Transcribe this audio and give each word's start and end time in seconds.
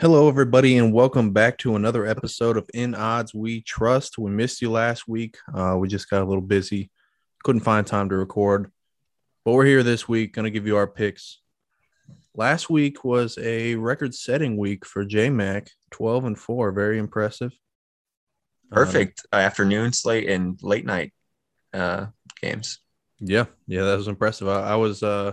Hello, 0.00 0.28
everybody, 0.28 0.78
and 0.78 0.92
welcome 0.92 1.32
back 1.32 1.58
to 1.58 1.74
another 1.74 2.06
episode 2.06 2.56
of 2.56 2.70
In 2.72 2.94
Odds 2.94 3.34
We 3.34 3.62
Trust. 3.62 4.16
We 4.16 4.30
missed 4.30 4.62
you 4.62 4.70
last 4.70 5.08
week. 5.08 5.38
Uh, 5.52 5.74
we 5.76 5.88
just 5.88 6.08
got 6.08 6.22
a 6.22 6.24
little 6.24 6.40
busy, 6.40 6.92
couldn't 7.42 7.62
find 7.62 7.84
time 7.84 8.08
to 8.10 8.16
record, 8.16 8.70
but 9.44 9.54
we're 9.54 9.64
here 9.64 9.82
this 9.82 10.06
week. 10.06 10.34
Going 10.34 10.44
to 10.44 10.52
give 10.52 10.68
you 10.68 10.76
our 10.76 10.86
picks. 10.86 11.40
Last 12.36 12.70
week 12.70 13.02
was 13.02 13.38
a 13.38 13.74
record-setting 13.74 14.56
week 14.56 14.86
for 14.86 15.04
JMac, 15.04 15.70
twelve 15.90 16.24
and 16.26 16.38
four, 16.38 16.70
very 16.70 16.98
impressive. 16.98 17.50
Perfect 18.70 19.26
uh, 19.32 19.38
afternoon 19.38 19.92
slate 19.92 20.30
and 20.30 20.62
late 20.62 20.86
night 20.86 21.12
uh, 21.74 22.06
games. 22.40 22.78
Yeah, 23.18 23.46
yeah, 23.66 23.82
that 23.82 23.96
was 23.96 24.06
impressive. 24.06 24.46
I, 24.46 24.60
I 24.60 24.74
was 24.76 25.02
uh, 25.02 25.32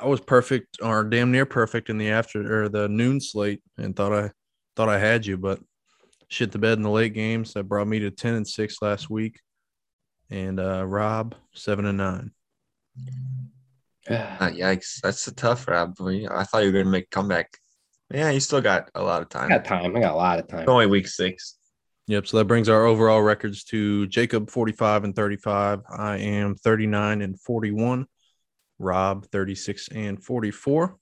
I 0.00 0.06
was 0.06 0.20
perfect 0.20 0.78
or 0.82 1.04
damn 1.04 1.32
near 1.32 1.46
perfect 1.46 1.90
in 1.90 1.98
the 1.98 2.10
after 2.10 2.64
or 2.64 2.68
the 2.68 2.88
noon 2.88 3.20
slate 3.20 3.62
and 3.76 3.96
thought 3.96 4.12
I 4.12 4.30
thought 4.76 4.88
I 4.88 4.98
had 4.98 5.26
you, 5.26 5.36
but 5.36 5.60
shit 6.28 6.52
the 6.52 6.58
bed 6.58 6.78
in 6.78 6.82
the 6.82 6.90
late 6.90 7.14
games. 7.14 7.54
That 7.54 7.64
brought 7.64 7.88
me 7.88 7.98
to 8.00 8.10
10 8.10 8.34
and 8.34 8.46
6 8.46 8.82
last 8.82 9.10
week. 9.10 9.40
And 10.30 10.60
uh 10.60 10.86
Rob 10.86 11.34
seven 11.54 11.86
and 11.86 11.98
nine. 11.98 12.32
Uh, 14.08 14.50
yikes. 14.50 15.00
That's 15.02 15.26
a 15.26 15.34
tough 15.34 15.66
Rob. 15.68 15.94
I 16.00 16.44
thought 16.44 16.62
you 16.64 16.72
were 16.72 16.78
gonna 16.78 16.90
make 16.90 17.04
a 17.04 17.08
comeback. 17.08 17.58
Yeah, 18.12 18.30
you 18.30 18.40
still 18.40 18.60
got 18.60 18.90
a 18.94 19.02
lot 19.02 19.20
of 19.20 19.28
time. 19.28 19.46
I 19.46 19.56
got 19.56 19.64
time. 19.64 19.94
I 19.94 20.00
got 20.00 20.14
a 20.14 20.16
lot 20.16 20.38
of 20.38 20.48
time. 20.48 20.60
It's 20.60 20.68
only 20.68 20.86
week 20.86 21.08
six. 21.08 21.56
Yep. 22.06 22.26
So 22.26 22.38
that 22.38 22.46
brings 22.46 22.70
our 22.70 22.86
overall 22.86 23.20
records 23.20 23.64
to 23.64 24.06
Jacob 24.06 24.50
45 24.50 25.04
and 25.04 25.14
35. 25.14 25.82
I 25.90 26.16
am 26.16 26.54
39 26.54 27.20
and 27.20 27.38
41. 27.38 28.06
Rob 28.78 29.26
36 29.26 29.88
and 29.88 30.22
44. 30.22 30.96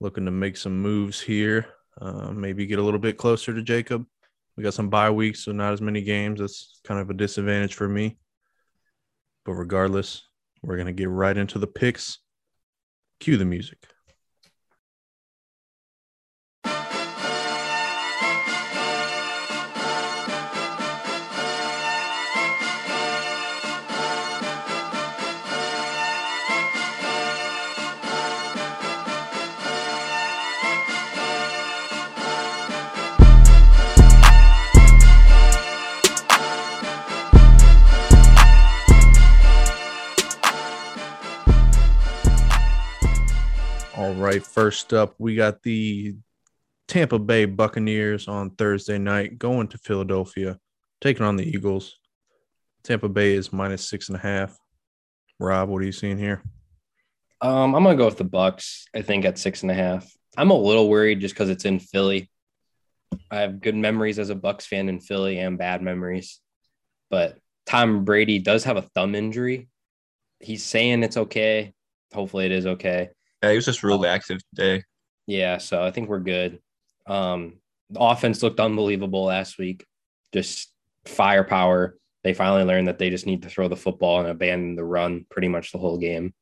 Looking 0.00 0.24
to 0.24 0.30
make 0.30 0.56
some 0.56 0.80
moves 0.80 1.20
here. 1.20 1.66
Uh, 2.00 2.32
maybe 2.32 2.66
get 2.66 2.78
a 2.78 2.82
little 2.82 3.00
bit 3.00 3.18
closer 3.18 3.54
to 3.54 3.62
Jacob. 3.62 4.04
We 4.56 4.62
got 4.62 4.74
some 4.74 4.88
bye 4.88 5.10
weeks, 5.10 5.44
so 5.44 5.52
not 5.52 5.72
as 5.72 5.80
many 5.80 6.02
games. 6.02 6.40
That's 6.40 6.80
kind 6.84 7.00
of 7.00 7.08
a 7.10 7.14
disadvantage 7.14 7.74
for 7.74 7.88
me. 7.88 8.18
But 9.44 9.52
regardless, 9.52 10.26
we're 10.62 10.76
going 10.76 10.86
to 10.86 10.92
get 10.92 11.08
right 11.08 11.36
into 11.36 11.58
the 11.58 11.66
picks. 11.66 12.18
Cue 13.20 13.36
the 13.36 13.44
music. 13.44 13.78
Right, 44.22 44.44
first 44.44 44.92
up, 44.92 45.14
we 45.18 45.34
got 45.34 45.62
the 45.62 46.14
Tampa 46.88 47.18
Bay 47.18 47.44
Buccaneers 47.44 48.28
on 48.28 48.50
Thursday 48.50 48.98
night 48.98 49.38
going 49.38 49.68
to 49.68 49.78
Philadelphia, 49.78 50.58
taking 51.00 51.24
on 51.24 51.36
the 51.36 51.48
Eagles. 51.48 51.98
Tampa 52.82 53.08
Bay 53.08 53.34
is 53.34 53.52
minus 53.52 53.88
six 53.88 54.08
and 54.08 54.16
a 54.16 54.20
half. 54.20 54.56
Rob, 55.38 55.68
what 55.68 55.82
are 55.82 55.86
you 55.86 55.92
seeing 55.92 56.18
here? 56.18 56.42
Um, 57.40 57.74
I'm 57.74 57.82
gonna 57.82 57.96
go 57.96 58.06
with 58.06 58.18
the 58.18 58.24
Bucks. 58.24 58.86
I 58.94 59.02
think 59.02 59.24
at 59.24 59.38
six 59.38 59.62
and 59.62 59.70
a 59.70 59.74
half. 59.74 60.10
I'm 60.36 60.50
a 60.50 60.58
little 60.58 60.88
worried 60.88 61.20
just 61.20 61.34
because 61.34 61.50
it's 61.50 61.64
in 61.64 61.80
Philly. 61.80 62.30
I 63.30 63.40
have 63.40 63.60
good 63.60 63.74
memories 63.74 64.18
as 64.18 64.30
a 64.30 64.34
Bucks 64.34 64.66
fan 64.66 64.88
in 64.88 65.00
Philly 65.00 65.38
and 65.38 65.58
bad 65.58 65.82
memories, 65.82 66.40
but 67.10 67.38
Tom 67.66 68.04
Brady 68.04 68.38
does 68.38 68.64
have 68.64 68.76
a 68.76 68.88
thumb 68.94 69.14
injury. 69.14 69.68
He's 70.40 70.64
saying 70.64 71.02
it's 71.02 71.16
okay. 71.16 71.74
Hopefully, 72.14 72.46
it 72.46 72.52
is 72.52 72.66
okay. 72.66 73.10
Yeah, 73.42 73.50
he 73.50 73.56
was 73.56 73.64
just 73.64 73.82
really 73.82 74.08
active 74.08 74.40
today. 74.54 74.84
Yeah, 75.26 75.58
so 75.58 75.82
I 75.82 75.90
think 75.90 76.08
we're 76.08 76.20
good. 76.20 76.60
Um, 77.06 77.54
the 77.90 78.00
offense 78.00 78.42
looked 78.42 78.60
unbelievable 78.60 79.24
last 79.24 79.58
week. 79.58 79.84
Just 80.32 80.72
firepower. 81.04 81.96
They 82.24 82.34
finally 82.34 82.64
learned 82.64 82.88
that 82.88 82.98
they 82.98 83.10
just 83.10 83.26
need 83.26 83.42
to 83.42 83.48
throw 83.48 83.68
the 83.68 83.76
football 83.76 84.20
and 84.20 84.28
abandon 84.28 84.76
the 84.76 84.84
run 84.84 85.26
pretty 85.30 85.48
much 85.48 85.72
the 85.72 85.78
whole 85.78 85.98
game. 85.98 86.32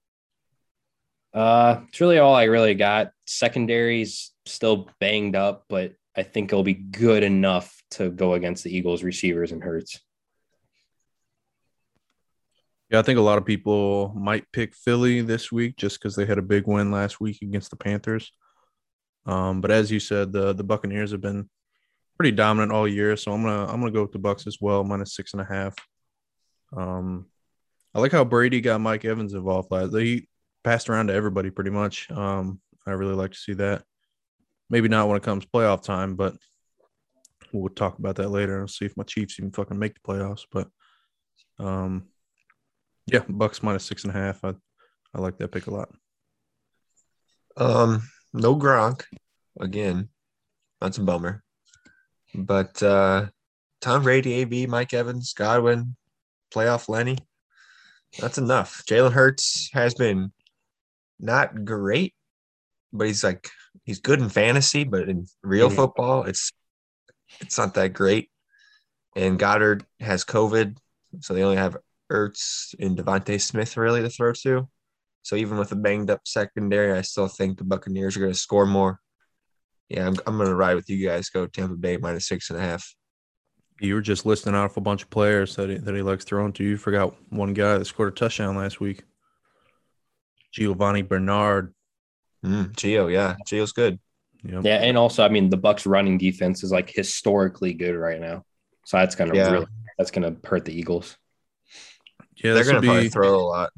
Uh, 1.32 1.80
it's 1.88 2.00
really 2.00 2.18
all 2.18 2.34
I 2.34 2.44
really 2.44 2.74
got. 2.74 3.12
Secondary's 3.26 4.32
still 4.46 4.90
banged 4.98 5.36
up, 5.36 5.64
but 5.68 5.94
I 6.16 6.22
think 6.22 6.52
it'll 6.52 6.64
be 6.64 6.74
good 6.74 7.22
enough 7.22 7.80
to 7.92 8.10
go 8.10 8.34
against 8.34 8.64
the 8.64 8.76
Eagles 8.76 9.02
receivers 9.02 9.52
and 9.52 9.62
Hurts. 9.62 10.00
Yeah, 12.90 12.98
I 12.98 13.02
think 13.02 13.18
a 13.18 13.22
lot 13.22 13.38
of 13.38 13.44
people 13.44 14.12
might 14.16 14.50
pick 14.52 14.74
Philly 14.74 15.20
this 15.20 15.52
week 15.52 15.76
just 15.76 16.00
because 16.00 16.16
they 16.16 16.26
had 16.26 16.38
a 16.38 16.42
big 16.42 16.66
win 16.66 16.90
last 16.90 17.20
week 17.20 17.40
against 17.40 17.70
the 17.70 17.76
Panthers. 17.76 18.32
Um, 19.26 19.60
but 19.60 19.70
as 19.70 19.92
you 19.92 20.00
said, 20.00 20.32
the 20.32 20.52
the 20.52 20.64
Buccaneers 20.64 21.12
have 21.12 21.20
been 21.20 21.48
pretty 22.16 22.32
dominant 22.32 22.72
all 22.72 22.88
year, 22.88 23.16
so 23.16 23.32
I'm 23.32 23.42
gonna 23.42 23.66
I'm 23.72 23.78
gonna 23.80 23.92
go 23.92 24.02
with 24.02 24.12
the 24.12 24.18
Bucks 24.18 24.46
as 24.48 24.58
well, 24.60 24.82
minus 24.82 25.14
six 25.14 25.34
and 25.34 25.40
a 25.40 25.44
half. 25.44 25.74
Um, 26.76 27.26
I 27.94 28.00
like 28.00 28.12
how 28.12 28.24
Brady 28.24 28.60
got 28.60 28.80
Mike 28.80 29.04
Evans 29.04 29.34
involved 29.34 29.70
last. 29.70 29.94
He 29.94 30.26
passed 30.64 30.90
around 30.90 31.08
to 31.08 31.14
everybody 31.14 31.50
pretty 31.50 31.70
much. 31.70 32.10
Um, 32.10 32.60
I 32.86 32.92
really 32.92 33.14
like 33.14 33.32
to 33.32 33.38
see 33.38 33.54
that. 33.54 33.84
Maybe 34.68 34.88
not 34.88 35.06
when 35.06 35.16
it 35.16 35.22
comes 35.22 35.46
playoff 35.46 35.82
time, 35.84 36.16
but 36.16 36.34
we'll 37.52 37.68
talk 37.68 37.98
about 37.98 38.16
that 38.16 38.30
later. 38.30 38.60
I'll 38.60 38.68
see 38.68 38.84
if 38.84 38.96
my 38.96 39.04
Chiefs 39.04 39.38
even 39.38 39.52
fucking 39.52 39.78
make 39.78 39.94
the 39.94 40.00
playoffs. 40.00 40.44
But 40.50 40.68
um, 41.58 42.08
yeah, 43.12 43.22
Bucks 43.28 43.62
minus 43.62 43.84
six 43.84 44.04
and 44.04 44.14
a 44.14 44.18
half. 44.18 44.44
I 44.44 44.54
I 45.14 45.20
like 45.20 45.38
that 45.38 45.52
pick 45.52 45.66
a 45.66 45.70
lot. 45.70 45.90
Um, 47.56 48.02
no 48.32 48.56
Gronk 48.56 49.04
again. 49.58 50.08
That's 50.80 50.98
a 50.98 51.02
bummer. 51.02 51.42
But 52.34 52.82
uh 52.82 53.26
Tom 53.80 54.02
Brady, 54.02 54.34
AB, 54.34 54.66
Mike 54.66 54.92
Evans, 54.92 55.32
Godwin, 55.32 55.96
playoff 56.54 56.88
Lenny. 56.88 57.18
That's 58.18 58.38
enough. 58.38 58.82
Jalen 58.86 59.12
Hurts 59.12 59.70
has 59.72 59.94
been 59.94 60.32
not 61.18 61.64
great, 61.64 62.14
but 62.92 63.06
he's 63.06 63.24
like 63.24 63.48
he's 63.84 64.00
good 64.00 64.20
in 64.20 64.28
fantasy, 64.28 64.84
but 64.84 65.08
in 65.08 65.26
real 65.42 65.68
mm-hmm. 65.68 65.76
football, 65.76 66.24
it's 66.24 66.52
it's 67.40 67.56
not 67.56 67.74
that 67.74 67.92
great. 67.92 68.30
And 69.16 69.38
Goedert 69.38 69.82
has 70.00 70.24
COVID, 70.24 70.76
so 71.20 71.34
they 71.34 71.42
only 71.42 71.56
have 71.56 71.76
Ertz 72.10 72.74
and 72.78 72.96
DeVonta 72.96 73.40
Smith 73.40 73.76
really 73.76 74.02
to 74.02 74.10
throw 74.10 74.32
to. 74.32 74.68
So 75.22 75.36
even 75.36 75.58
with 75.58 75.72
a 75.72 75.76
banged 75.76 76.10
up 76.10 76.20
secondary, 76.24 76.92
I 76.96 77.02
still 77.02 77.28
think 77.28 77.58
the 77.58 77.64
Buccaneers 77.64 78.16
are 78.16 78.20
going 78.20 78.32
to 78.32 78.38
score 78.38 78.66
more. 78.66 78.98
Yeah, 79.88 80.06
I'm, 80.06 80.16
I'm 80.26 80.36
going 80.36 80.48
to 80.48 80.54
ride 80.54 80.76
with 80.76 80.88
you 80.88 81.06
guys. 81.06 81.30
Go 81.30 81.46
Tampa 81.46 81.74
Bay 81.74 81.96
minus 81.96 82.26
six 82.26 82.50
and 82.50 82.58
a 82.58 82.62
half. 82.62 82.94
You 83.80 83.94
were 83.94 84.00
just 84.00 84.26
listing 84.26 84.54
off 84.54 84.76
a 84.76 84.80
bunch 84.80 85.02
of 85.02 85.10
players 85.10 85.56
that 85.56 85.70
he, 85.70 85.76
that 85.78 85.94
he 85.94 86.02
likes 86.02 86.24
throwing 86.24 86.52
to. 86.54 86.64
You 86.64 86.76
forgot 86.76 87.14
one 87.30 87.54
guy 87.54 87.78
that 87.78 87.84
scored 87.86 88.12
a 88.12 88.16
touchdown 88.16 88.56
last 88.56 88.80
week. 88.80 89.04
Giovani 90.52 91.02
Bernard. 91.02 91.74
Mm, 92.44 92.72
Gio, 92.72 93.12
yeah, 93.12 93.36
Gio's 93.46 93.72
good. 93.72 93.98
Yep. 94.42 94.64
Yeah, 94.64 94.76
and 94.76 94.96
also, 94.96 95.24
I 95.24 95.28
mean, 95.28 95.50
the 95.50 95.56
Bucks' 95.56 95.86
running 95.86 96.18
defense 96.18 96.64
is 96.64 96.72
like 96.72 96.90
historically 96.90 97.74
good 97.74 97.94
right 97.94 98.20
now, 98.20 98.44
so 98.86 98.96
that's 98.96 99.14
gonna 99.14 99.34
yeah. 99.34 99.50
really 99.50 99.66
that's 99.98 100.10
gonna 100.10 100.36
hurt 100.44 100.64
the 100.64 100.72
Eagles. 100.72 101.16
Yeah, 102.42 102.54
they're 102.54 102.64
going 102.64 102.80
to 102.80 102.86
probably 102.86 103.08
throw 103.08 103.38
a 103.38 103.40
lot. 103.40 103.70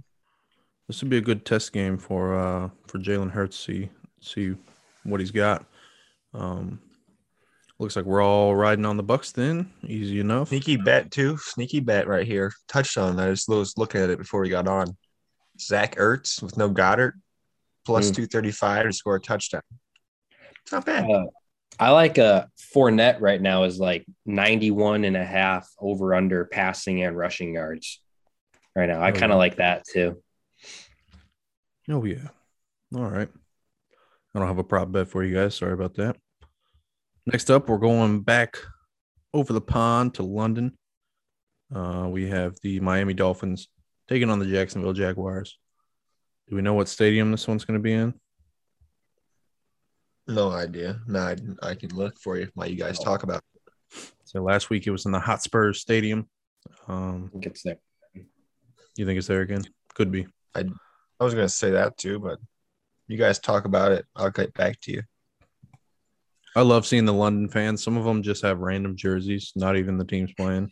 This 0.89 1.01
would 1.01 1.11
be 1.11 1.19
a 1.19 1.23
good 1.23 1.45
test 1.45 1.73
game 1.73 1.97
for 1.97 2.39
uh 2.39 2.69
for 2.87 2.99
Jalen 2.99 3.31
Hurts. 3.31 3.57
See 3.57 3.89
see 4.21 4.55
what 5.05 5.21
he's 5.21 5.31
got. 5.31 5.65
Um, 6.35 6.81
looks 7.79 7.97
like 7.97 8.05
we're 8.05 8.23
all 8.23 8.55
riding 8.55 8.85
on 8.85 8.97
the 8.97 9.03
Bucks. 9.03 9.33
Then 9.33 9.71
easy 9.85 10.21
enough. 10.21 10.49
Sneaky 10.49 10.77
bet 10.77 11.11
too. 11.11 11.37
Sneaky 11.39 11.81
bet 11.81 12.07
right 12.07 12.27
here. 12.27 12.53
Touchdown. 12.69 13.19
I 13.19 13.31
just 13.31 13.49
was 13.49 13.77
looking 13.77 14.01
at 14.01 14.11
it 14.11 14.19
before 14.19 14.41
we 14.41 14.49
got 14.49 14.69
on. 14.69 14.97
Zach 15.61 15.97
Ertz 15.97 16.43
with 16.43 16.57
no 16.57 16.69
Goedert, 16.69 17.13
plus 17.85 18.11
mm. 18.11 18.17
two 18.17 18.27
thirty 18.27 18.51
five 18.51 18.85
to 18.85 18.93
score 18.93 19.17
a 19.17 19.21
touchdown. 19.21 19.63
It's 20.63 20.73
not 20.73 20.87
bad. 20.87 21.11
Uh, 21.11 21.27
I 21.79 21.91
like 21.91 22.19
a 22.19 22.25
uh, 22.25 22.47
Fournette 22.75 23.21
right 23.21 23.41
now 23.41 23.65
is 23.65 23.81
like 23.81 24.05
91 24.27 25.05
and 25.05 25.17
a 25.17 25.25
half 25.25 25.69
over 25.81 26.15
under 26.15 26.45
passing 26.45 27.03
and 27.03 27.17
rushing 27.17 27.55
yards 27.55 28.02
right 28.75 28.89
now. 28.89 29.01
I 29.01 29.11
oh, 29.11 29.15
kind 29.15 29.33
of 29.33 29.39
like 29.39 29.57
that 29.57 29.85
too. 29.87 30.23
Oh 31.89 32.05
yeah. 32.05 32.29
All 32.95 33.09
right. 33.09 33.29
I 34.35 34.39
don't 34.39 34.49
have 34.49 34.59
a 34.59 34.65
prop 34.65 34.91
bet 34.91 35.09
for 35.09 35.23
you 35.25 35.35
guys. 35.35 35.55
Sorry 35.55 35.73
about 35.73 35.95
that. 35.95 36.17
Next 37.27 37.51
up, 37.51 37.69
we're 37.69 37.79
going 37.79 38.21
back 38.21 38.57
over 39.35 39.53
the 39.53 39.61
pond 39.61 40.15
to 40.15 40.23
London. 40.23 40.77
Uh, 41.75 42.09
we 42.11 42.29
have 42.29 42.57
the 42.63 42.81
Miami 42.81 43.15
Dolphins 43.15 43.69
taking 44.09 44.31
on 44.31 44.39
the 44.39 44.47
Jacksonville 44.47 44.93
Jaguars. 44.93 45.59
Do 46.49 46.57
we 46.57 46.63
know 46.63 46.75
what 46.75 46.89
stadium 46.89 47.31
this 47.31 47.47
one's 47.47 47.65
going 47.65 47.79
to 47.79 47.83
be 47.83 47.93
in? 47.93 48.15
No 50.27 50.51
idea. 50.51 51.01
No, 51.07 51.21
I, 51.21 51.37
I 51.63 51.75
can 51.75 51.95
look 51.95 52.19
for 52.19 52.37
you 52.37 52.49
while 52.55 52.69
you 52.69 52.77
guys 52.77 52.99
talk 52.99 53.23
about. 53.23 53.43
It. 53.55 54.13
So 54.25 54.43
last 54.43 54.71
week 54.71 54.87
it 54.87 54.91
was 54.91 55.07
in 55.07 55.13
the 55.13 55.21
Hotspur 55.21 55.73
Stadium. 55.73 56.29
Um, 56.89 57.27
I 57.29 57.33
think 57.33 57.47
it's 57.47 57.63
there. 57.63 57.79
You 58.97 59.07
think 59.07 59.19
it's 59.19 59.27
there 59.27 59.41
again? 59.41 59.63
Could 59.95 60.11
be. 60.11 60.27
I 60.55 60.65
I 61.21 61.25
was 61.25 61.35
gonna 61.35 61.49
say 61.49 61.71
that 61.71 61.97
too, 61.97 62.19
but 62.19 62.39
you 63.09 63.17
guys 63.17 63.39
talk 63.39 63.65
about 63.65 63.93
it. 63.93 64.07
I'll 64.17 64.31
get 64.31 64.55
back 64.55 64.81
to 64.83 64.93
you. 64.93 65.03
I 66.55 66.63
love 66.63 66.87
seeing 66.87 67.07
the 67.07 67.13
London 67.13 67.49
fans. 67.49 67.83
Some 67.83 67.97
of 67.97 68.05
them 68.05 68.23
just 68.23 68.43
have 68.43 68.59
random 68.59 68.97
jerseys, 68.97 69.53
not 69.57 69.77
even 69.77 69.97
the 69.97 70.05
teams 70.05 70.33
playing. 70.35 70.71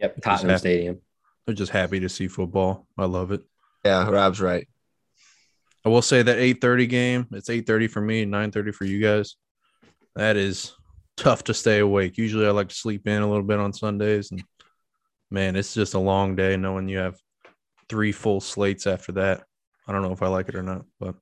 Yep, 0.00 0.20
Tottenham 0.22 0.50
happy. 0.50 0.58
Stadium. 0.58 1.00
They're 1.46 1.54
just 1.54 1.72
happy 1.72 2.00
to 2.00 2.08
see 2.08 2.26
football. 2.26 2.86
I 2.98 3.04
love 3.04 3.30
it. 3.30 3.42
Yeah, 3.84 4.08
Rob's 4.08 4.40
right. 4.40 4.66
I 5.84 5.90
will 5.90 6.02
say 6.02 6.22
that 6.22 6.38
8:30 6.38 6.88
game, 6.88 7.26
it's 7.32 7.48
8:30 7.48 7.90
for 7.90 8.00
me, 8.00 8.24
9:30 8.24 8.74
for 8.74 8.86
you 8.86 9.00
guys. 9.00 9.36
That 10.16 10.36
is 10.36 10.74
tough 11.16 11.44
to 11.44 11.54
stay 11.54 11.78
awake. 11.78 12.16
Usually 12.16 12.46
I 12.46 12.50
like 12.50 12.70
to 12.70 12.74
sleep 12.74 13.06
in 13.06 13.22
a 13.22 13.28
little 13.28 13.44
bit 13.44 13.60
on 13.60 13.72
Sundays 13.72 14.30
and 14.30 14.42
man, 15.30 15.56
it's 15.56 15.74
just 15.74 15.94
a 15.94 15.98
long 15.98 16.36
day 16.36 16.56
knowing 16.56 16.88
you 16.88 16.98
have 16.98 17.18
three 17.88 18.12
full 18.12 18.40
slates 18.40 18.86
after 18.86 19.12
that. 19.12 19.44
I 19.86 19.92
don't 19.92 20.02
know 20.02 20.12
if 20.12 20.22
I 20.22 20.28
like 20.28 20.48
it 20.48 20.54
or 20.54 20.62
not, 20.62 20.84
but 21.00 21.14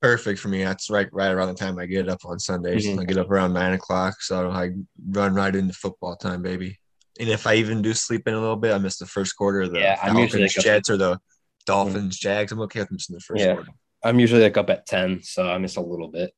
Perfect 0.00 0.38
for 0.38 0.46
me. 0.46 0.62
That's 0.62 0.90
right, 0.90 1.08
right 1.12 1.32
around 1.32 1.48
the 1.48 1.54
time 1.54 1.76
I 1.76 1.86
get 1.86 2.08
up 2.08 2.24
on 2.24 2.38
Sundays. 2.38 2.86
Mhm. 2.86 3.00
I 3.00 3.04
get 3.04 3.18
up 3.18 3.28
around 3.30 3.52
nine 3.52 3.72
o'clock, 3.72 4.22
so 4.22 4.48
I 4.48 4.70
run 5.10 5.34
right 5.34 5.54
into 5.54 5.74
football 5.74 6.14
time, 6.14 6.40
baby. 6.40 6.78
And 7.18 7.28
if 7.28 7.48
I 7.48 7.54
even 7.54 7.82
do 7.82 7.92
sleep 7.94 8.28
in 8.28 8.34
a 8.34 8.40
little 8.40 8.54
bit, 8.54 8.72
I 8.72 8.78
miss 8.78 8.96
the 8.98 9.06
first 9.06 9.34
quarter 9.36 9.62
of 9.62 9.72
the 9.72 9.80
Yeah, 9.80 9.98
I'm 10.00 10.16
usually 10.16 10.42
Falcons, 10.42 10.56
like 10.56 10.64
a- 10.64 10.68
Jets, 10.68 10.90
or 10.90 10.96
the 10.98 11.18
Dolphins, 11.66 12.16
Jags. 12.16 12.52
I'm 12.52 12.60
okay 12.60 12.78
with 12.78 12.92
missing 12.92 13.14
the 13.14 13.20
first 13.20 13.40
Yeah. 13.44 13.54
quarter. 13.54 13.70
I'm 14.04 14.20
usually 14.20 14.42
like 14.42 14.56
up 14.56 14.70
at 14.70 14.86
10, 14.86 15.20
so 15.24 15.50
I 15.50 15.58
miss 15.58 15.74
a 15.74 15.80
little 15.80 16.08
bit. 16.08 16.32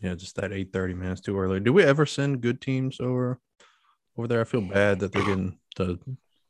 yeah, 0.00 0.14
just 0.14 0.36
that 0.36 0.52
8:30 0.52 0.94
man, 0.94 1.10
it's 1.12 1.20
too 1.22 1.36
early. 1.36 1.58
Do 1.58 1.72
we 1.72 1.82
ever 1.82 2.06
send 2.06 2.42
good 2.42 2.60
teams 2.60 3.00
over 3.00 3.40
over 4.16 4.28
there? 4.28 4.40
I 4.40 4.44
feel 4.44 4.60
bad 4.60 5.00
that 5.00 5.10
they're 5.10 5.24
getting 5.24 5.58
the 5.74 5.98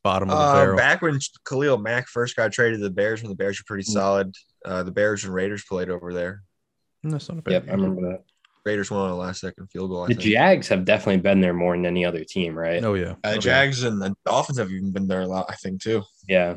bottom 0.06 0.31
of 0.31 0.38
the 0.38 0.44
Uh, 0.44 0.53
barrel. 0.55 0.76
back 0.76 1.03
when 1.03 1.19
Khalil 1.49 1.79
Mack 1.79 2.06
first 2.08 2.37
got 2.37 2.53
traded 2.53 2.79
to 2.79 2.85
the 2.85 2.91
Bears, 2.91 3.23
when 3.23 3.31
the 3.31 3.37
Bears 3.37 3.58
were 3.61 3.64
pretty 3.67 3.82
Mm. 3.88 3.93
solid, 3.93 4.35
uh, 4.64 4.82
the 4.85 4.91
Bears 4.93 5.25
and 5.25 5.35
Raiders 5.35 5.64
played 5.64 5.91
over 5.91 6.12
there. 6.14 6.43
That's 7.03 7.29
not 7.29 7.38
a 7.38 7.43
bad 7.43 7.53
Yep, 7.53 7.64
I 7.69 7.73
remember 7.73 8.03
that. 8.12 8.23
Raiders 8.64 8.91
won 8.91 9.00
on 9.03 9.11
a 9.11 9.17
last 9.17 9.41
second 9.41 9.69
field 9.69 9.91
goal. 9.91 10.05
I 10.05 10.08
The 10.08 10.14
think. 10.14 10.32
Jags 10.32 10.69
have 10.69 10.85
definitely 10.85 11.20
been 11.23 11.41
there 11.41 11.55
more 11.55 11.76
than 11.76 11.87
any 11.87 12.05
other 12.05 12.25
team, 12.25 12.56
right? 12.58 12.82
Oh 12.85 12.94
yeah. 12.94 13.14
Uh, 13.23 13.32
the 13.35 13.38
Jags 13.38 13.82
and 13.85 14.00
the 14.03 14.14
Dolphins 14.25 14.58
have 14.58 14.70
even 14.73 14.91
been 14.93 15.06
there 15.06 15.20
a 15.23 15.26
lot, 15.26 15.47
I 15.49 15.55
think, 15.55 15.81
too. 15.82 16.03
Yeah. 16.29 16.56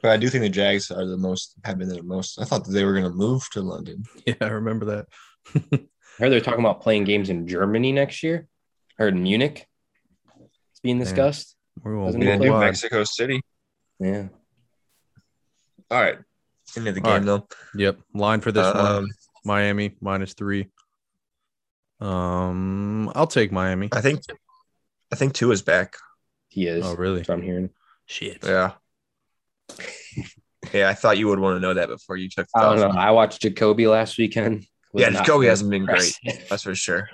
But 0.00 0.12
I 0.12 0.16
do 0.16 0.28
think 0.28 0.42
the 0.42 0.48
Jags 0.48 0.90
are 0.92 1.04
the 1.06 1.16
most 1.16 1.54
have 1.64 1.76
been 1.78 1.88
there 1.88 1.96
the 1.98 2.04
most. 2.04 2.40
I 2.40 2.44
thought 2.44 2.64
that 2.64 2.70
they 2.72 2.84
were 2.84 2.92
going 2.92 3.04
to 3.04 3.10
move 3.10 3.42
to 3.52 3.62
London. 3.62 4.04
Yeah, 4.26 4.34
I 4.40 4.48
remember 4.48 4.84
that. 4.86 5.06
I 5.56 6.22
heard 6.24 6.30
they're 6.30 6.40
talking 6.40 6.60
about 6.60 6.82
playing 6.82 7.02
games 7.04 7.30
in 7.30 7.48
Germany 7.48 7.90
next 7.92 8.22
year. 8.22 8.46
I 8.98 9.02
heard 9.04 9.14
in 9.14 9.22
Munich. 9.24 9.66
It's 10.70 10.80
being 10.84 10.98
Damn. 10.98 11.04
discussed. 11.04 11.56
We're 11.82 11.94
going 11.94 12.20
Doesn't 12.20 12.38
play. 12.38 12.50
Mexico 12.50 13.04
City. 13.04 13.40
Yeah. 14.00 14.28
All 15.90 16.00
right. 16.00 16.18
Into 16.76 16.92
the 16.92 17.00
All 17.02 17.14
game 17.14 17.24
though. 17.24 17.48
Yep. 17.74 17.98
Line 18.14 18.40
for 18.40 18.52
this 18.52 18.74
one. 18.74 18.86
Um, 18.86 19.08
Miami 19.44 19.96
minus 20.00 20.34
three. 20.34 20.68
Um, 22.00 23.10
I'll 23.14 23.26
take 23.26 23.50
Miami. 23.50 23.88
I 23.92 24.00
think 24.00 24.20
I 25.12 25.16
think 25.16 25.32
Tua 25.32 25.52
is 25.52 25.62
back. 25.62 25.96
He 26.48 26.66
is. 26.66 26.84
Oh, 26.84 26.94
really? 26.94 27.18
That's 27.18 27.30
I'm 27.30 27.42
hearing. 27.42 27.70
Shit. 28.06 28.38
Yeah. 28.44 28.72
yeah, 30.72 30.88
I 30.88 30.94
thought 30.94 31.18
you 31.18 31.28
would 31.28 31.38
want 31.38 31.56
to 31.56 31.60
know 31.60 31.74
that 31.74 31.88
before 31.88 32.16
you 32.16 32.28
took. 32.28 32.46
I 32.54 32.62
don't 32.62 32.78
know. 32.78 32.98
I 32.98 33.10
watched 33.10 33.42
Jacoby 33.42 33.86
last 33.86 34.18
weekend. 34.18 34.66
Was 34.92 35.02
Yeah, 35.02 35.10
Jacoby 35.10 35.46
hasn't 35.46 35.70
been 35.70 35.84
great. 35.84 36.14
That's 36.48 36.62
for 36.62 36.74
sure. 36.74 37.08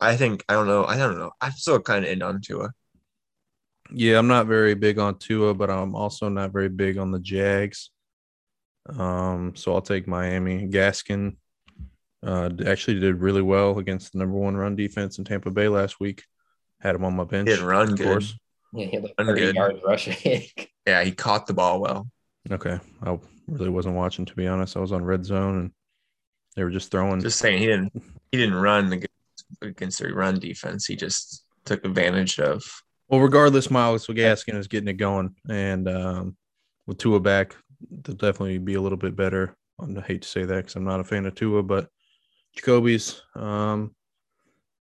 I 0.00 0.16
think 0.16 0.44
I 0.48 0.54
don't 0.54 0.66
know. 0.66 0.84
I 0.84 0.96
don't 0.96 1.18
know. 1.18 1.32
I'm 1.40 1.52
still 1.52 1.80
kind 1.80 2.04
of 2.04 2.10
in 2.10 2.22
on 2.22 2.40
Tua. 2.40 2.70
Yeah, 3.90 4.18
I'm 4.18 4.28
not 4.28 4.46
very 4.46 4.74
big 4.74 4.98
on 4.98 5.18
Tua, 5.18 5.54
but 5.54 5.70
I'm 5.70 5.94
also 5.94 6.28
not 6.28 6.52
very 6.52 6.68
big 6.68 6.98
on 6.98 7.10
the 7.10 7.18
Jags. 7.18 7.90
Um, 8.88 9.54
so 9.54 9.74
I'll 9.74 9.82
take 9.82 10.06
Miami. 10.06 10.68
Gaskin 10.68 11.36
uh 12.24 12.50
actually 12.66 12.98
did 12.98 13.20
really 13.20 13.42
well 13.42 13.78
against 13.78 14.12
the 14.12 14.18
number 14.18 14.36
one 14.36 14.56
run 14.56 14.74
defense 14.74 15.18
in 15.18 15.24
Tampa 15.24 15.50
Bay 15.50 15.68
last 15.68 16.00
week. 16.00 16.24
Had 16.80 16.94
him 16.94 17.04
on 17.04 17.14
my 17.14 17.24
bench. 17.24 17.48
He 17.48 17.54
didn't 17.54 17.68
run 17.68 17.92
of 17.92 17.96
good. 17.98 18.04
course. 18.04 18.34
Yeah, 18.72 18.86
he 18.86 18.92
had 18.96 19.02
like 19.04 19.14
I'm 19.18 19.26
30 19.26 19.40
good. 19.40 19.54
yards 19.54 19.80
rushing. 19.84 20.42
Yeah, 20.86 21.04
he 21.04 21.12
caught 21.12 21.46
the 21.46 21.52
ball 21.52 21.82
well. 21.82 22.08
Okay. 22.50 22.80
I 23.02 23.18
really 23.46 23.68
wasn't 23.68 23.94
watching 23.94 24.24
to 24.24 24.34
be 24.34 24.46
honest. 24.46 24.74
I 24.74 24.80
was 24.80 24.90
on 24.90 25.04
red 25.04 25.22
zone 25.22 25.58
and 25.58 25.70
they 26.56 26.64
were 26.64 26.70
just 26.70 26.90
throwing 26.90 27.20
Just 27.20 27.38
saying, 27.38 27.58
he 27.58 27.66
didn't. 27.66 27.92
He 28.32 28.38
didn't 28.38 28.54
run 28.54 28.90
against, 28.90 29.12
against 29.60 29.98
the 29.98 30.14
run 30.14 30.38
defense. 30.38 30.86
He 30.86 30.96
just 30.96 31.44
took 31.66 31.84
advantage 31.84 32.40
of. 32.40 32.64
Well, 33.08 33.20
regardless, 33.20 33.70
Myles 33.70 34.06
Gaskin 34.06 34.56
is 34.56 34.68
getting 34.68 34.88
it 34.88 34.94
going, 34.94 35.34
and 35.48 35.88
um, 35.88 36.36
with 36.86 36.98
Tua 36.98 37.20
back, 37.20 37.56
they'll 37.90 38.14
definitely 38.14 38.58
be 38.58 38.74
a 38.74 38.80
little 38.80 38.98
bit 38.98 39.16
better. 39.16 39.56
I 39.80 40.00
hate 40.00 40.22
to 40.22 40.28
say 40.28 40.44
that 40.44 40.56
because 40.56 40.76
I'm 40.76 40.84
not 40.84 41.00
a 41.00 41.04
fan 41.04 41.24
of 41.26 41.34
Tua, 41.34 41.62
but 41.62 41.88
Jacoby's 42.54 43.22
um, 43.34 43.94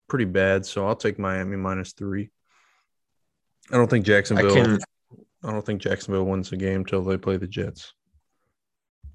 pretty 0.07 0.25
bad, 0.25 0.66
so 0.66 0.88
I'll 0.88 0.95
take 0.95 1.19
Miami 1.19 1.56
minus 1.56 1.94
three. 1.94 2.31
I 3.71 3.77
don't 3.77 3.89
think 3.89 4.04
I 4.06 4.07
Jacksonville. 4.07 4.54
can 4.54 4.80
I 5.44 5.51
don't 5.51 5.66
think 5.66 5.81
Jacksonville 5.81 6.25
wins 6.25 6.50
the 6.50 6.57
game 6.57 6.83
till 6.83 7.04
they 7.04 7.18
play 7.18 7.38
the 7.38 7.48
Jets. 7.48 7.94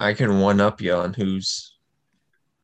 I 0.00 0.14
can 0.14 0.40
one 0.40 0.60
up 0.60 0.80
you 0.80 0.94
on 0.94 1.12
who's 1.12 1.76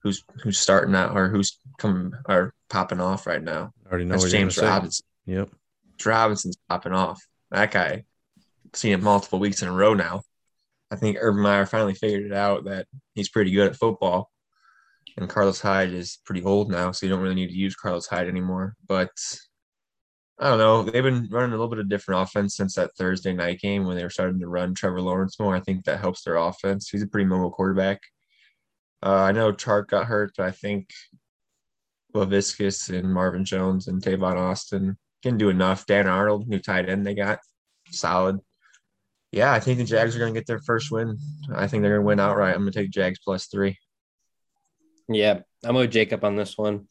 who's 0.02 0.24
who's 0.42 0.58
starting 0.58 0.94
out 0.94 1.16
or 1.16 1.28
who's 1.28 1.58
coming 1.78 2.12
or 2.28 2.54
popping 2.68 3.00
off 3.00 3.26
right 3.26 3.42
now. 3.42 3.72
I 3.86 3.90
already 3.90 4.04
know 4.04 4.16
That's 4.16 4.30
James. 4.30 4.58
Robinson. 4.58 5.04
Yep. 5.26 5.50
Robinson's 6.06 6.58
popping 6.68 6.92
off. 6.92 7.22
That 7.50 7.70
guy, 7.70 8.04
seen 8.74 8.92
it 8.92 9.02
multiple 9.02 9.38
weeks 9.38 9.62
in 9.62 9.68
a 9.68 9.72
row 9.72 9.94
now. 9.94 10.22
I 10.90 10.96
think 10.96 11.18
Urban 11.20 11.42
Meyer 11.42 11.66
finally 11.66 11.94
figured 11.94 12.24
it 12.24 12.32
out 12.32 12.64
that 12.64 12.86
he's 13.14 13.28
pretty 13.28 13.52
good 13.52 13.68
at 13.68 13.76
football. 13.76 14.30
And 15.16 15.28
Carlos 15.28 15.60
Hyde 15.60 15.92
is 15.92 16.18
pretty 16.24 16.42
old 16.42 16.70
now, 16.70 16.92
so 16.92 17.04
you 17.04 17.10
don't 17.10 17.22
really 17.22 17.34
need 17.34 17.48
to 17.48 17.54
use 17.54 17.74
Carlos 17.74 18.06
Hyde 18.06 18.28
anymore. 18.28 18.74
But 18.86 19.10
I 20.38 20.48
don't 20.48 20.58
know. 20.58 20.82
They've 20.82 21.02
been 21.02 21.28
running 21.30 21.50
a 21.50 21.56
little 21.56 21.68
bit 21.68 21.78
of 21.78 21.88
different 21.88 22.22
offense 22.22 22.56
since 22.56 22.74
that 22.74 22.94
Thursday 22.96 23.32
night 23.32 23.60
game 23.60 23.84
when 23.84 23.96
they 23.96 24.02
were 24.02 24.10
starting 24.10 24.40
to 24.40 24.48
run 24.48 24.74
Trevor 24.74 25.02
Lawrence 25.02 25.38
more. 25.38 25.54
I 25.54 25.60
think 25.60 25.84
that 25.84 26.00
helps 26.00 26.22
their 26.22 26.36
offense. 26.36 26.88
He's 26.88 27.02
a 27.02 27.06
pretty 27.06 27.26
mobile 27.26 27.50
quarterback. 27.50 28.00
Uh, 29.02 29.16
I 29.16 29.32
know 29.32 29.52
Chark 29.52 29.88
got 29.88 30.06
hurt, 30.06 30.32
but 30.36 30.46
I 30.46 30.50
think 30.50 30.88
Laviscus 32.14 32.88
and 32.88 33.12
Marvin 33.12 33.44
Jones 33.44 33.88
and 33.88 34.02
Tavon 34.02 34.36
Austin 34.36 34.96
can 35.22 35.36
do 35.36 35.48
enough. 35.48 35.86
Dan 35.86 36.06
Arnold, 36.06 36.48
new 36.48 36.58
tight 36.58 36.88
end 36.88 37.06
they 37.06 37.14
got, 37.14 37.40
solid. 37.90 38.38
Yeah, 39.32 39.52
I 39.52 39.60
think 39.60 39.78
the 39.78 39.84
Jags 39.84 40.16
are 40.16 40.18
going 40.18 40.34
to 40.34 40.40
get 40.40 40.46
their 40.46 40.60
first 40.60 40.90
win. 40.90 41.16
I 41.54 41.66
think 41.68 41.82
they're 41.82 41.92
going 41.92 42.02
to 42.02 42.06
win 42.06 42.20
outright. 42.20 42.54
I'm 42.54 42.62
going 42.62 42.72
to 42.72 42.80
take 42.80 42.90
Jags 42.90 43.20
plus 43.24 43.46
three. 43.46 43.78
Yeah, 45.08 45.40
I'm 45.64 45.74
with 45.74 45.90
Jacob 45.92 46.24
on 46.24 46.36
this 46.36 46.58
one. 46.58 46.88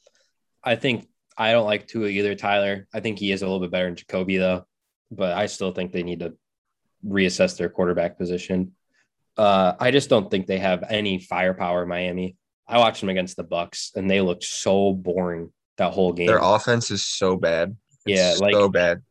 I 0.63 0.75
think 0.75 1.07
I 1.37 1.51
don't 1.51 1.65
like 1.65 1.87
Tua 1.87 2.07
either, 2.07 2.35
Tyler. 2.35 2.87
I 2.93 2.99
think 2.99 3.19
he 3.19 3.31
is 3.31 3.41
a 3.41 3.45
little 3.45 3.59
bit 3.59 3.71
better 3.71 3.85
than 3.85 3.95
Jacoby, 3.95 4.37
though. 4.37 4.65
But 5.11 5.37
I 5.37 5.47
still 5.47 5.71
think 5.71 5.91
they 5.91 6.03
need 6.03 6.19
to 6.19 6.35
reassess 7.05 7.57
their 7.57 7.69
quarterback 7.69 8.17
position. 8.17 8.73
Uh, 9.37 9.73
I 9.79 9.91
just 9.91 10.09
don't 10.09 10.29
think 10.29 10.47
they 10.47 10.59
have 10.59 10.83
any 10.89 11.19
firepower 11.19 11.83
in 11.83 11.89
Miami. 11.89 12.35
I 12.67 12.77
watched 12.77 12.99
them 12.99 13.09
against 13.09 13.37
the 13.37 13.43
Bucks, 13.43 13.91
and 13.95 14.09
they 14.09 14.21
looked 14.21 14.43
so 14.43 14.93
boring 14.93 15.51
that 15.77 15.93
whole 15.93 16.13
game. 16.13 16.27
Their 16.27 16.39
offense 16.41 16.91
is 16.91 17.05
so 17.05 17.35
bad. 17.35 17.75
Yeah, 18.05 18.35
like- 18.39 18.53
so 18.53 18.69
bad. 18.69 19.01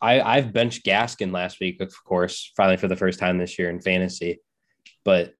I, 0.00 0.20
I've 0.20 0.52
benched 0.52 0.84
Gaskin 0.86 1.32
last 1.32 1.58
week, 1.60 1.80
of 1.80 1.92
course, 2.04 2.52
finally 2.56 2.76
for 2.76 2.86
the 2.86 2.94
first 2.94 3.18
time 3.18 3.36
this 3.36 3.58
year 3.58 3.68
in 3.68 3.80
fantasy. 3.80 4.38
But 5.04 5.34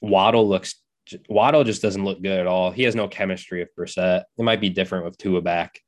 Waddle 0.00 0.48
looks 0.48 0.76
Waddle 1.28 1.62
just 1.62 1.82
doesn't 1.82 2.04
look 2.04 2.22
good 2.22 2.40
at 2.40 2.46
all. 2.46 2.70
He 2.70 2.84
has 2.84 2.94
no 2.94 3.06
chemistry 3.06 3.60
with 3.60 3.76
Brissett. 3.76 4.24
It 4.38 4.42
might 4.42 4.60
be 4.60 4.70
different 4.70 5.04
with 5.04 5.18
Tua 5.18 5.42
back. 5.42 5.78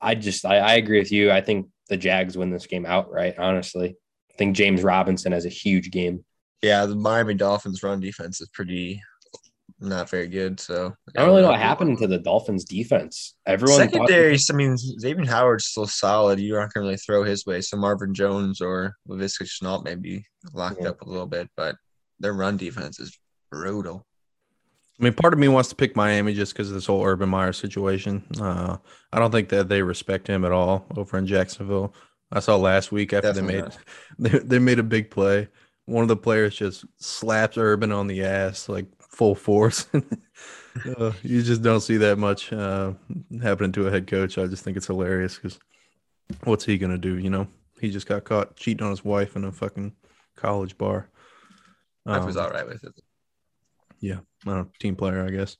I 0.00 0.14
just 0.14 0.46
I, 0.46 0.58
I 0.58 0.74
agree 0.74 0.98
with 0.98 1.12
you. 1.12 1.30
I 1.30 1.40
think 1.40 1.68
the 1.88 1.96
Jags 1.96 2.38
win 2.38 2.50
this 2.50 2.66
game 2.66 2.86
outright, 2.86 3.38
honestly. 3.38 3.96
I 4.30 4.34
think 4.38 4.56
James 4.56 4.82
Robinson 4.82 5.32
has 5.32 5.44
a 5.44 5.50
huge 5.50 5.90
game. 5.90 6.24
Yeah, 6.62 6.86
the 6.86 6.94
Miami 6.94 7.34
Dolphins 7.34 7.82
run 7.82 8.00
defense 8.00 8.40
is 8.40 8.48
pretty 8.48 9.02
not 9.80 10.10
very 10.10 10.28
good. 10.28 10.60
So 10.60 10.94
I 11.16 11.20
don't 11.20 11.28
really 11.28 11.42
know 11.42 11.48
what 11.48 11.60
happened 11.60 11.98
to 11.98 12.06
the 12.06 12.18
Dolphins 12.18 12.64
defense. 12.64 13.34
Everyone 13.46 13.80
thought- 13.80 13.90
Secondary, 13.92 14.36
I 14.50 14.52
mean, 14.54 14.76
Xavier 14.76 15.26
Howard's 15.26 15.66
still 15.66 15.86
solid. 15.86 16.38
You 16.38 16.56
aren't 16.56 16.72
going 16.74 16.84
to 16.84 16.88
really 16.88 16.96
throw 16.98 17.24
his 17.24 17.46
way. 17.46 17.60
So 17.60 17.76
Marvin 17.76 18.12
Jones 18.14 18.60
or 18.60 18.94
Laviska 19.08 19.42
Shenault 19.44 19.84
may 19.84 19.94
be 19.94 20.24
locked 20.52 20.82
Yeah. 20.82 20.90
up 20.90 21.00
a 21.02 21.08
little 21.08 21.26
bit, 21.26 21.48
but 21.56 21.76
their 22.18 22.34
run 22.34 22.56
defense 22.56 23.00
is 23.00 23.18
brutal. 23.50 24.06
I 25.00 25.04
mean, 25.04 25.14
part 25.14 25.32
of 25.32 25.38
me 25.38 25.48
wants 25.48 25.70
to 25.70 25.74
pick 25.74 25.96
Miami 25.96 26.34
just 26.34 26.52
because 26.52 26.68
of 26.68 26.74
this 26.74 26.84
whole 26.84 27.02
Urban 27.02 27.30
Meyer 27.30 27.54
situation. 27.54 28.22
Uh, 28.38 28.76
I 29.12 29.18
don't 29.18 29.32
think 29.32 29.48
that 29.48 29.68
they 29.70 29.80
respect 29.82 30.26
him 30.26 30.44
at 30.44 30.52
all 30.52 30.84
over 30.94 31.16
in 31.16 31.26
Jacksonville. 31.26 31.94
I 32.30 32.40
saw 32.40 32.56
last 32.56 32.92
week 32.92 33.14
after 33.14 33.32
Definitely 33.32 33.54
they 33.56 33.62
made 33.62 33.78
they, 34.32 34.38
they 34.40 34.58
made 34.58 34.78
a 34.78 34.82
big 34.82 35.10
play. 35.10 35.48
One 35.86 36.02
of 36.02 36.08
the 36.08 36.16
players 36.18 36.54
just 36.54 36.84
slaps 36.98 37.56
Urban 37.56 37.90
on 37.92 38.06
the 38.08 38.22
ass 38.24 38.68
like 38.68 38.84
full 39.10 39.34
force. 39.34 39.86
Uh, 40.96 41.10
you 41.24 41.42
just 41.42 41.62
don't 41.62 41.80
see 41.80 41.96
that 41.96 42.16
much 42.16 42.52
uh, 42.52 42.92
happening 43.42 43.72
to 43.72 43.88
a 43.88 43.90
head 43.90 44.06
coach. 44.06 44.38
I 44.38 44.46
just 44.46 44.62
think 44.62 44.76
it's 44.76 44.86
hilarious 44.86 45.34
because 45.34 45.58
what's 46.44 46.64
he 46.64 46.78
gonna 46.78 46.96
do? 46.96 47.18
You 47.18 47.28
know, 47.28 47.48
he 47.80 47.90
just 47.90 48.06
got 48.06 48.22
caught 48.22 48.54
cheating 48.54 48.84
on 48.84 48.90
his 48.92 49.04
wife 49.04 49.34
in 49.34 49.42
a 49.44 49.50
fucking 49.50 49.92
college 50.36 50.78
bar. 50.78 51.08
I 52.06 52.24
was 52.24 52.36
Um, 52.36 52.44
all 52.44 52.50
right 52.50 52.64
with 52.68 52.84
it. 52.84 52.92
yeah, 53.98 54.20
I 54.46 54.50
don't 54.50 54.56
know, 54.58 54.70
team 54.78 54.94
player, 54.94 55.26
I 55.26 55.30
guess. 55.30 55.56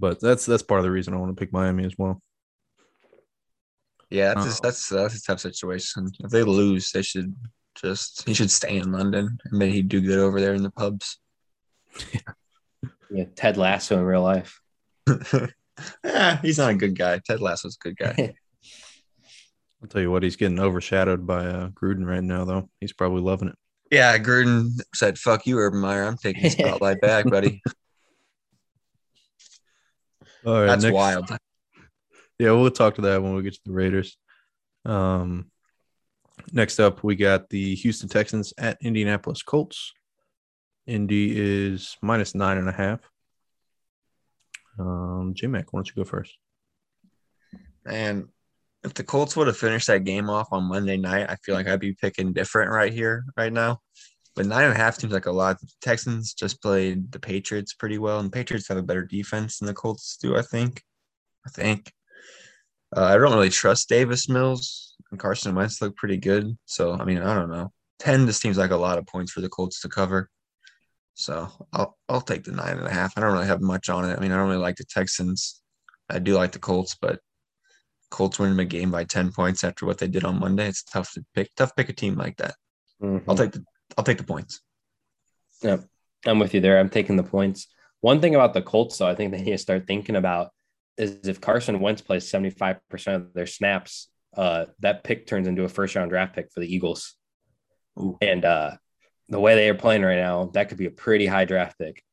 But 0.00 0.20
that's 0.20 0.46
that's 0.46 0.64
part 0.64 0.80
of 0.80 0.84
the 0.84 0.90
reason 0.90 1.14
I 1.14 1.18
want 1.18 1.34
to 1.34 1.40
pick 1.40 1.52
Miami 1.52 1.84
as 1.84 1.96
well. 1.96 2.20
Yeah, 4.10 4.34
that's 4.34 4.46
just, 4.46 4.62
that's 4.64 4.88
that's 4.88 5.14
a 5.14 5.22
tough 5.22 5.40
situation. 5.40 6.10
If 6.18 6.30
they 6.32 6.42
lose, 6.42 6.90
they 6.90 7.02
should 7.02 7.36
just 7.76 8.26
he 8.26 8.34
should 8.34 8.50
stay 8.50 8.78
in 8.78 8.90
London 8.90 9.38
and 9.44 9.62
then 9.62 9.70
he'd 9.70 9.88
do 9.88 10.00
good 10.00 10.18
over 10.18 10.40
there 10.40 10.54
in 10.54 10.64
the 10.64 10.72
pubs. 10.72 11.18
Yeah, 13.14 13.24
Ted 13.36 13.58
Lasso 13.58 13.98
in 13.98 14.04
real 14.04 14.22
life. 14.22 14.58
yeah, 16.02 16.40
he's 16.42 16.56
not 16.56 16.70
a 16.70 16.74
good 16.74 16.96
guy. 16.96 17.20
Ted 17.22 17.42
Lasso's 17.42 17.76
a 17.78 17.84
good 17.88 17.96
guy. 17.98 18.34
I'll 19.82 19.88
tell 19.90 20.00
you 20.00 20.10
what, 20.10 20.22
he's 20.22 20.36
getting 20.36 20.58
overshadowed 20.58 21.26
by 21.26 21.44
uh, 21.44 21.68
Gruden 21.70 22.06
right 22.06 22.22
now, 22.22 22.46
though. 22.46 22.70
He's 22.80 22.94
probably 22.94 23.20
loving 23.20 23.48
it. 23.48 23.56
yeah, 23.90 24.16
Gruden 24.16 24.70
said, 24.94 25.18
"Fuck 25.18 25.46
you, 25.46 25.58
Urban 25.58 25.80
Meyer. 25.80 26.04
I'm 26.04 26.16
taking 26.16 26.42
the 26.44 26.48
spotlight 26.50 27.02
back, 27.02 27.28
buddy." 27.28 27.60
All 30.46 30.54
right, 30.60 30.66
That's 30.66 30.84
next- 30.84 30.94
wild. 30.94 31.30
Yeah, 32.38 32.52
we'll 32.52 32.70
talk 32.70 32.94
to 32.96 33.02
that 33.02 33.22
when 33.22 33.34
we 33.34 33.42
get 33.42 33.52
to 33.54 33.60
the 33.66 33.72
Raiders. 33.72 34.16
Um, 34.84 35.50
next 36.50 36.80
up, 36.80 37.04
we 37.04 37.14
got 37.14 37.50
the 37.50 37.74
Houston 37.76 38.08
Texans 38.08 38.52
at 38.58 38.78
Indianapolis 38.80 39.42
Colts. 39.42 39.92
Indy 40.86 41.34
is 41.36 41.96
minus 42.02 42.34
nine 42.34 42.58
and 42.58 42.68
a 42.68 42.72
half. 42.72 43.00
Um, 44.78 45.32
J 45.34 45.46
Mac, 45.46 45.72
why 45.72 45.78
don't 45.78 45.88
you 45.88 45.94
go 45.94 46.04
first? 46.04 46.36
And 47.86 48.28
if 48.84 48.94
the 48.94 49.04
Colts 49.04 49.36
would 49.36 49.46
have 49.46 49.56
finished 49.56 49.86
that 49.86 50.04
game 50.04 50.28
off 50.28 50.48
on 50.52 50.64
Monday 50.64 50.96
night, 50.96 51.30
I 51.30 51.36
feel 51.36 51.54
like 51.54 51.68
I'd 51.68 51.80
be 51.80 51.94
picking 51.94 52.32
different 52.32 52.70
right 52.70 52.92
here, 52.92 53.24
right 53.36 53.52
now. 53.52 53.80
But 54.34 54.46
nine 54.46 54.64
and 54.64 54.72
a 54.72 54.76
half 54.76 54.98
seems 54.98 55.12
like 55.12 55.26
a 55.26 55.32
lot. 55.32 55.60
The 55.60 55.68
Texans 55.82 56.32
just 56.32 56.62
played 56.62 57.12
the 57.12 57.18
Patriots 57.18 57.74
pretty 57.74 57.98
well, 57.98 58.18
and 58.18 58.28
the 58.28 58.34
Patriots 58.34 58.68
have 58.68 58.78
a 58.78 58.82
better 58.82 59.04
defense 59.04 59.58
than 59.58 59.66
the 59.66 59.74
Colts 59.74 60.16
do, 60.20 60.36
I 60.36 60.42
think. 60.42 60.82
I 61.46 61.50
think. 61.50 61.92
Uh, 62.96 63.04
I 63.04 63.16
don't 63.16 63.32
really 63.32 63.50
trust 63.50 63.88
Davis 63.88 64.28
Mills 64.28 64.96
and 65.10 65.20
Carson 65.20 65.54
Wentz 65.54 65.80
look 65.80 65.96
pretty 65.96 66.16
good. 66.16 66.56
So, 66.64 66.92
I 66.94 67.04
mean, 67.04 67.18
I 67.18 67.34
don't 67.34 67.50
know. 67.50 67.72
10 68.00 68.26
just 68.26 68.40
seems 68.40 68.58
like 68.58 68.70
a 68.70 68.76
lot 68.76 68.98
of 68.98 69.06
points 69.06 69.32
for 69.32 69.40
the 69.40 69.48
Colts 69.48 69.80
to 69.80 69.88
cover. 69.88 70.28
So 71.14 71.48
I'll 71.72 71.96
I'll 72.08 72.20
take 72.20 72.44
the 72.44 72.52
nine 72.52 72.78
and 72.78 72.86
a 72.86 72.92
half. 72.92 73.16
I 73.16 73.20
don't 73.20 73.32
really 73.32 73.46
have 73.46 73.60
much 73.60 73.88
on 73.88 74.08
it. 74.08 74.16
I 74.16 74.20
mean, 74.20 74.32
I 74.32 74.36
don't 74.36 74.48
really 74.48 74.60
like 74.60 74.76
the 74.76 74.84
Texans. 74.84 75.62
I 76.08 76.18
do 76.18 76.34
like 76.34 76.52
the 76.52 76.58
Colts, 76.58 76.96
but 77.00 77.20
Colts 78.10 78.38
winning 78.38 78.58
a 78.58 78.64
game 78.64 78.90
by 78.90 79.04
10 79.04 79.32
points 79.32 79.64
after 79.64 79.86
what 79.86 79.98
they 79.98 80.08
did 80.08 80.24
on 80.24 80.40
Monday. 80.40 80.68
It's 80.68 80.82
tough 80.82 81.12
to 81.12 81.24
pick 81.34 81.54
tough 81.56 81.70
to 81.70 81.74
pick 81.76 81.88
a 81.88 81.92
team 81.92 82.16
like 82.16 82.36
that. 82.38 82.54
Mhm. 83.02 83.24
I'll 83.28 83.36
take 83.36 83.52
the 83.52 83.64
I'll 83.96 84.04
take 84.04 84.18
the 84.18 84.24
points. 84.24 84.60
Yep. 85.62 85.84
I'm 86.26 86.38
with 86.38 86.54
you 86.54 86.60
there. 86.60 86.78
I'm 86.78 86.88
taking 86.90 87.16
the 87.16 87.22
points. 87.22 87.68
One 88.00 88.20
thing 88.20 88.34
about 88.34 88.54
the 88.54 88.62
Colts, 88.62 88.98
though, 88.98 89.08
I 89.08 89.14
think 89.14 89.32
they 89.32 89.42
need 89.42 89.52
to 89.52 89.58
start 89.58 89.86
thinking 89.86 90.16
about 90.16 90.50
is 90.98 91.28
if 91.28 91.40
Carson 91.40 91.80
Wentz 91.80 92.02
plays 92.02 92.30
75% 92.30 93.16
of 93.16 93.32
their 93.32 93.46
snaps, 93.46 94.08
uh, 94.36 94.66
that 94.80 95.04
pick 95.04 95.26
turns 95.26 95.46
into 95.46 95.64
a 95.64 95.68
first 95.68 95.94
round 95.94 96.10
draft 96.10 96.34
pick 96.34 96.50
for 96.52 96.60
the 96.60 96.72
Eagles. 96.72 97.14
Ooh. 97.98 98.18
And 98.20 98.44
uh, 98.44 98.72
the 99.32 99.40
way 99.40 99.54
they 99.54 99.70
are 99.70 99.74
playing 99.74 100.02
right 100.02 100.18
now, 100.18 100.50
that 100.52 100.68
could 100.68 100.76
be 100.76 100.86
a 100.86 100.90
pretty 100.90 101.26
high 101.26 101.46
draft 101.46 101.78
pick. 101.78 102.04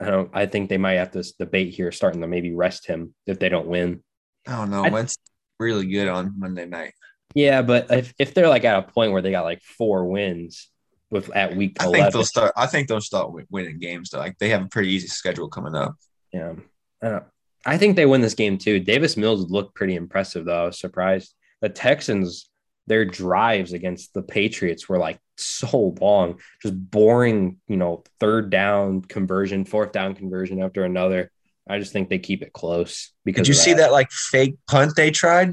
I 0.00 0.06
don't. 0.06 0.30
I 0.32 0.46
think 0.46 0.68
they 0.68 0.78
might 0.78 0.94
have 0.94 1.10
to 1.10 1.24
debate 1.38 1.74
here, 1.74 1.92
starting 1.92 2.20
to 2.22 2.28
maybe 2.28 2.54
rest 2.54 2.86
him 2.86 3.14
if 3.26 3.38
they 3.38 3.48
don't 3.48 3.66
win. 3.66 4.02
I 4.46 4.52
don't 4.52 4.70
know. 4.70 4.84
I- 4.84 4.90
Wentz 4.90 5.16
really 5.58 5.86
good 5.86 6.08
on 6.08 6.38
Monday 6.38 6.64
night. 6.64 6.94
Yeah, 7.34 7.62
but 7.62 7.90
if, 7.90 8.14
if 8.18 8.34
they're 8.34 8.48
like 8.48 8.64
at 8.64 8.78
a 8.78 8.82
point 8.90 9.12
where 9.12 9.22
they 9.22 9.30
got 9.30 9.44
like 9.44 9.62
four 9.62 10.06
wins 10.06 10.68
with 11.10 11.34
at 11.36 11.54
week 11.54 11.76
I 11.78 11.84
think 11.84 11.96
eleven, 11.96 12.12
they'll 12.12 12.24
start 12.24 12.52
I 12.56 12.66
think 12.66 12.88
they'll 12.88 13.00
start 13.00 13.32
winning 13.50 13.78
games 13.78 14.10
though. 14.10 14.18
Like 14.18 14.38
they 14.38 14.48
have 14.48 14.62
a 14.62 14.68
pretty 14.68 14.90
easy 14.90 15.08
schedule 15.08 15.48
coming 15.48 15.74
up. 15.74 15.94
Yeah. 16.32 16.54
I, 17.02 17.08
don't, 17.08 17.24
I 17.66 17.76
think 17.76 17.96
they 17.96 18.06
win 18.06 18.20
this 18.20 18.34
game 18.34 18.58
too. 18.58 18.80
Davis 18.80 19.16
Mills 19.16 19.50
looked 19.50 19.74
pretty 19.74 19.94
impressive, 19.94 20.44
though. 20.44 20.62
I 20.62 20.66
was 20.66 20.80
surprised. 20.80 21.34
The 21.60 21.68
Texans, 21.68 22.50
their 22.86 23.04
drives 23.04 23.72
against 23.72 24.12
the 24.14 24.22
Patriots 24.22 24.88
were 24.88 24.98
like 24.98 25.18
so 25.44 25.94
long, 26.00 26.40
just 26.62 26.74
boring, 26.90 27.58
you 27.68 27.76
know, 27.76 28.04
third 28.18 28.50
down 28.50 29.02
conversion, 29.02 29.64
fourth 29.64 29.92
down 29.92 30.14
conversion 30.14 30.62
after 30.62 30.84
another. 30.84 31.30
I 31.68 31.78
just 31.78 31.92
think 31.92 32.08
they 32.08 32.18
keep 32.18 32.42
it 32.42 32.52
close 32.52 33.12
because 33.24 33.42
Did 33.46 33.48
you 33.48 33.58
of 33.58 33.64
see 33.64 33.74
that 33.74 33.92
like 33.92 34.10
fake 34.10 34.56
punt 34.66 34.92
they 34.96 35.10
tried? 35.10 35.50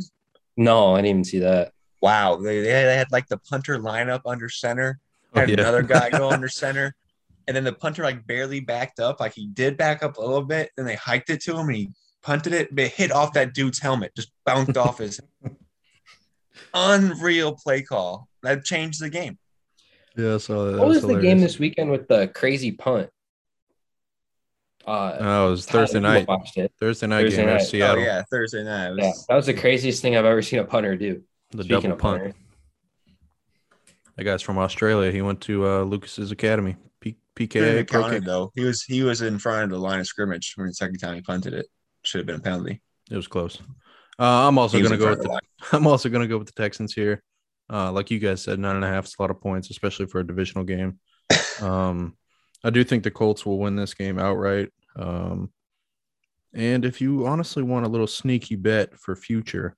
No, 0.55 0.93
I 0.95 0.99
didn't 0.99 1.09
even 1.09 1.23
see 1.23 1.39
that. 1.39 1.73
Wow. 2.01 2.37
They, 2.37 2.61
they 2.61 2.71
had- 2.95 3.11
like 3.11 3.27
the 3.27 3.37
punter 3.37 3.77
line 3.77 4.09
up 4.09 4.21
under 4.25 4.49
center, 4.49 4.99
Oh, 5.33 5.41
had 5.41 5.49
yeah. 5.49 5.55
another 5.59 5.83
guy 5.83 6.09
go 6.09 6.29
under 6.31 6.47
center. 6.49 6.95
And 7.47 7.55
then 7.55 7.63
the 7.63 7.73
punter 7.73 8.03
like 8.03 8.25
barely 8.25 8.59
backed 8.59 8.99
up. 8.99 9.19
Like 9.19 9.33
he 9.33 9.47
did 9.47 9.77
back 9.77 10.01
up 10.03 10.17
a 10.17 10.21
little 10.21 10.43
bit. 10.43 10.71
Then 10.75 10.85
they 10.85 10.95
hiked 10.95 11.29
it 11.29 11.41
to 11.43 11.55
him 11.57 11.67
and 11.67 11.75
he 11.77 11.89
punted 12.23 12.53
it, 12.53 12.75
but 12.75 12.85
it 12.85 12.91
hit 12.93 13.11
off 13.11 13.33
that 13.33 13.53
dude's 13.53 13.79
helmet, 13.79 14.15
just 14.15 14.31
bounced 14.45 14.75
off 14.75 14.97
his 14.97 15.19
unreal 16.73 17.55
play 17.55 17.81
call. 17.81 18.27
That 18.43 18.63
changed 18.65 19.01
the 19.01 19.09
game. 19.09 19.37
Yeah, 20.17 20.35
I 20.35 20.37
saw 20.37 20.65
that. 20.65 20.71
That 20.71 20.79
What 20.79 20.87
was 20.87 21.03
the 21.03 21.19
game 21.19 21.39
this 21.39 21.59
weekend 21.59 21.91
with 21.91 22.07
the 22.07 22.27
crazy 22.27 22.71
punt? 22.71 23.09
Uh, 24.85 25.17
Oh, 25.19 25.47
it 25.47 25.51
was 25.51 25.65
Thursday 25.65 25.99
night. 25.99 26.27
Watched 26.27 26.57
it. 26.57 26.71
Thursday 26.79 27.07
night 27.07 27.23
Thursday 27.23 27.37
game 27.41 27.49
at 27.49 27.53
night. 27.57 27.61
Seattle. 27.61 28.01
Oh 28.01 28.05
yeah, 28.05 28.23
Thursday 28.31 28.63
night. 28.63 28.87
It 28.87 28.95
was, 28.95 29.05
Yeah, 29.05 29.11
that 29.29 29.35
was 29.35 29.45
the 29.45 29.53
craziest 29.53 30.01
thing 30.01 30.15
I've 30.15 30.25
ever 30.25 30.41
seen 30.41 30.59
a 30.59 30.63
punter 30.63 30.95
do. 30.95 31.21
The 31.51 31.63
Speaking 31.63 31.81
double 31.81 31.93
of 31.93 31.99
punt. 31.99 32.21
punter. 32.23 32.37
That 34.15 34.23
guy's 34.23 34.41
from 34.41 34.57
Australia. 34.57 35.11
He 35.11 35.21
went 35.21 35.41
to 35.41 35.67
uh, 35.67 35.81
Lucas's 35.83 36.31
academy. 36.31 36.77
P- 36.99 37.17
PK. 37.35 37.77
have 37.77 37.87
counted, 37.87 38.25
though. 38.25 38.51
He 38.55 38.63
was 38.63 38.81
he 38.81 39.03
was 39.03 39.21
in 39.21 39.37
front 39.37 39.65
of 39.65 39.69
the 39.69 39.77
line 39.77 39.99
of 39.99 40.07
scrimmage 40.07 40.53
when 40.55 40.67
the 40.67 40.73
second 40.73 40.97
time 40.97 41.15
he 41.15 41.21
punted 41.21 41.53
it. 41.53 41.67
Should 42.03 42.19
have 42.19 42.25
been 42.25 42.37
a 42.37 42.39
penalty. 42.39 42.81
It 43.11 43.15
was 43.15 43.27
close. 43.27 43.59
Uh, 44.17 44.47
I'm 44.47 44.57
also 44.57 44.79
going 44.79 44.91
to 44.91 44.97
go 44.97 45.09
with 45.09 45.21
the, 45.21 45.27
the. 45.29 45.41
I'm 45.77 45.85
also 45.85 46.09
going 46.09 46.21
to 46.23 46.27
go 46.27 46.37
with 46.39 46.47
the 46.47 46.59
Texans 46.59 46.93
here. 46.93 47.21
Uh, 47.71 47.91
like 47.91 48.11
you 48.11 48.19
guys 48.19 48.41
said, 48.41 48.59
nine 48.59 48.75
and 48.75 48.85
a 48.85 48.87
half 48.87 49.05
is 49.05 49.15
a 49.17 49.21
lot 49.21 49.31
of 49.31 49.41
points, 49.41 49.69
especially 49.69 50.05
for 50.05 50.19
a 50.19 50.27
divisional 50.27 50.63
game. 50.63 50.99
Um, 51.59 52.15
I 52.63 52.69
do 52.69 52.83
think 52.83 53.03
the 53.03 53.09
Colts 53.09 53.43
will 53.43 53.57
win 53.57 53.75
this 53.75 53.95
game 53.95 54.19
outright. 54.19 54.69
Um, 54.95 55.51
and 56.53 56.85
if 56.85 57.01
you 57.01 57.25
honestly 57.25 57.63
want 57.63 57.87
a 57.87 57.89
little 57.89 58.05
sneaky 58.05 58.55
bet 58.55 58.95
for 58.95 59.15
future, 59.15 59.75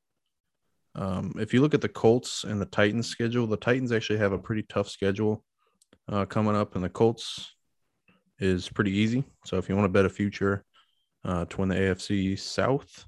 um, 0.96 1.34
if 1.38 1.54
you 1.54 1.62
look 1.62 1.74
at 1.74 1.82
the 1.82 1.90
Colts 1.90 2.44
and 2.44 2.60
the 2.60 2.66
Titans 2.66 3.08
schedule, 3.08 3.48
the 3.48 3.58
Titans 3.58 3.92
actually 3.92 4.20
have 4.20 4.34
a 4.34 4.38
pretty 4.38 4.64
tough 4.64 4.90
schedule 4.90 5.44
uh, 6.10 6.26
coming 6.26 6.56
up, 6.56 6.76
and 6.76 6.84
the 6.84 6.90
Colts 6.90 7.54
is 8.40 8.70
pretty 8.70 8.92
easy. 8.92 9.24
So 9.46 9.58
if 9.58 9.70
you 9.70 9.76
want 9.76 9.86
to 9.86 9.90
bet 9.94 10.06
a 10.06 10.10
future 10.10 10.64
uh, 11.24 11.46
to 11.46 11.58
win 11.58 11.70
the 11.70 11.76
AFC 11.76 12.40
South, 12.40 13.06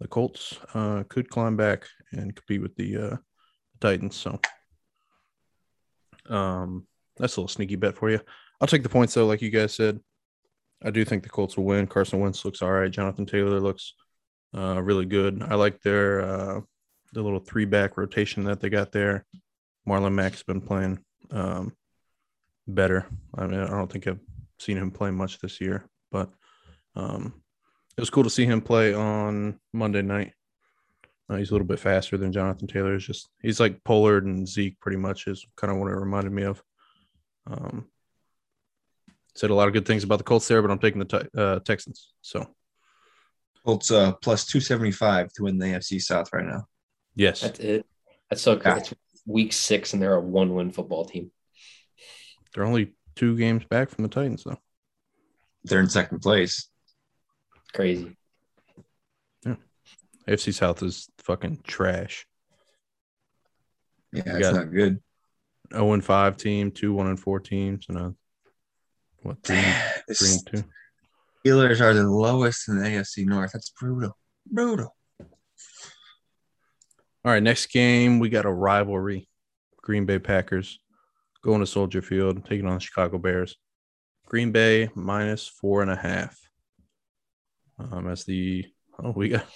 the 0.00 0.08
Colts 0.08 0.58
uh, 0.74 1.04
could 1.08 1.28
climb 1.28 1.56
back 1.56 1.86
and 2.12 2.34
compete 2.34 2.62
with 2.62 2.74
the 2.76 2.96
uh, 2.96 3.16
Titans. 3.80 4.16
So 4.16 4.40
um, 6.28 6.86
that's 7.16 7.36
a 7.36 7.40
little 7.40 7.48
sneaky 7.48 7.76
bet 7.76 7.96
for 7.96 8.10
you. 8.10 8.20
I'll 8.60 8.68
take 8.68 8.82
the 8.82 8.88
points 8.88 9.14
though, 9.14 9.26
like 9.26 9.42
you 9.42 9.50
guys 9.50 9.74
said. 9.74 10.00
I 10.82 10.90
do 10.90 11.04
think 11.04 11.22
the 11.22 11.28
Colts 11.28 11.56
will 11.56 11.64
win. 11.64 11.86
Carson 11.86 12.20
Wentz 12.20 12.44
looks 12.44 12.62
all 12.62 12.70
right. 12.70 12.90
Jonathan 12.90 13.26
Taylor 13.26 13.60
looks 13.60 13.94
uh, 14.56 14.80
really 14.82 15.06
good. 15.06 15.42
I 15.42 15.54
like 15.54 15.80
their 15.80 16.22
uh, 16.22 16.60
the 17.12 17.22
little 17.22 17.40
three 17.40 17.64
back 17.64 17.96
rotation 17.96 18.44
that 18.44 18.60
they 18.60 18.68
got 18.68 18.92
there. 18.92 19.24
Marlon 19.88 20.14
Mack's 20.14 20.42
been 20.42 20.60
playing 20.60 20.98
um, 21.30 21.72
better. 22.66 23.06
I 23.34 23.46
mean, 23.46 23.60
I 23.60 23.66
don't 23.66 23.90
think 23.90 24.06
I've 24.06 24.20
seen 24.58 24.76
him 24.76 24.90
play 24.90 25.10
much 25.10 25.40
this 25.40 25.60
year, 25.60 25.88
but 26.12 26.30
um, 26.94 27.34
it 27.96 28.00
was 28.00 28.10
cool 28.10 28.24
to 28.24 28.30
see 28.30 28.44
him 28.44 28.60
play 28.60 28.94
on 28.94 29.58
Monday 29.72 30.02
night. 30.02 30.32
Uh, 31.30 31.36
he's 31.36 31.50
a 31.50 31.54
little 31.54 31.66
bit 31.66 31.78
faster 31.78 32.16
than 32.16 32.32
Jonathan 32.32 32.66
Taylor. 32.66 32.94
Is 32.94 33.06
just 33.06 33.28
he's 33.42 33.60
like 33.60 33.82
Pollard 33.84 34.24
and 34.24 34.48
Zeke, 34.48 34.80
pretty 34.80 34.96
much 34.96 35.26
is 35.26 35.46
kind 35.56 35.70
of 35.70 35.78
what 35.78 35.90
it 35.90 35.96
reminded 35.96 36.32
me 36.32 36.44
of. 36.44 36.62
Um, 37.46 37.86
said 39.34 39.50
a 39.50 39.54
lot 39.54 39.68
of 39.68 39.74
good 39.74 39.86
things 39.86 40.04
about 40.04 40.18
the 40.18 40.24
Colts 40.24 40.48
there, 40.48 40.62
but 40.62 40.70
I'm 40.70 40.78
taking 40.78 41.00
the 41.00 41.04
Te- 41.04 41.38
uh, 41.38 41.58
Texans. 41.60 42.12
So 42.22 42.46
Colts 43.64 43.90
uh, 43.90 44.12
plus 44.22 44.46
two 44.46 44.60
seventy 44.60 44.90
five 44.90 45.32
to 45.34 45.44
win 45.44 45.58
the 45.58 45.66
AFC 45.66 46.00
South 46.00 46.32
right 46.32 46.46
now. 46.46 46.66
yes, 47.14 47.42
That's 47.42 47.60
it. 47.60 47.86
That's 48.30 48.42
so 48.42 48.56
cool. 48.56 48.72
Yeah. 48.72 48.78
It's 48.78 48.94
week 49.26 49.52
six, 49.52 49.92
and 49.92 50.02
they're 50.02 50.14
a 50.14 50.20
one-win 50.20 50.70
football 50.72 51.04
team. 51.04 51.30
they're 52.54 52.64
only 52.64 52.94
two 53.16 53.36
games 53.36 53.64
back 53.64 53.90
from 53.90 54.02
the 54.02 54.08
Titans 54.08 54.44
though. 54.44 54.58
They're 55.64 55.80
in 55.80 55.88
second 55.88 56.20
place. 56.20 56.68
Crazy. 57.74 58.16
AFC 60.28 60.52
South 60.52 60.82
is 60.82 61.08
fucking 61.18 61.60
trash. 61.66 62.26
Yeah, 64.12 64.22
it's 64.26 64.52
not 64.52 64.72
good. 64.72 65.00
0 65.72 65.92
and 65.92 66.04
5 66.04 66.36
team, 66.36 66.70
two 66.70 66.92
1 66.92 67.06
and 67.06 67.20
4 67.20 67.40
teams, 67.40 67.86
and 67.88 67.98
a 67.98 68.14
what 69.22 69.42
three, 69.42 69.56
three 70.14 70.32
and 70.32 70.46
two. 70.46 70.64
Steelers 71.46 71.80
are 71.80 71.94
the 71.94 72.06
lowest 72.06 72.68
in 72.68 72.78
the 72.78 72.88
AFC 72.88 73.26
North. 73.26 73.52
That's 73.52 73.70
brutal. 73.70 74.16
Brutal. 74.46 74.94
All 77.24 77.32
right, 77.32 77.42
next 77.42 77.66
game 77.66 78.18
we 78.18 78.28
got 78.28 78.44
a 78.44 78.52
rivalry. 78.52 79.28
Green 79.82 80.06
Bay 80.06 80.18
Packers 80.18 80.78
going 81.42 81.60
to 81.60 81.66
Soldier 81.66 82.02
Field, 82.02 82.44
taking 82.44 82.66
on 82.66 82.74
the 82.74 82.80
Chicago 82.80 83.18
Bears. 83.18 83.56
Green 84.26 84.52
Bay 84.52 84.90
minus 84.94 85.48
four 85.48 85.82
and 85.82 85.90
a 85.90 85.96
half. 85.96 86.38
Um, 87.78 88.08
as 88.08 88.24
the 88.24 88.66
oh 89.02 89.12
we 89.12 89.28
got 89.30 89.46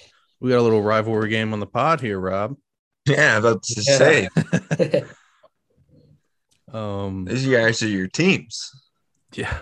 we 0.42 0.50
got 0.50 0.58
a 0.58 0.62
little 0.62 0.82
rivalry 0.82 1.28
game 1.30 1.52
on 1.52 1.60
the 1.60 1.66
pod 1.66 2.00
here, 2.00 2.18
Rob. 2.18 2.56
Yeah, 3.08 3.36
I 3.36 3.38
was 3.38 3.44
about 3.52 3.62
to 3.62 3.82
Yeah. 3.86 3.96
say 3.96 5.04
Um, 6.72 7.24
these 7.26 7.46
guys 7.46 7.82
are 7.82 7.88
your 7.88 8.08
teams. 8.08 8.70
yeah, 9.34 9.58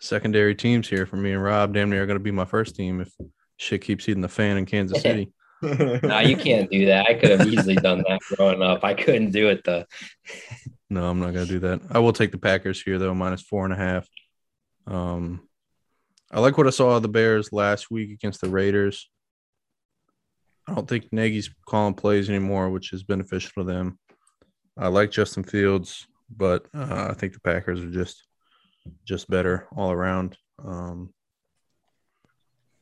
secondary 0.00 0.54
teams 0.54 0.88
here 0.88 1.06
for 1.06 1.16
me 1.16 1.32
and 1.32 1.42
Rob. 1.42 1.72
Damn 1.74 1.90
near 1.90 2.06
going 2.06 2.18
to 2.18 2.22
be 2.22 2.30
my 2.32 2.44
first 2.44 2.74
team 2.76 3.00
if 3.00 3.12
shit 3.56 3.82
keeps 3.82 4.04
hitting 4.04 4.22
the 4.22 4.28
fan 4.28 4.56
in 4.56 4.66
Kansas 4.66 5.00
City. 5.02 5.32
no, 5.62 6.20
you 6.20 6.36
can't 6.36 6.70
do 6.70 6.86
that. 6.86 7.06
I 7.08 7.14
could 7.14 7.30
have 7.38 7.46
easily 7.46 7.76
done 7.76 8.02
that 8.08 8.18
growing 8.34 8.62
up. 8.62 8.82
I 8.82 8.94
couldn't 8.94 9.30
do 9.30 9.48
it 9.48 9.62
though. 9.64 9.84
No, 10.88 11.08
I'm 11.08 11.20
not 11.20 11.34
gonna 11.34 11.46
do 11.46 11.60
that. 11.60 11.82
I 11.90 11.98
will 12.00 12.12
take 12.14 12.32
the 12.32 12.38
Packers 12.38 12.82
here 12.82 12.98
though, 12.98 13.14
minus 13.14 13.42
four 13.42 13.64
and 13.64 13.72
a 13.74 13.76
half. 13.76 14.08
Um, 14.86 15.46
I 16.32 16.40
like 16.40 16.56
what 16.58 16.66
I 16.66 16.70
saw 16.70 16.96
of 16.96 17.02
the 17.02 17.08
Bears 17.08 17.52
last 17.52 17.90
week 17.90 18.10
against 18.10 18.40
the 18.40 18.48
Raiders. 18.48 19.08
I 20.70 20.74
don't 20.74 20.88
think 20.88 21.12
Nagy's 21.12 21.50
calling 21.66 21.94
plays 21.94 22.28
anymore, 22.28 22.70
which 22.70 22.92
is 22.92 23.02
beneficial 23.02 23.50
to 23.56 23.64
them. 23.64 23.98
I 24.78 24.86
like 24.86 25.10
Justin 25.10 25.42
Fields, 25.42 26.06
but 26.30 26.66
uh, 26.72 27.08
I 27.10 27.14
think 27.14 27.32
the 27.32 27.40
Packers 27.40 27.82
are 27.82 27.90
just 27.90 28.24
just 29.04 29.28
better 29.28 29.66
all 29.74 29.90
around. 29.90 30.38
Um, 30.64 31.12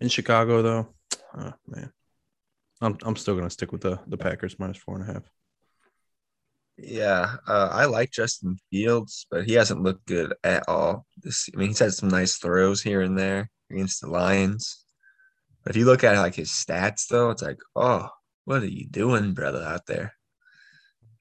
in 0.00 0.08
Chicago, 0.08 0.60
though, 0.60 0.94
oh, 1.38 1.52
man, 1.66 1.90
I'm 2.82 2.98
I'm 3.02 3.16
still 3.16 3.36
gonna 3.36 3.48
stick 3.48 3.72
with 3.72 3.80
the 3.80 3.98
the 4.06 4.18
Packers 4.18 4.58
minus 4.58 4.76
four 4.76 5.00
and 5.00 5.08
a 5.08 5.12
half. 5.14 5.22
Yeah, 6.76 7.36
uh, 7.48 7.70
I 7.72 7.86
like 7.86 8.10
Justin 8.10 8.58
Fields, 8.70 9.26
but 9.30 9.46
he 9.46 9.54
hasn't 9.54 9.82
looked 9.82 10.06
good 10.06 10.34
at 10.44 10.68
all. 10.68 11.06
This, 11.22 11.48
I 11.52 11.56
mean, 11.56 11.68
he's 11.68 11.78
had 11.78 11.94
some 11.94 12.10
nice 12.10 12.36
throws 12.36 12.82
here 12.82 13.00
and 13.00 13.18
there 13.18 13.50
against 13.70 14.02
the 14.02 14.08
Lions. 14.08 14.84
But 15.68 15.76
if 15.76 15.80
you 15.80 15.84
look 15.84 16.02
at 16.02 16.16
like 16.16 16.34
his 16.34 16.48
stats, 16.48 17.08
though, 17.08 17.28
it's 17.28 17.42
like, 17.42 17.58
oh, 17.76 18.08
what 18.46 18.62
are 18.62 18.66
you 18.66 18.86
doing, 18.86 19.34
brother, 19.34 19.62
out 19.62 19.84
there? 19.84 20.14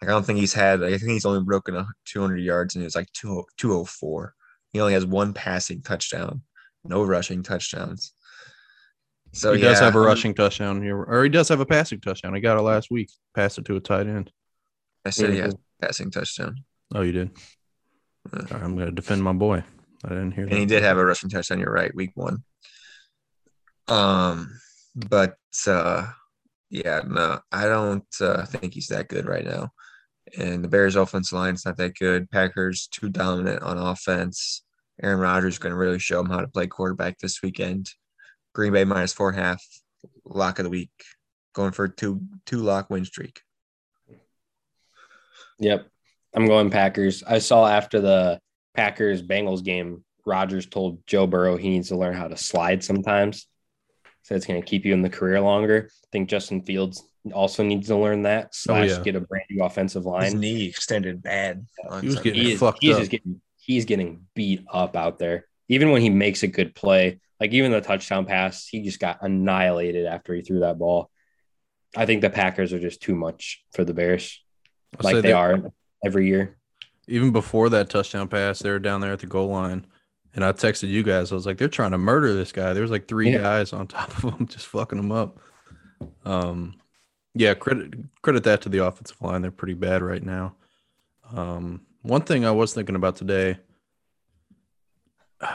Like, 0.01 0.09
I 0.09 0.13
don't 0.13 0.25
think 0.25 0.39
he's 0.39 0.53
had. 0.53 0.81
I 0.81 0.91
think 0.97 1.11
he's 1.11 1.25
only 1.25 1.43
broken 1.43 1.75
a 1.75 1.85
200 2.05 2.37
yards, 2.37 2.73
and 2.73 2.81
it 2.81 2.85
was 2.85 2.95
like 2.95 3.11
2 3.11 3.43
204. 3.57 4.33
He 4.71 4.79
only 4.79 4.93
has 4.93 5.05
one 5.05 5.33
passing 5.33 5.81
touchdown, 5.81 6.43
no 6.85 7.03
rushing 7.03 7.43
touchdowns. 7.43 8.13
So 9.33 9.51
he 9.51 9.59
does 9.59 9.81
have 9.81 9.95
a 9.95 9.99
I'm- 9.99 10.07
rushing 10.07 10.33
touchdown 10.33 10.81
here, 10.81 10.97
or 10.97 11.25
he 11.25 11.29
does 11.29 11.49
have 11.49 11.59
a 11.59 11.65
passing 11.65 11.99
touchdown. 11.99 12.33
He 12.33 12.39
got 12.39 12.57
it 12.57 12.61
last 12.61 12.89
week. 12.89 13.11
Passed 13.35 13.57
it 13.57 13.65
to 13.65 13.75
a 13.75 13.81
tight 13.81 14.07
end. 14.07 14.31
I 15.03 15.09
said 15.09 15.31
he 15.31 15.39
has 15.39 15.55
a 15.55 15.85
passing 15.85 16.09
touchdown, 16.09 16.63
Oh, 16.95 17.01
you 17.01 17.11
did. 17.11 17.31
Uh. 18.31 18.37
All 18.39 18.45
right, 18.51 18.63
I'm 18.63 18.75
going 18.75 18.85
to 18.87 18.93
defend 18.93 19.21
my 19.21 19.33
boy. 19.33 19.65
I 20.05 20.07
didn't 20.07 20.31
hear 20.31 20.45
and 20.45 20.53
he 20.53 20.65
did 20.65 20.83
have 20.83 20.97
a 20.97 21.05
rushing 21.05 21.29
touchdown. 21.29 21.59
You're 21.59 21.73
right, 21.73 21.93
week 21.93 22.11
one. 22.15 22.45
Um, 23.87 24.59
but 24.95 25.37
uh, 25.67 26.07
yeah, 26.69 27.01
no, 27.07 27.39
I 27.51 27.65
don't 27.65 28.05
uh, 28.19 28.45
think 28.45 28.73
he's 28.73 28.87
that 28.87 29.07
good 29.07 29.25
right 29.25 29.45
now. 29.45 29.71
And 30.37 30.63
the 30.63 30.67
Bears' 30.67 30.95
offensive 30.95 31.37
line's 31.37 31.65
not 31.65 31.77
that 31.77 31.95
good. 31.97 32.29
Packers 32.29 32.87
too 32.87 33.09
dominant 33.09 33.63
on 33.63 33.77
offense. 33.77 34.63
Aaron 35.01 35.19
Rodgers 35.19 35.53
is 35.53 35.59
going 35.59 35.71
to 35.71 35.77
really 35.77 35.99
show 35.99 36.21
them 36.21 36.31
how 36.31 36.41
to 36.41 36.47
play 36.47 36.67
quarterback 36.67 37.19
this 37.19 37.41
weekend. 37.41 37.89
Green 38.53 38.73
Bay 38.73 38.83
minus 38.83 39.13
four 39.13 39.29
and 39.29 39.39
a 39.39 39.43
half, 39.43 39.63
lock 40.25 40.59
of 40.59 40.63
the 40.63 40.69
week, 40.69 40.89
going 41.53 41.71
for 41.71 41.87
two 41.87 42.21
two 42.45 42.57
lock 42.57 42.89
win 42.89 43.05
streak. 43.05 43.41
Yep. 45.59 45.87
I'm 46.33 46.47
going 46.47 46.69
Packers. 46.69 47.23
I 47.23 47.39
saw 47.39 47.67
after 47.67 48.01
the 48.01 48.39
Packers 48.75 49.21
Bengals 49.21 49.63
game, 49.63 50.03
Rodgers 50.25 50.65
told 50.65 51.05
Joe 51.07 51.25
Burrow 51.25 51.57
he 51.57 51.69
needs 51.69 51.89
to 51.89 51.97
learn 51.97 52.13
how 52.13 52.27
to 52.27 52.37
slide 52.37 52.83
sometimes. 52.83 53.47
So 54.27 54.35
it's 54.35 54.45
going 54.45 54.61
to 54.61 54.67
keep 54.67 54.83
you 54.83 54.91
in 54.91 55.01
the 55.01 55.09
career 55.09 55.39
longer. 55.39 55.89
I 55.89 56.07
think 56.11 56.27
Justin 56.27 56.61
Fields 56.61 57.01
also 57.31 57.63
needs 57.63 57.87
to 57.87 57.95
learn 57.95 58.23
that, 58.23 58.47
oh, 58.47 58.49
slash 58.51 58.89
yeah. 58.89 58.99
get 58.99 59.15
a 59.15 59.21
brand 59.21 59.45
new 59.49 59.63
offensive 59.63 60.01
His 60.01 60.05
line. 60.05 60.39
knee 60.41 60.65
extended 60.65 61.23
bad. 61.23 61.65
on 61.89 62.01
He 62.01 62.07
was 62.07 62.19
getting 62.19 62.41
He 62.41 62.51
is, 62.51 62.59
fucked 62.59 62.79
he's 62.81 62.95
up. 62.95 62.99
just 62.99 63.11
getting 63.11 63.39
he's 63.55 63.85
getting 63.85 64.25
beat 64.35 64.65
up 64.69 64.97
out 64.97 65.17
there. 65.17 65.47
Even 65.69 65.91
when 65.91 66.01
he 66.01 66.09
makes 66.09 66.43
a 66.43 66.47
good 66.47 66.75
play, 66.75 67.21
like 67.39 67.53
even 67.53 67.71
the 67.71 67.79
touchdown 67.79 68.25
pass, 68.25 68.67
he 68.67 68.81
just 68.81 68.99
got 68.99 69.19
annihilated 69.21 70.05
after 70.05 70.33
he 70.33 70.41
threw 70.41 70.59
that 70.59 70.77
ball. 70.77 71.09
I 71.95 72.05
think 72.05 72.19
the 72.21 72.29
Packers 72.29 72.73
are 72.73 72.79
just 72.81 73.01
too 73.01 73.15
much 73.15 73.63
for 73.71 73.85
the 73.85 73.93
Bears, 73.93 74.43
I'll 74.99 75.05
like 75.05 75.15
say 75.15 75.21
they 75.21 75.31
are 75.31 75.71
every 76.05 76.27
year. 76.27 76.57
Even 77.07 77.31
before 77.31 77.69
that 77.69 77.89
touchdown 77.89 78.27
pass, 78.27 78.59
they 78.59 78.71
were 78.71 78.79
down 78.79 78.99
there 78.99 79.13
at 79.13 79.19
the 79.19 79.25
goal 79.25 79.47
line. 79.47 79.87
And 80.37 80.45
I 80.45 80.51
texted 80.51 80.87
you 80.89 81.01
guys. 81.01 81.31
I 81.31 81.35
was 81.35 81.47
like, 81.47 81.57
they're 81.57 81.67
trying 81.67 81.91
to 81.91 81.97
murder 81.97 82.31
this 82.35 82.51
guy. 82.51 82.71
There's 82.73 82.91
like 82.91 83.07
three 83.07 83.31
Yeah. 83.31 83.39
guys 83.39 83.73
on 83.73 83.87
top 83.87 84.15
of 84.23 84.35
him, 84.35 84.45
just 84.45 84.67
fucking 84.67 84.99
him 84.99 85.11
up. 85.11 85.39
Um, 86.25 86.75
yeah, 87.33 87.55
credit 87.55 87.95
credit 88.21 88.43
that 88.43 88.61
to 88.61 88.69
the 88.69 88.85
offensive 88.85 89.19
line. 89.19 89.41
They're 89.41 89.49
pretty 89.49 89.73
bad 89.73 90.03
right 90.03 90.21
now. 90.23 90.55
Um, 91.33 91.81
one 92.03 92.21
thing 92.21 92.45
I 92.45 92.51
was 92.51 92.71
thinking 92.71 92.95
about 92.95 93.15
today, 93.15 93.57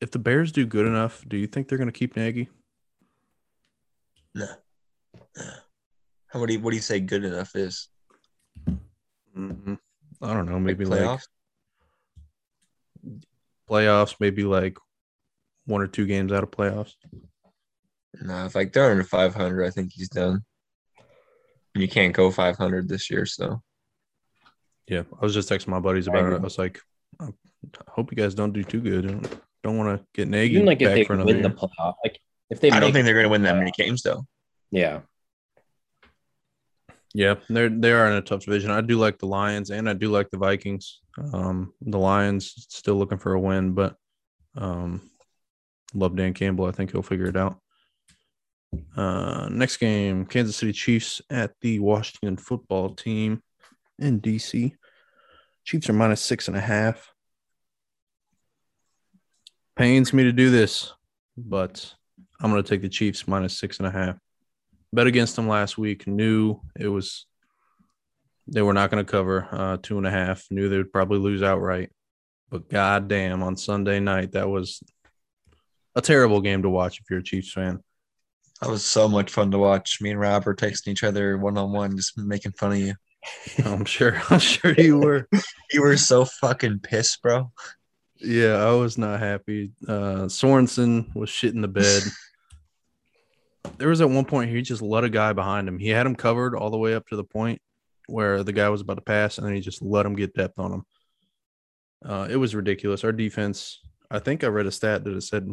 if 0.00 0.10
the 0.10 0.18
Bears 0.18 0.50
do 0.50 0.64
good 0.64 0.86
enough, 0.86 1.22
do 1.28 1.36
you 1.36 1.46
think 1.46 1.68
they're 1.68 1.76
going 1.78 1.86
to 1.88 1.92
keep 1.92 2.16
Nagy? 2.16 2.48
No. 4.34 4.46
How 6.28 6.40
what 6.40 6.46
do 6.46 6.54
you 6.54 6.60
what 6.60 6.70
do 6.70 6.76
you 6.76 6.82
say 6.82 7.00
good 7.00 7.22
enough 7.24 7.54
is? 7.54 7.88
Mhm. 9.36 9.78
I 10.22 10.32
don't 10.32 10.46
know. 10.48 10.58
Maybe 10.58 10.86
like, 10.86 11.02
playoffs? 11.02 11.26
Playoffs. 13.70 14.16
Maybe 14.20 14.44
like 14.44 14.78
one 15.66 15.80
or 15.80 15.86
two 15.86 16.06
games 16.06 16.32
out 16.32 16.42
of 16.42 16.50
playoffs. 16.50 16.94
No, 18.22 18.46
if 18.46 18.54
like 18.54 18.72
they're 18.72 18.90
under 18.90 19.04
five 19.04 19.34
hundred, 19.34 19.66
I 19.66 19.70
think 19.70 19.92
he's 19.92 20.08
done. 20.08 20.44
You 21.74 21.88
can't 21.88 22.14
go 22.14 22.30
five 22.30 22.56
hundred 22.56 22.88
this 22.88 23.10
year, 23.10 23.26
so 23.26 23.60
Yeah, 24.86 25.02
I 25.20 25.24
was 25.24 25.34
just 25.34 25.48
texting 25.48 25.68
my 25.68 25.80
buddies 25.80 26.06
I 26.08 26.12
about 26.12 26.32
it. 26.32 26.36
I 26.36 26.44
was 26.44 26.58
like, 26.58 26.80
I 27.20 27.28
hope 27.88 28.12
you 28.12 28.16
guys 28.16 28.34
don't 28.34 28.52
do 28.52 28.62
too 28.62 28.80
good. 28.80 29.08
Don't, 29.08 29.40
don't 29.62 29.78
want 29.78 29.98
to 29.98 30.06
get 30.14 30.28
Nagy 30.28 30.54
Even 30.54 30.66
like 30.66 30.80
if 30.80 30.94
they 30.94 31.04
for 31.04 31.14
another 31.14 31.32
win 31.32 31.42
the 31.42 31.50
playoff, 31.50 31.94
like 32.04 32.20
if 32.50 32.60
they 32.60 32.70
I 32.70 32.78
don't 32.78 32.92
think 32.92 33.04
they're 33.04 33.14
going 33.14 33.24
to 33.24 33.30
win 33.30 33.42
that 33.42 33.56
many 33.56 33.72
games 33.76 34.02
though. 34.02 34.24
yeah. 34.70 35.00
Yeah, 37.14 37.36
they're 37.48 37.68
they 37.68 37.92
are 37.92 38.08
in 38.08 38.14
a 38.16 38.22
tough 38.22 38.44
division. 38.44 38.72
I 38.72 38.80
do 38.80 38.98
like 38.98 39.18
the 39.18 39.26
Lions 39.26 39.70
and 39.70 39.88
I 39.88 39.92
do 39.92 40.10
like 40.10 40.30
the 40.30 40.36
Vikings. 40.36 41.00
Um, 41.32 41.72
the 41.80 41.98
Lions 41.98 42.66
still 42.68 42.96
looking 42.96 43.18
for 43.18 43.34
a 43.34 43.40
win, 43.40 43.72
but 43.72 43.94
um, 44.56 45.00
love 45.94 46.16
Dan 46.16 46.34
Campbell. 46.34 46.66
I 46.66 46.72
think 46.72 46.90
he'll 46.90 47.02
figure 47.02 47.26
it 47.26 47.36
out. 47.36 47.60
Uh, 48.96 49.48
next 49.50 49.76
game, 49.76 50.26
Kansas 50.26 50.56
City 50.56 50.72
Chiefs 50.72 51.22
at 51.30 51.52
the 51.60 51.78
Washington 51.78 52.36
Football 52.36 52.90
Team 52.90 53.42
in 54.00 54.20
DC. 54.20 54.72
Chiefs 55.64 55.88
are 55.88 55.94
minus 55.94 56.20
six 56.20 56.48
and 56.48 56.56
a 56.56 56.60
half. 56.60 57.12
Pains 59.76 60.12
me 60.12 60.24
to 60.24 60.32
do 60.32 60.50
this, 60.50 60.92
but 61.36 61.94
I'm 62.40 62.50
going 62.50 62.62
to 62.62 62.68
take 62.68 62.82
the 62.82 62.88
Chiefs 62.88 63.28
minus 63.28 63.56
six 63.56 63.78
and 63.78 63.86
a 63.86 63.90
half. 63.90 64.16
Bet 64.94 65.08
against 65.08 65.34
them 65.34 65.48
last 65.48 65.76
week. 65.76 66.06
Knew 66.06 66.60
it 66.78 66.86
was 66.86 67.26
they 68.46 68.62
were 68.62 68.72
not 68.72 68.90
going 68.90 69.04
to 69.04 69.10
cover 69.10 69.48
uh, 69.50 69.76
two 69.82 69.98
and 69.98 70.06
a 70.06 70.10
half. 70.10 70.44
Knew 70.50 70.68
they 70.68 70.76
would 70.76 70.92
probably 70.92 71.18
lose 71.18 71.42
outright. 71.42 71.90
But 72.50 72.68
goddamn, 72.68 73.42
on 73.42 73.56
Sunday 73.56 73.98
night, 73.98 74.32
that 74.32 74.48
was 74.48 74.82
a 75.96 76.00
terrible 76.00 76.40
game 76.40 76.62
to 76.62 76.70
watch 76.70 77.00
if 77.00 77.10
you're 77.10 77.20
a 77.20 77.24
Chiefs 77.24 77.52
fan. 77.52 77.80
That 78.60 78.70
was 78.70 78.84
so 78.84 79.08
much 79.08 79.32
fun 79.32 79.50
to 79.50 79.58
watch. 79.58 79.98
Me 80.00 80.10
and 80.10 80.20
Rob 80.20 80.46
were 80.46 80.54
texting 80.54 80.88
each 80.88 81.02
other 81.02 81.36
one 81.38 81.58
on 81.58 81.72
one, 81.72 81.96
just 81.96 82.16
making 82.16 82.52
fun 82.52 82.72
of 82.72 82.78
you. 82.78 82.94
I'm 83.64 83.84
sure. 83.84 84.22
I'm 84.30 84.38
sure 84.38 84.72
you 84.74 84.98
were. 84.98 85.28
You 85.72 85.82
were 85.82 85.96
so 85.96 86.24
fucking 86.24 86.80
pissed, 86.84 87.20
bro. 87.20 87.50
Yeah, 88.20 88.64
I 88.64 88.70
was 88.72 88.96
not 88.96 89.18
happy. 89.18 89.72
Uh, 89.88 90.28
Sorensen 90.28 91.12
was 91.16 91.30
shit 91.30 91.52
in 91.52 91.62
the 91.62 91.68
bed. 91.68 92.02
There 93.78 93.88
was 93.88 94.00
at 94.00 94.10
one 94.10 94.24
point 94.24 94.50
he 94.50 94.62
just 94.62 94.82
let 94.82 95.04
a 95.04 95.10
guy 95.10 95.32
behind 95.32 95.68
him. 95.68 95.78
He 95.78 95.88
had 95.88 96.06
him 96.06 96.14
covered 96.14 96.54
all 96.54 96.70
the 96.70 96.78
way 96.78 96.94
up 96.94 97.08
to 97.08 97.16
the 97.16 97.24
point 97.24 97.60
where 98.06 98.42
the 98.42 98.52
guy 98.52 98.68
was 98.68 98.80
about 98.80 98.94
to 98.94 99.02
pass, 99.02 99.38
and 99.38 99.46
then 99.46 99.54
he 99.54 99.60
just 99.60 99.82
let 99.82 100.06
him 100.06 100.14
get 100.14 100.34
depth 100.34 100.58
on 100.58 100.72
him. 100.72 100.84
Uh, 102.04 102.28
it 102.30 102.36
was 102.36 102.54
ridiculous. 102.54 103.02
Our 103.02 103.12
defense, 103.12 103.80
I 104.10 104.18
think 104.18 104.44
I 104.44 104.48
read 104.48 104.66
a 104.66 104.72
stat 104.72 105.04
that 105.04 105.16
it 105.16 105.22
said 105.22 105.48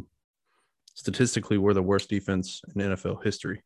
statistically 0.94 1.58
we're 1.58 1.74
the 1.74 1.82
worst 1.82 2.10
defense 2.10 2.62
in 2.76 2.82
NFL 2.82 3.24
history. 3.24 3.64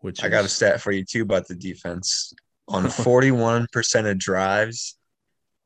Which 0.00 0.22
I 0.22 0.28
got 0.28 0.44
a 0.44 0.48
stat 0.48 0.80
for 0.80 0.92
you 0.92 1.04
too 1.04 1.22
about 1.22 1.48
the 1.48 1.54
defense. 1.54 2.34
On 2.68 2.84
41% 2.84 4.10
of 4.10 4.18
drives, 4.18 4.96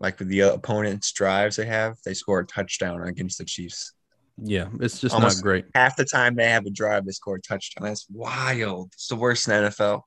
like 0.00 0.18
with 0.18 0.28
the 0.28 0.40
opponent's 0.40 1.12
drives 1.12 1.56
they 1.56 1.66
have, 1.66 1.96
they 2.04 2.14
score 2.14 2.40
a 2.40 2.46
touchdown 2.46 3.02
against 3.02 3.38
the 3.38 3.44
Chiefs. 3.44 3.92
Yeah, 4.40 4.68
it's 4.80 5.00
just 5.00 5.14
Almost- 5.14 5.38
not 5.38 5.42
great. 5.42 5.66
Half 5.74 5.96
the 5.96 6.04
time 6.04 6.36
they 6.36 6.48
have 6.48 6.64
a 6.66 6.70
drive, 6.70 7.04
they 7.04 7.12
score 7.12 7.36
a 7.36 7.40
touchdown. 7.40 7.86
That's 7.86 8.06
wild. 8.10 8.90
It's 8.94 9.08
the 9.08 9.16
worst 9.16 9.48
in 9.48 9.62
the 9.62 9.70
NFL. 9.70 10.02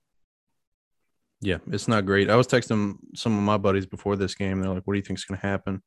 Yeah, 1.41 1.57
it's 1.71 1.87
not 1.87 2.05
great. 2.05 2.29
I 2.29 2.35
was 2.35 2.47
texting 2.47 2.97
some 3.15 3.35
of 3.35 3.43
my 3.43 3.57
buddies 3.57 3.87
before 3.87 4.15
this 4.15 4.35
game. 4.35 4.61
They're 4.61 4.71
like, 4.71 4.83
"What 4.85 4.93
do 4.93 4.99
you 4.99 5.03
think's 5.03 5.25
going 5.25 5.39
to 5.39 5.45
happen?" 5.47 5.81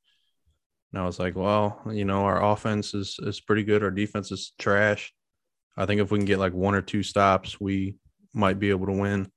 And 0.93 1.03
I 1.03 1.07
was 1.07 1.19
like, 1.19 1.37
"Well, 1.37 1.81
you 1.91 2.05
know, 2.05 2.25
our 2.25 2.45
offense 2.53 2.93
is 2.93 3.17
is 3.23 3.41
pretty 3.41 3.63
good. 3.63 3.83
Our 3.83 3.93
defense 3.93 4.33
is 4.33 4.53
trash. 4.59 5.13
I 5.77 5.87
think 5.87 6.01
if 6.01 6.11
we 6.11 6.19
can 6.19 6.27
get 6.27 6.41
like 6.41 6.53
one 6.53 6.75
or 6.75 6.83
two 6.83 7.03
stops, 7.03 7.61
we 7.61 7.97
might 8.33 8.59
be 8.59 8.71
able 8.71 8.87
to 8.87 8.93
win." 8.93 9.31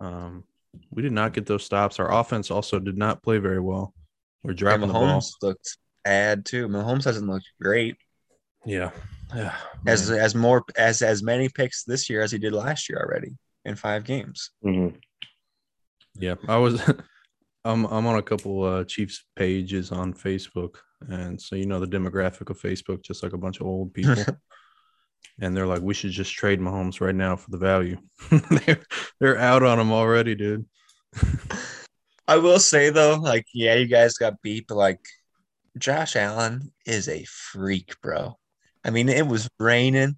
Um, 0.00 0.44
we 0.90 1.02
did 1.02 1.12
not 1.12 1.34
get 1.34 1.46
those 1.46 1.64
stops. 1.64 1.98
Our 1.98 2.12
offense 2.12 2.50
also 2.50 2.78
did 2.78 2.96
not 2.96 3.22
play 3.22 3.38
very 3.38 3.60
well. 3.60 3.94
We're 4.42 4.54
dropping 4.54 4.88
the 4.88 4.94
ball. 4.94 5.22
Looked 5.42 5.76
bad 6.04 6.46
too. 6.46 6.68
Mahomes 6.68 7.04
hasn't 7.04 7.28
looked 7.28 7.50
great. 7.60 7.96
Yeah, 8.68 8.90
yeah. 9.34 9.54
As 9.86 10.10
man. 10.10 10.20
as 10.20 10.34
more 10.34 10.62
as 10.76 11.00
as 11.00 11.22
many 11.22 11.48
picks 11.48 11.84
this 11.84 12.10
year 12.10 12.20
as 12.20 12.30
he 12.30 12.38
did 12.38 12.52
last 12.52 12.90
year 12.90 12.98
already 12.98 13.34
in 13.64 13.76
five 13.76 14.04
games. 14.04 14.50
Mhm. 14.62 14.94
Yeah, 16.14 16.34
I 16.46 16.58
was. 16.58 16.82
I'm 17.64 17.86
I'm 17.86 18.06
on 18.06 18.18
a 18.18 18.22
couple 18.22 18.62
uh, 18.64 18.84
Chiefs 18.84 19.24
pages 19.36 19.90
on 19.90 20.12
Facebook, 20.12 20.76
and 21.08 21.40
so 21.40 21.56
you 21.56 21.64
know 21.64 21.80
the 21.80 21.86
demographic 21.86 22.50
of 22.50 22.60
Facebook, 22.60 23.02
just 23.02 23.22
like 23.22 23.32
a 23.32 23.38
bunch 23.38 23.60
of 23.60 23.66
old 23.66 23.94
people, 23.94 24.22
and 25.40 25.56
they're 25.56 25.66
like, 25.66 25.82
we 25.82 25.94
should 25.94 26.10
just 26.10 26.32
trade 26.34 26.60
Mahomes 26.60 27.00
right 27.00 27.14
now 27.14 27.36
for 27.36 27.50
the 27.50 27.58
value. 27.58 27.96
they're 28.30 28.82
they're 29.18 29.38
out 29.38 29.62
on 29.62 29.80
him 29.80 29.92
already, 29.92 30.34
dude. 30.34 30.66
I 32.28 32.36
will 32.36 32.58
say 32.60 32.90
though, 32.90 33.14
like, 33.14 33.46
yeah, 33.54 33.74
you 33.74 33.86
guys 33.86 34.18
got 34.18 34.42
beat, 34.42 34.66
but 34.68 34.76
like 34.76 35.00
Josh 35.78 36.16
Allen 36.16 36.72
is 36.84 37.08
a 37.08 37.24
freak, 37.24 38.00
bro. 38.02 38.36
I 38.88 38.90
mean, 38.90 39.10
it 39.10 39.26
was 39.26 39.50
raining 39.58 40.16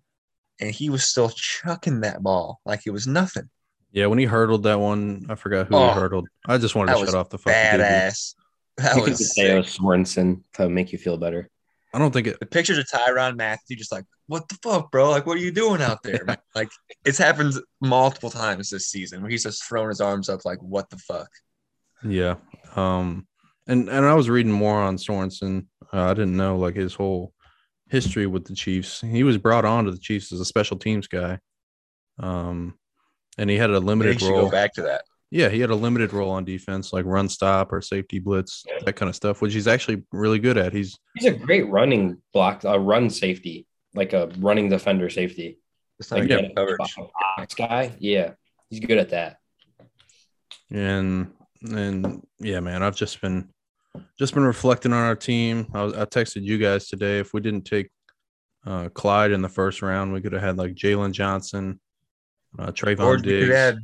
and 0.60 0.70
he 0.70 0.90
was 0.90 1.02
still 1.02 1.28
chucking 1.28 2.02
that 2.02 2.22
ball 2.22 2.60
like 2.64 2.82
it 2.86 2.90
was 2.90 3.04
nothing. 3.04 3.50
Yeah, 3.90 4.06
when 4.06 4.20
he 4.20 4.26
hurdled 4.26 4.62
that 4.62 4.78
one, 4.78 5.26
I 5.28 5.34
forgot 5.34 5.66
who 5.66 5.74
Oh, 5.74 5.88
he 5.88 5.94
hurdled. 5.94 6.28
I 6.46 6.56
just 6.56 6.76
wanted 6.76 6.96
to 6.96 7.04
shut 7.04 7.16
off 7.16 7.30
the 7.30 7.38
fucking 7.38 7.52
TV. 7.52 7.82
Badass. 7.82 8.34
That 8.76 8.94
You 8.94 9.02
could 9.02 9.10
was 9.10 9.34
say 9.34 9.60
sick. 9.60 9.82
Sorensen 9.82 10.42
to 10.54 10.68
make 10.68 10.92
you 10.92 10.98
feel 10.98 11.16
better. 11.16 11.50
I 11.92 11.98
don't 11.98 12.12
think 12.12 12.28
it. 12.28 12.38
The 12.38 12.46
pictures 12.46 12.78
of 12.78 12.86
Tyrann 12.86 13.36
Mathieu 13.36 13.76
just 13.76 13.90
like, 13.90 14.04
what 14.28 14.48
the 14.48 14.56
fuck, 14.62 14.92
bro? 14.92 15.10
Like, 15.10 15.26
what 15.26 15.36
are 15.36 15.40
you 15.40 15.50
doing 15.50 15.82
out 15.82 16.04
there? 16.04 16.24
man? 16.24 16.38
like, 16.54 16.68
it's 17.04 17.18
happened 17.18 17.54
multiple 17.80 18.30
times 18.30 18.70
this 18.70 18.86
season 18.86 19.20
where 19.20 19.30
he's 19.32 19.42
just 19.42 19.64
throwing 19.64 19.88
his 19.88 20.00
arms 20.00 20.28
up, 20.28 20.44
like, 20.44 20.62
what 20.62 20.88
the 20.90 20.98
fuck? 20.98 21.28
Yeah. 22.04 22.36
Um. 22.76 23.26
And 23.66 23.88
and 23.88 24.06
I 24.06 24.14
was 24.14 24.30
reading 24.30 24.52
more 24.52 24.80
on 24.80 24.96
Sorensen. 24.96 25.66
Uh, 25.92 26.02
I 26.02 26.14
didn't 26.14 26.36
know 26.36 26.56
like 26.56 26.76
his 26.76 26.94
whole 26.94 27.32
history 27.90 28.26
with 28.26 28.44
the 28.46 28.54
Chiefs. 28.54 29.00
He 29.00 29.22
was 29.24 29.36
brought 29.38 29.64
on 29.64 29.84
to 29.84 29.90
the 29.90 29.98
Chiefs 29.98 30.32
as 30.32 30.40
a 30.40 30.44
special 30.44 30.78
teams 30.78 31.06
guy. 31.08 31.38
Um, 32.18 32.74
and 33.38 33.48
he 33.50 33.56
had 33.56 33.70
a 33.70 33.74
Maybe 33.74 33.82
you 33.82 33.86
limited 33.86 34.22
role. 34.22 34.42
go 34.46 34.50
back 34.50 34.72
to 34.74 34.82
that. 34.82 35.02
Yeah, 35.32 35.48
he 35.48 35.60
had 35.60 35.70
a 35.70 35.74
limited 35.76 36.12
role 36.12 36.30
on 36.30 36.44
defense, 36.44 36.92
like 36.92 37.04
run 37.04 37.28
stop 37.28 37.72
or 37.72 37.80
safety 37.80 38.18
blitz, 38.18 38.64
that 38.84 38.96
kind 38.96 39.08
of 39.08 39.14
stuff, 39.14 39.40
which 39.40 39.54
he's 39.54 39.68
actually 39.68 40.02
really 40.10 40.40
good 40.40 40.58
at. 40.58 40.72
He's 40.72 40.98
He's 41.14 41.26
a 41.26 41.30
great 41.30 41.68
running 41.68 42.20
block, 42.32 42.64
a 42.64 42.78
run 42.78 43.08
safety, 43.10 43.66
like 43.94 44.12
a 44.12 44.30
running 44.38 44.68
defender 44.68 45.08
safety. 45.08 45.58
It's 46.00 46.10
not 46.10 46.20
Like 46.20 46.30
yeah, 46.30 46.48
coverage. 46.56 46.78
box 47.36 47.54
guy. 47.54 47.92
Yeah, 48.00 48.32
he's 48.70 48.80
good 48.80 48.98
at 48.98 49.10
that. 49.10 49.36
and 50.70 51.30
and 51.62 52.26
yeah, 52.40 52.60
man, 52.60 52.82
I've 52.82 52.96
just 52.96 53.20
been 53.20 53.50
just 54.18 54.34
been 54.34 54.44
reflecting 54.44 54.92
on 54.92 55.04
our 55.04 55.16
team. 55.16 55.66
I 55.74 55.82
was 55.82 55.94
I 55.94 56.04
texted 56.04 56.42
you 56.42 56.58
guys 56.58 56.88
today. 56.88 57.18
If 57.18 57.32
we 57.32 57.40
didn't 57.40 57.64
take 57.64 57.90
uh, 58.66 58.88
Clyde 58.90 59.32
in 59.32 59.42
the 59.42 59.48
first 59.48 59.82
round, 59.82 60.12
we 60.12 60.20
could 60.20 60.32
have 60.32 60.42
had 60.42 60.56
like 60.58 60.74
Jaylon 60.74 61.12
Johnson, 61.12 61.80
uh, 62.58 62.68
Trevon 62.68 63.00
Or 63.04 63.16
Diggs. 63.16 63.46
could 63.48 63.54
add 63.56 63.78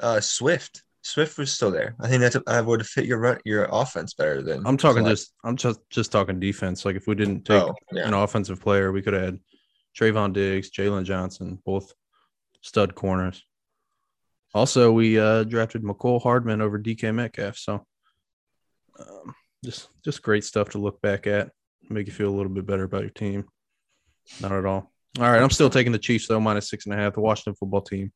uh, 0.00 0.20
Swift. 0.20 0.82
Swift 1.02 1.38
was 1.38 1.52
still 1.52 1.70
there. 1.70 1.94
I 2.00 2.08
think 2.08 2.20
that's 2.20 2.36
I 2.46 2.60
would 2.60 2.80
have 2.80 2.86
fit 2.86 3.06
your 3.06 3.18
run, 3.18 3.38
your 3.44 3.68
offense 3.70 4.14
better 4.14 4.42
than. 4.42 4.66
I'm 4.66 4.76
talking 4.76 5.02
Clyde. 5.02 5.12
just 5.16 5.32
I'm 5.44 5.56
just 5.56 5.80
just 5.90 6.12
talking 6.12 6.38
defense. 6.40 6.84
Like 6.84 6.96
if 6.96 7.06
we 7.06 7.14
didn't 7.14 7.44
take 7.44 7.62
Oh, 7.62 7.74
yeah. 7.92 8.06
an 8.06 8.14
offensive 8.14 8.60
player, 8.60 8.92
we 8.92 9.02
could 9.02 9.14
have 9.14 9.22
had 9.22 9.40
Trevon 9.98 10.32
Diggs, 10.32 10.70
Jaylon 10.70 11.04
Johnson, 11.04 11.58
both 11.64 11.92
stud 12.62 12.94
corners. 12.94 13.44
Also, 14.54 14.90
we 14.92 15.18
uh, 15.18 15.44
drafted 15.44 15.82
Mecole 15.82 16.22
Hardman 16.22 16.60
over 16.60 16.78
DK 16.78 17.14
Metcalf. 17.14 17.56
So 17.56 17.86
um, 19.00 19.34
just 19.64 19.88
just 20.04 20.22
great 20.22 20.44
stuff 20.44 20.70
to 20.70 20.78
look 20.78 21.00
back 21.00 21.26
at, 21.26 21.50
make 21.88 22.06
you 22.06 22.12
feel 22.12 22.28
a 22.28 22.36
little 22.36 22.52
bit 22.52 22.66
better 22.66 22.84
about 22.84 23.02
your 23.02 23.10
team. 23.10 23.44
Not 24.40 24.52
at 24.52 24.66
all. 24.66 24.92
All 25.18 25.30
right, 25.30 25.42
I'm 25.42 25.50
still 25.50 25.70
taking 25.70 25.92
the 25.92 25.98
Chiefs 25.98 26.28
though, 26.28 26.40
minus 26.40 26.68
six 26.70 26.86
and 26.86 26.94
a 26.94 26.98
half. 26.98 27.14
The 27.14 27.20
Washington 27.20 27.54
football 27.54 27.80
team 27.80 28.12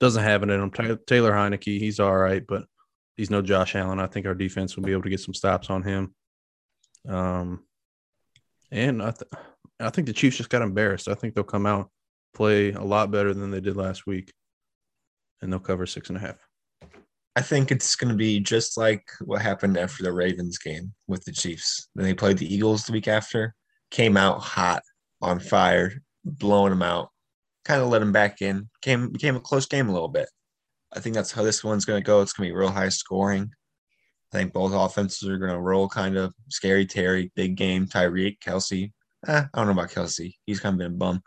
doesn't 0.00 0.22
have 0.22 0.42
it 0.42 0.50
in 0.50 0.60
them. 0.60 0.70
Ty- 0.70 0.98
Taylor 1.06 1.32
Heinicke, 1.32 1.78
he's 1.78 2.00
all 2.00 2.16
right, 2.16 2.42
but 2.46 2.64
he's 3.16 3.30
no 3.30 3.42
Josh 3.42 3.74
Allen. 3.74 4.00
I 4.00 4.06
think 4.06 4.26
our 4.26 4.34
defense 4.34 4.76
will 4.76 4.84
be 4.84 4.92
able 4.92 5.02
to 5.02 5.10
get 5.10 5.20
some 5.20 5.34
stops 5.34 5.70
on 5.70 5.82
him. 5.82 6.14
Um, 7.08 7.64
and 8.70 9.02
I, 9.02 9.10
th- 9.10 9.30
I 9.80 9.90
think 9.90 10.06
the 10.06 10.12
Chiefs 10.12 10.36
just 10.36 10.50
got 10.50 10.62
embarrassed. 10.62 11.08
I 11.08 11.14
think 11.14 11.34
they'll 11.34 11.44
come 11.44 11.66
out 11.66 11.90
play 12.34 12.72
a 12.72 12.82
lot 12.82 13.10
better 13.10 13.32
than 13.32 13.50
they 13.50 13.60
did 13.60 13.76
last 13.76 14.06
week, 14.06 14.32
and 15.40 15.52
they'll 15.52 15.60
cover 15.60 15.86
six 15.86 16.08
and 16.08 16.18
a 16.18 16.20
half. 16.20 16.43
I 17.36 17.42
think 17.42 17.72
it's 17.72 17.96
going 17.96 18.10
to 18.10 18.16
be 18.16 18.38
just 18.38 18.76
like 18.76 19.04
what 19.24 19.42
happened 19.42 19.76
after 19.76 20.04
the 20.04 20.12
Ravens 20.12 20.58
game 20.58 20.92
with 21.08 21.24
the 21.24 21.32
Chiefs. 21.32 21.88
Then 21.94 22.04
they 22.04 22.14
played 22.14 22.38
the 22.38 22.52
Eagles 22.52 22.84
the 22.84 22.92
week 22.92 23.08
after, 23.08 23.54
came 23.90 24.16
out 24.16 24.40
hot, 24.40 24.82
on 25.20 25.40
fire, 25.40 25.92
blowing 26.24 26.70
them 26.70 26.82
out. 26.82 27.10
Kind 27.64 27.82
of 27.82 27.88
let 27.88 28.00
them 28.00 28.12
back 28.12 28.42
in. 28.42 28.68
Came 28.82 29.10
became 29.10 29.36
a 29.36 29.40
close 29.40 29.66
game 29.66 29.88
a 29.88 29.92
little 29.92 30.08
bit. 30.08 30.28
I 30.92 31.00
think 31.00 31.14
that's 31.14 31.32
how 31.32 31.42
this 31.42 31.64
one's 31.64 31.84
going 31.84 32.00
to 32.00 32.06
go. 32.06 32.20
It's 32.20 32.32
going 32.32 32.48
to 32.48 32.52
be 32.52 32.58
real 32.58 32.70
high 32.70 32.90
scoring. 32.90 33.50
I 34.32 34.36
think 34.36 34.52
both 34.52 34.72
offenses 34.72 35.28
are 35.28 35.38
going 35.38 35.52
to 35.52 35.60
roll 35.60 35.88
kind 35.88 36.16
of 36.16 36.34
scary 36.50 36.86
Terry, 36.86 37.32
big 37.34 37.56
game. 37.56 37.86
Tyreek, 37.86 38.38
Kelce. 38.38 38.92
Eh, 39.26 39.42
I 39.42 39.48
don't 39.56 39.66
know 39.66 39.72
about 39.72 39.90
Kelce. 39.90 40.34
He's 40.44 40.60
kind 40.60 40.74
of 40.74 40.78
been 40.78 40.92
a 40.92 40.96
bum. 40.96 41.22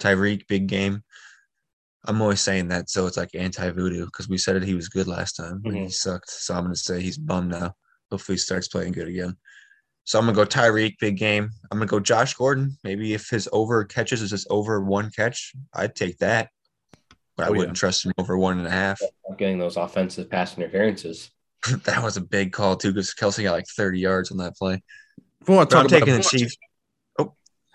Tyreek, 0.00 0.46
big 0.48 0.66
game. 0.66 1.02
I'm 2.04 2.20
always 2.20 2.40
saying 2.40 2.68
that, 2.68 2.90
so 2.90 3.06
it's 3.06 3.16
like 3.16 3.34
anti 3.34 3.70
voodoo 3.70 4.06
because 4.06 4.28
we 4.28 4.38
said 4.38 4.56
it 4.56 4.64
he 4.64 4.74
was 4.74 4.88
good 4.88 5.06
last 5.06 5.34
time, 5.34 5.60
but 5.62 5.72
he 5.72 5.80
mm-hmm. 5.80 5.88
sucked. 5.88 6.30
So 6.30 6.54
I'm 6.54 6.64
gonna 6.64 6.74
say 6.74 7.00
he's 7.00 7.18
bummed 7.18 7.50
now. 7.50 7.74
Hopefully 8.10 8.34
he 8.34 8.40
starts 8.40 8.68
playing 8.68 8.92
good 8.92 9.08
again. 9.08 9.36
So 10.04 10.18
I'm 10.18 10.24
gonna 10.26 10.34
go 10.34 10.44
Tyreek, 10.44 10.98
big 10.98 11.16
game. 11.16 11.50
I'm 11.70 11.78
gonna 11.78 11.86
go 11.86 12.00
Josh 12.00 12.34
Gordon. 12.34 12.76
Maybe 12.82 13.14
if 13.14 13.28
his 13.28 13.48
over 13.52 13.84
catches 13.84 14.20
is 14.20 14.30
just 14.30 14.48
over 14.50 14.82
one 14.82 15.10
catch, 15.10 15.52
I'd 15.74 15.94
take 15.94 16.18
that. 16.18 16.50
But 17.36 17.44
I 17.44 17.48
Oh, 17.48 17.52
yeah. 17.52 17.58
wouldn't 17.58 17.76
trust 17.76 18.04
him 18.04 18.12
over 18.18 18.36
one 18.36 18.58
and 18.58 18.66
a 18.66 18.70
half. 18.70 19.00
Not 19.28 19.38
getting 19.38 19.58
those 19.58 19.76
offensive 19.76 20.28
pass 20.28 20.56
interferences. 20.56 21.30
that 21.84 22.02
was 22.02 22.16
a 22.16 22.20
big 22.20 22.52
call 22.52 22.76
too, 22.76 22.92
because 22.92 23.14
Kelce 23.14 23.44
got 23.44 23.52
like 23.52 23.66
30 23.68 24.00
yards 24.00 24.30
on 24.32 24.38
that 24.38 24.56
play. 24.56 24.82
If 25.40 25.48
we 25.48 25.54
want 25.54 25.70
to 25.70 25.76
talk 25.76 25.86
about 25.86 25.98
taking 25.98 26.14
a, 26.14 26.18
the 26.18 26.22
Chiefs. 26.24 26.56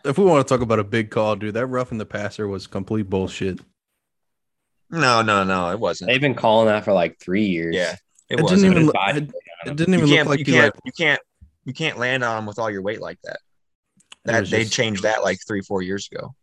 if 0.05 0.17
we 0.17 0.25
want 0.25 0.45
to 0.45 0.53
talk 0.53 0.61
about 0.61 0.79
a 0.79 0.83
big 0.83 1.11
call, 1.11 1.35
dude, 1.37 1.53
that 1.53 1.67
roughing 1.67 1.97
the 1.97 2.05
passer 2.05 2.47
was 2.47 2.67
complete 2.67 3.09
bullshit. 3.09 3.59
No, 4.89 5.21
no, 5.21 5.43
no, 5.43 5.71
it 5.71 5.79
wasn't. 5.79 6.09
They've 6.09 6.21
been 6.21 6.35
calling 6.35 6.67
that 6.67 6.85
for 6.85 6.93
like 6.93 7.19
three 7.19 7.45
years. 7.45 7.75
Yeah, 7.75 7.93
it, 8.29 8.39
It, 8.39 8.41
wasn't. 8.43 8.61
didn't 8.61 8.71
even 8.73 8.85
look. 8.87 8.95
Five. 8.95 9.17
It, 9.17 9.31
it 9.65 9.75
didn't 9.75 9.93
even 9.95 10.07
can't, 10.07 10.27
look 10.29 10.37
like 10.37 10.47
you 10.47 10.53
he 10.53 10.59
can't, 10.59 10.75
like. 10.75 10.81
you 10.85 10.91
can't, 10.93 11.19
you 11.65 11.73
can't 11.73 11.97
land 11.97 12.23
on 12.23 12.39
him 12.39 12.45
with 12.45 12.57
all 12.59 12.69
your 12.69 12.81
weight 12.81 13.01
like 13.01 13.17
that. 13.23 13.39
That 14.25 14.41
was 14.41 14.49
they 14.51 14.61
just- 14.63 14.73
changed 14.73 15.03
that 15.03 15.23
like 15.23 15.39
three, 15.47 15.61
four 15.61 15.81
years 15.81 16.07
ago, 16.11 16.33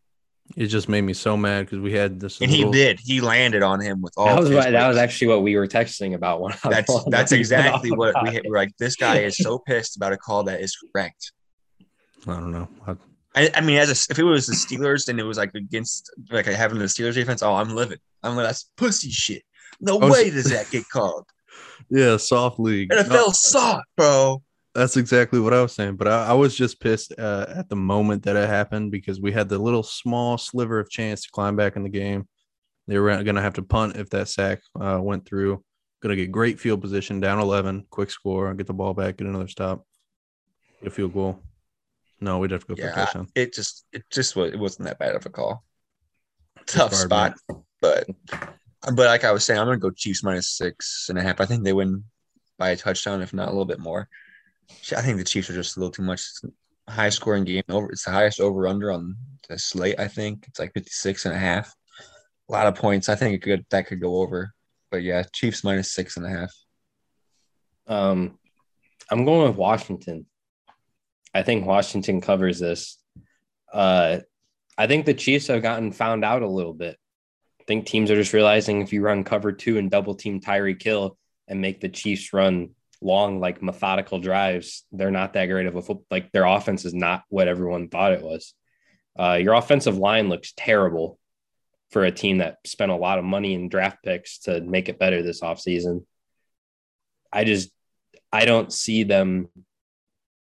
It 0.56 0.66
just 0.66 0.88
made 0.88 1.02
me 1.02 1.12
so 1.14 1.36
mad 1.36 1.66
because 1.66 1.78
we 1.80 1.92
had 1.92 2.20
this. 2.20 2.40
and 2.40 2.50
he 2.50 2.70
did. 2.70 3.00
He 3.00 3.20
landed 3.22 3.62
on 3.62 3.80
him 3.80 4.02
with 4.02 4.12
all. 4.16 4.26
That 4.26 4.40
was 4.40 4.48
his 4.48 4.56
what, 4.56 4.70
that 4.72 4.88
was 4.88 4.96
actually 4.98 5.28
what 5.28 5.42
we 5.42 5.56
were 5.56 5.66
texting 5.66 6.14
about. 6.14 6.40
When 6.40 6.52
I 6.52 6.56
was 6.64 6.74
That's 6.74 6.90
on 6.90 7.04
that's 7.10 7.30
the- 7.30 7.38
exactly 7.38 7.90
what 7.96 8.14
we 8.22 8.30
hit. 8.32 8.44
We're 8.46 8.56
like, 8.58 8.76
this 8.78 8.96
guy 8.96 9.18
is 9.20 9.36
so 9.38 9.58
pissed 9.58 9.96
about 9.96 10.12
a 10.12 10.16
call 10.18 10.44
that 10.44 10.60
is 10.60 10.76
correct. 10.92 11.32
I 12.26 12.34
don't 12.34 12.52
know. 12.52 12.68
I, 12.86 12.96
I, 13.34 13.50
I 13.54 13.60
mean, 13.60 13.78
as 13.78 13.88
a, 13.88 14.12
if 14.12 14.18
it 14.18 14.24
was 14.24 14.46
the 14.46 14.54
Steelers 14.54 15.08
and 15.08 15.18
it 15.18 15.24
was 15.24 15.38
like 15.38 15.54
against 15.54 16.12
like 16.30 16.46
having 16.46 16.78
the 16.78 16.84
Steelers 16.84 17.14
defense, 17.14 17.42
oh, 17.42 17.54
I'm 17.54 17.74
living. 17.74 17.98
I'm 18.22 18.36
like, 18.36 18.46
that's 18.46 18.70
pussy 18.76 19.10
shit. 19.10 19.42
No 19.80 19.96
was- 19.96 20.12
way 20.12 20.30
does 20.30 20.50
that 20.50 20.70
get 20.70 20.88
called. 20.88 21.26
yeah, 21.90 22.16
soft 22.16 22.58
league. 22.60 22.90
NFL 22.90 23.08
No, 23.10 23.28
soft, 23.30 23.84
bro. 23.96 24.42
that's 24.74 24.96
exactly 24.96 25.40
what 25.40 25.52
I 25.52 25.62
was 25.62 25.72
saying. 25.72 25.96
But 25.96 26.08
I, 26.08 26.28
I 26.28 26.32
was 26.32 26.56
just 26.56 26.80
pissed 26.80 27.12
uh, 27.18 27.46
at 27.48 27.68
the 27.68 27.76
moment 27.76 28.22
that 28.24 28.36
it 28.36 28.48
happened 28.48 28.92
because 28.92 29.20
we 29.20 29.32
had 29.32 29.48
the 29.48 29.58
little 29.58 29.82
small 29.82 30.38
sliver 30.38 30.78
of 30.78 30.88
chance 30.90 31.22
to 31.24 31.30
climb 31.32 31.56
back 31.56 31.76
in 31.76 31.82
the 31.82 31.88
game. 31.88 32.28
They 32.86 32.98
were 32.98 33.22
going 33.22 33.36
to 33.36 33.42
have 33.42 33.54
to 33.54 33.62
punt 33.62 33.96
if 33.96 34.10
that 34.10 34.28
sack 34.28 34.60
uh, 34.78 34.98
went 35.00 35.26
through. 35.26 35.62
Going 36.02 36.16
to 36.16 36.22
get 36.22 36.30
great 36.30 36.60
field 36.60 36.82
position, 36.82 37.18
down 37.18 37.40
11, 37.40 37.86
quick 37.88 38.10
score, 38.10 38.52
get 38.54 38.66
the 38.66 38.74
ball 38.74 38.92
back, 38.92 39.16
get 39.16 39.26
another 39.26 39.48
stop, 39.48 39.86
get 40.80 40.88
a 40.88 40.90
field 40.90 41.14
goal. 41.14 41.40
No, 42.24 42.38
we'd 42.38 42.52
have 42.52 42.62
to 42.62 42.66
go 42.68 42.74
for 42.74 42.82
a 42.82 42.84
Yeah, 42.86 42.94
touchdown. 42.94 43.28
it 43.34 43.52
just 43.52 43.84
it 43.92 44.02
just 44.10 44.34
was 44.34 44.52
it 44.54 44.58
wasn't 44.58 44.86
that 44.86 44.98
bad 44.98 45.14
of 45.14 45.26
a 45.26 45.28
call. 45.28 45.62
Tough 46.66 46.92
hard, 46.92 47.04
spot, 47.04 47.34
but 47.82 48.08
but 48.94 48.96
like 49.06 49.24
I 49.24 49.32
was 49.32 49.44
saying, 49.44 49.60
I'm 49.60 49.66
gonna 49.66 49.76
go 49.78 49.90
Chiefs 49.90 50.22
minus 50.22 50.48
six 50.48 51.06
and 51.10 51.18
a 51.18 51.22
half. 51.22 51.40
I 51.42 51.44
think 51.44 51.64
they 51.64 51.74
win 51.74 52.04
by 52.58 52.70
a 52.70 52.76
touchdown, 52.76 53.20
if 53.20 53.34
not 53.34 53.48
a 53.48 53.50
little 53.50 53.66
bit 53.66 53.78
more. 53.78 54.08
I 54.96 55.02
think 55.02 55.18
the 55.18 55.24
Chiefs 55.24 55.50
are 55.50 55.54
just 55.54 55.76
a 55.76 55.80
little 55.80 55.92
too 55.92 56.02
much 56.02 56.22
high 56.88 57.10
scoring 57.10 57.44
game. 57.44 57.62
Over 57.68 57.90
it's 57.92 58.04
the 58.04 58.10
highest 58.12 58.40
over 58.40 58.66
under 58.66 58.90
on 58.90 59.16
the 59.48 59.58
slate, 59.58 60.00
I 60.00 60.08
think. 60.08 60.46
It's 60.48 60.58
like 60.58 60.72
56 60.72 61.26
and 61.26 61.34
a 61.34 61.38
half. 61.38 61.74
A 62.48 62.52
lot 62.52 62.66
of 62.66 62.74
points. 62.74 63.10
I 63.10 63.16
think 63.16 63.34
it 63.34 63.42
could 63.42 63.66
that 63.70 63.86
could 63.86 64.00
go 64.00 64.16
over. 64.22 64.54
But 64.90 65.02
yeah, 65.02 65.24
Chiefs 65.34 65.62
minus 65.62 65.92
six 65.92 66.16
and 66.16 66.24
a 66.24 66.30
half. 66.30 66.52
Um, 67.86 68.38
I'm 69.10 69.26
going 69.26 69.46
with 69.48 69.58
Washington. 69.58 70.24
I 71.34 71.42
think 71.42 71.66
Washington 71.66 72.20
covers 72.20 72.60
this. 72.60 72.98
Uh, 73.72 74.20
I 74.78 74.86
think 74.86 75.04
the 75.04 75.14
Chiefs 75.14 75.48
have 75.48 75.62
gotten 75.62 75.92
found 75.92 76.24
out 76.24 76.42
a 76.42 76.48
little 76.48 76.74
bit. 76.74 76.96
I 77.60 77.64
think 77.66 77.86
teams 77.86 78.10
are 78.10 78.16
just 78.16 78.32
realizing 78.32 78.80
if 78.80 78.92
you 78.92 79.02
run 79.02 79.24
cover 79.24 79.50
two 79.52 79.78
and 79.78 79.90
double 79.90 80.14
team 80.14 80.40
Tyreek 80.40 80.82
Hill 80.82 81.16
and 81.48 81.60
make 81.60 81.80
the 81.80 81.88
Chiefs 81.88 82.32
run 82.32 82.70
long, 83.00 83.40
like 83.40 83.62
methodical 83.62 84.20
drives, 84.20 84.84
they're 84.92 85.10
not 85.10 85.32
that 85.32 85.46
great 85.46 85.66
of 85.66 85.74
a 85.74 85.82
football. 85.82 86.06
Like 86.10 86.30
their 86.32 86.44
offense 86.44 86.84
is 86.84 86.94
not 86.94 87.24
what 87.28 87.48
everyone 87.48 87.88
thought 87.88 88.12
it 88.12 88.22
was. 88.22 88.54
Uh, 89.18 89.38
your 89.40 89.54
offensive 89.54 89.96
line 89.96 90.28
looks 90.28 90.52
terrible 90.56 91.18
for 91.90 92.04
a 92.04 92.10
team 92.10 92.38
that 92.38 92.58
spent 92.64 92.90
a 92.90 92.96
lot 92.96 93.18
of 93.18 93.24
money 93.24 93.54
in 93.54 93.68
draft 93.68 94.02
picks 94.02 94.38
to 94.40 94.60
make 94.60 94.88
it 94.88 94.98
better 94.98 95.22
this 95.22 95.40
offseason. 95.40 96.04
I 97.32 97.44
just, 97.44 97.70
I 98.32 98.44
don't 98.44 98.72
see 98.72 99.04
them. 99.04 99.48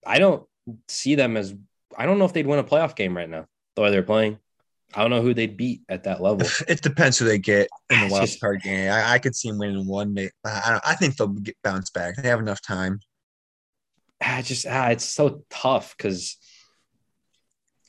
I 0.06 0.18
don't 0.18 0.46
see 0.88 1.14
them 1.14 1.36
as, 1.36 1.54
I 1.96 2.06
don't 2.06 2.18
know 2.18 2.24
if 2.24 2.32
they'd 2.32 2.46
win 2.46 2.58
a 2.58 2.64
playoff 2.64 2.96
game 2.96 3.16
right 3.16 3.28
now, 3.28 3.46
the 3.76 3.82
way 3.82 3.90
they're 3.90 4.02
playing. 4.02 4.38
I 4.94 5.00
don't 5.00 5.10
know 5.10 5.22
who 5.22 5.32
they'd 5.32 5.56
beat 5.56 5.82
at 5.88 6.04
that 6.04 6.20
level. 6.20 6.46
It 6.68 6.82
depends 6.82 7.18
who 7.18 7.24
they 7.24 7.38
get 7.38 7.68
in 7.90 8.00
the 8.00 8.08
wild 8.12 8.30
card 8.40 8.62
game. 8.62 8.90
I, 8.90 9.12
I, 9.12 9.18
could 9.18 9.34
see 9.34 9.48
them 9.48 9.58
winning 9.58 9.86
one. 9.86 10.14
Day. 10.14 10.30
I, 10.44 10.80
I 10.84 10.94
think 10.96 11.16
they'll 11.16 11.28
get 11.28 11.56
bounce 11.62 11.90
back. 11.90 12.16
They 12.16 12.28
have 12.28 12.40
enough 12.40 12.60
time. 12.60 13.00
I 14.20 14.42
just 14.42 14.66
ah, 14.66 14.88
it's 14.88 15.04
so 15.04 15.44
tough 15.50 15.96
because 15.96 16.36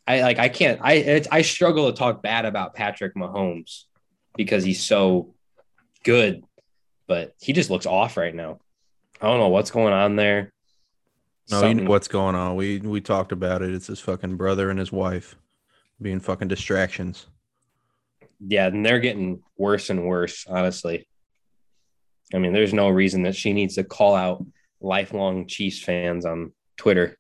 I 0.07 0.21
like 0.21 0.39
I 0.39 0.49
can't 0.49 0.79
I 0.81 1.23
I 1.31 1.41
struggle 1.41 1.91
to 1.91 1.97
talk 1.97 2.23
bad 2.23 2.45
about 2.45 2.73
Patrick 2.73 3.15
Mahomes 3.15 3.83
because 4.35 4.63
he's 4.63 4.83
so 4.83 5.35
good, 6.03 6.43
but 7.07 7.35
he 7.39 7.53
just 7.53 7.69
looks 7.69 7.85
off 7.85 8.17
right 8.17 8.33
now. 8.33 8.59
I 9.21 9.27
don't 9.27 9.39
know 9.39 9.49
what's 9.49 9.71
going 9.71 9.93
on 9.93 10.15
there. 10.15 10.52
No, 11.51 11.59
Something. 11.59 11.77
you 11.77 11.83
know 11.83 11.89
what's 11.89 12.07
going 12.07 12.35
on. 12.35 12.55
We 12.55 12.79
we 12.79 13.01
talked 13.01 13.31
about 13.31 13.61
it. 13.61 13.73
It's 13.73 13.87
his 13.87 13.99
fucking 13.99 14.37
brother 14.37 14.69
and 14.69 14.79
his 14.79 14.91
wife 14.91 15.35
being 16.01 16.19
fucking 16.19 16.47
distractions. 16.47 17.27
Yeah, 18.39 18.67
and 18.67 18.85
they're 18.85 18.99
getting 18.99 19.43
worse 19.57 19.89
and 19.89 20.05
worse, 20.05 20.45
honestly. 20.47 21.07
I 22.33 22.39
mean, 22.39 22.53
there's 22.53 22.73
no 22.73 22.89
reason 22.89 23.23
that 23.23 23.35
she 23.35 23.53
needs 23.53 23.75
to 23.75 23.83
call 23.83 24.15
out 24.15 24.45
lifelong 24.81 25.47
Chiefs 25.47 25.81
fans 25.81 26.25
on 26.25 26.51
Twitter 26.77 27.17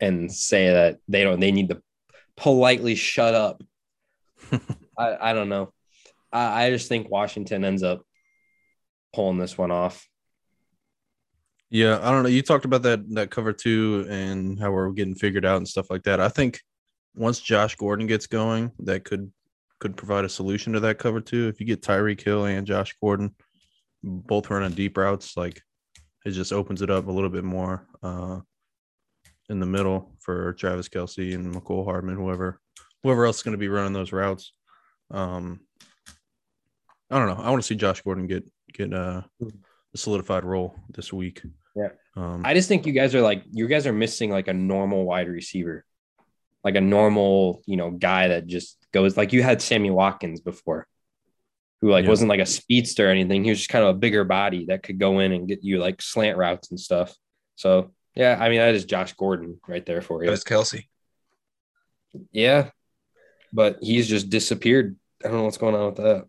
and 0.00 0.30
say 0.32 0.70
that 0.70 0.98
they 1.08 1.24
don't 1.24 1.40
they 1.40 1.52
need 1.52 1.68
to 1.70 1.82
politely 2.36 2.94
shut 2.94 3.34
up. 3.34 3.62
I, 4.98 5.30
I 5.30 5.32
don't 5.32 5.48
know. 5.48 5.72
I, 6.32 6.66
I 6.66 6.70
just 6.70 6.88
think 6.88 7.10
Washington 7.10 7.64
ends 7.64 7.82
up 7.82 8.02
pulling 9.14 9.38
this 9.38 9.56
one 9.56 9.70
off. 9.70 10.06
Yeah, 11.70 11.98
I 12.00 12.10
don't 12.10 12.22
know. 12.22 12.28
You 12.28 12.42
talked 12.42 12.64
about 12.64 12.82
that 12.82 13.08
that 13.14 13.30
cover 13.30 13.52
two 13.52 14.06
and 14.08 14.58
how 14.58 14.70
we're 14.70 14.90
getting 14.92 15.14
figured 15.14 15.44
out 15.44 15.56
and 15.56 15.68
stuff 15.68 15.90
like 15.90 16.04
that. 16.04 16.20
I 16.20 16.28
think 16.28 16.60
once 17.14 17.40
Josh 17.40 17.74
Gordon 17.76 18.06
gets 18.06 18.26
going, 18.26 18.70
that 18.80 19.04
could 19.04 19.32
could 19.80 19.96
provide 19.96 20.24
a 20.24 20.28
solution 20.28 20.72
to 20.74 20.80
that 20.80 20.98
cover 20.98 21.20
two. 21.20 21.48
If 21.48 21.60
you 21.60 21.66
get 21.66 21.82
Tyreek 21.82 22.20
Hill 22.20 22.44
and 22.44 22.66
Josh 22.66 22.94
Gordon 23.00 23.34
both 24.02 24.48
running 24.48 24.72
deep 24.72 24.96
routes, 24.96 25.36
like 25.36 25.60
it 26.24 26.30
just 26.30 26.52
opens 26.52 26.82
it 26.82 26.90
up 26.90 27.08
a 27.08 27.12
little 27.12 27.30
bit 27.30 27.44
more. 27.44 27.86
Uh, 28.02 28.40
in 29.48 29.60
the 29.60 29.66
middle 29.66 30.12
for 30.20 30.54
Travis 30.54 30.88
Kelce 30.88 31.34
and 31.34 31.54
Mecole 31.54 31.84
Hardman, 31.84 32.16
whoever 32.16 32.60
whoever 33.02 33.26
else 33.26 33.38
is 33.38 33.42
going 33.42 33.52
to 33.52 33.58
be 33.58 33.68
running 33.68 33.92
those 33.92 34.12
routes. 34.12 34.52
Um, 35.10 35.60
I 37.10 37.18
don't 37.18 37.28
know. 37.28 37.42
I 37.42 37.50
want 37.50 37.62
to 37.62 37.66
see 37.66 37.76
Josh 37.76 38.02
Gordon 38.02 38.26
get 38.26 38.44
get 38.72 38.92
uh, 38.92 39.22
a 39.96 39.98
solidified 39.98 40.44
role 40.44 40.78
this 40.90 41.12
week. 41.12 41.42
Yeah. 41.74 41.88
Um, 42.14 42.42
I 42.44 42.54
just 42.54 42.68
think 42.68 42.86
you 42.86 42.92
guys 42.92 43.14
are 43.14 43.22
like 43.22 43.42
you 43.50 43.66
guys 43.66 43.86
are 43.86 43.92
missing 43.92 44.30
like 44.30 44.48
a 44.48 44.52
normal 44.52 45.04
wide 45.04 45.28
receiver, 45.28 45.84
like 46.62 46.76
a 46.76 46.80
normal 46.80 47.62
you 47.66 47.76
know 47.76 47.90
guy 47.90 48.28
that 48.28 48.46
just 48.46 48.78
goes 48.92 49.16
like 49.16 49.32
you 49.32 49.42
had 49.42 49.60
Sammy 49.60 49.90
Watkins 49.90 50.40
before, 50.40 50.86
who 51.80 51.90
like 51.90 52.04
yeah. 52.04 52.10
wasn't 52.10 52.28
like 52.28 52.40
a 52.40 52.46
speedster 52.46 53.08
or 53.08 53.10
anything. 53.10 53.42
He 53.42 53.50
was 53.50 53.58
just 53.58 53.70
kind 53.70 53.84
of 53.84 53.96
a 53.96 53.98
bigger 53.98 54.24
body 54.24 54.66
that 54.66 54.82
could 54.82 54.98
go 54.98 55.18
in 55.18 55.32
and 55.32 55.48
get 55.48 55.64
you 55.64 55.78
like 55.78 56.00
slant 56.00 56.38
routes 56.38 56.70
and 56.70 56.78
stuff. 56.78 57.14
So 57.56 57.92
yeah, 58.14 58.36
I 58.38 58.48
mean 58.48 58.58
that 58.58 58.74
is 58.74 58.84
Josh 58.84 59.14
Gordon 59.14 59.58
right 59.66 59.84
there 59.84 60.02
for 60.02 60.22
you. 60.22 60.30
That's 60.30 60.44
Kelce. 60.44 60.84
Yeah, 62.32 62.70
but 63.52 63.78
he's 63.80 64.08
just 64.08 64.30
disappeared. 64.30 64.96
I 65.24 65.28
don't 65.28 65.38
know 65.38 65.44
what's 65.44 65.58
going 65.58 65.74
on 65.74 65.86
with 65.86 65.96
that. 65.96 66.24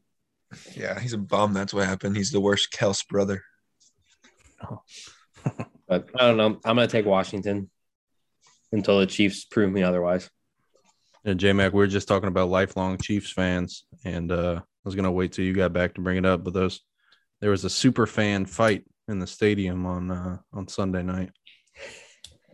Yeah, 0.75 0.99
he's 0.99 1.13
a 1.13 1.17
bum. 1.17 1.53
That's 1.53 1.73
what 1.73 1.85
happened. 1.85 2.15
He's 2.15 2.31
the 2.31 2.41
worst 2.41 2.71
Kels 2.71 3.05
brother. 3.07 3.43
but 5.87 6.09
I 6.15 6.27
don't 6.27 6.37
know. 6.37 6.59
I'm 6.65 6.75
gonna 6.75 6.87
take 6.87 7.05
Washington 7.05 7.69
until 8.71 8.99
the 8.99 9.05
Chiefs 9.05 9.45
prove 9.45 9.71
me 9.71 9.83
otherwise. 9.83 10.29
Yeah, 11.23 11.33
J 11.33 11.53
Mac, 11.53 11.73
we 11.73 11.83
are 11.83 11.87
just 11.87 12.07
talking 12.07 12.29
about 12.29 12.49
lifelong 12.49 12.97
Chiefs 12.97 13.31
fans, 13.31 13.85
and 14.05 14.31
uh, 14.31 14.59
I 14.61 14.63
was 14.83 14.95
gonna 14.95 15.11
wait 15.11 15.33
till 15.33 15.45
you 15.45 15.53
got 15.53 15.73
back 15.73 15.95
to 15.95 16.01
bring 16.01 16.17
it 16.17 16.25
up, 16.25 16.43
but 16.43 16.53
those 16.53 16.81
there 17.41 17.51
was 17.51 17.65
a 17.65 17.69
super 17.69 18.05
fan 18.05 18.45
fight 18.45 18.83
in 19.07 19.19
the 19.19 19.27
stadium 19.27 19.85
on 19.85 20.11
uh, 20.11 20.37
on 20.53 20.67
Sunday 20.67 21.03
night. 21.03 21.31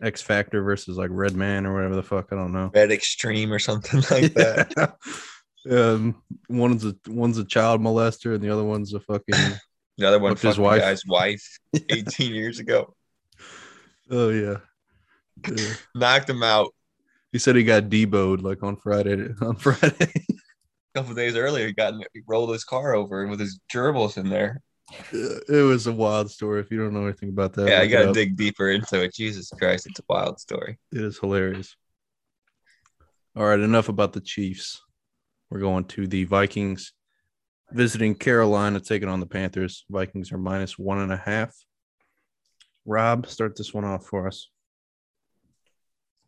X 0.02 0.20
Factor 0.20 0.62
versus 0.62 0.98
like 0.98 1.10
Red 1.12 1.34
Man 1.34 1.66
or 1.66 1.74
whatever 1.74 1.94
the 1.94 2.02
fuck 2.02 2.28
I 2.32 2.36
don't 2.36 2.52
know. 2.52 2.70
Red 2.74 2.90
Extreme 2.90 3.52
or 3.52 3.58
something 3.58 4.00
like 4.10 4.34
that. 4.34 4.96
um, 5.70 6.22
one's 6.48 6.84
a 6.84 6.94
one's 7.06 7.38
a 7.38 7.44
child 7.44 7.80
molester 7.80 8.34
and 8.34 8.42
the 8.42 8.50
other 8.50 8.64
one's 8.64 8.92
a 8.92 9.00
fucking. 9.00 9.34
The 9.98 10.08
other 10.08 10.18
one 10.18 10.36
his 10.36 10.58
wife. 10.58 10.80
guy's 10.80 11.06
wife 11.06 11.58
18 11.88 12.34
years 12.34 12.58
ago. 12.58 12.94
Oh 14.10 14.30
yeah. 14.30 14.56
yeah. 15.48 15.74
Knocked 15.94 16.28
him 16.30 16.42
out. 16.42 16.74
He 17.32 17.38
said 17.38 17.56
he 17.56 17.64
got 17.64 17.84
deboed 17.84 18.42
like 18.42 18.62
on 18.62 18.76
Friday. 18.76 19.28
On 19.40 19.56
Friday. 19.56 20.12
a 20.14 20.98
couple 20.98 21.14
days 21.14 21.36
earlier, 21.36 21.66
he 21.66 21.72
got 21.72 21.94
he 22.12 22.20
rolled 22.26 22.50
his 22.50 22.64
car 22.64 22.94
over 22.94 23.22
and 23.22 23.30
with 23.30 23.40
his 23.40 23.58
gerbils 23.72 24.16
in 24.16 24.28
there. 24.28 24.60
It 25.12 25.66
was 25.66 25.86
a 25.86 25.92
wild 25.92 26.30
story. 26.30 26.60
If 26.60 26.70
you 26.70 26.78
don't 26.78 26.92
know 26.92 27.04
anything 27.04 27.30
about 27.30 27.54
that, 27.54 27.68
yeah, 27.68 27.80
I 27.80 27.86
got 27.86 28.04
to 28.06 28.12
dig 28.12 28.36
deeper 28.36 28.70
into 28.70 29.02
it. 29.02 29.14
Jesus 29.14 29.50
Christ, 29.50 29.86
it's 29.86 29.98
a 29.98 30.04
wild 30.08 30.38
story. 30.38 30.78
It 30.92 31.00
is 31.00 31.18
hilarious. 31.18 31.74
All 33.34 33.46
right, 33.46 33.58
enough 33.58 33.88
about 33.88 34.12
the 34.12 34.20
Chiefs. 34.20 34.82
We're 35.50 35.60
going 35.60 35.86
to 35.86 36.06
the 36.06 36.24
Vikings 36.24 36.92
visiting 37.70 38.14
Carolina, 38.14 38.80
taking 38.80 39.08
on 39.08 39.20
the 39.20 39.26
Panthers. 39.26 39.84
Vikings 39.90 40.32
are 40.32 40.38
minus 40.38 40.78
one 40.78 40.98
and 40.98 41.12
a 41.12 41.16
half. 41.16 41.54
Rob, 42.84 43.26
start 43.26 43.56
this 43.56 43.72
one 43.72 43.84
off 43.84 44.06
for 44.06 44.26
us. 44.26 44.50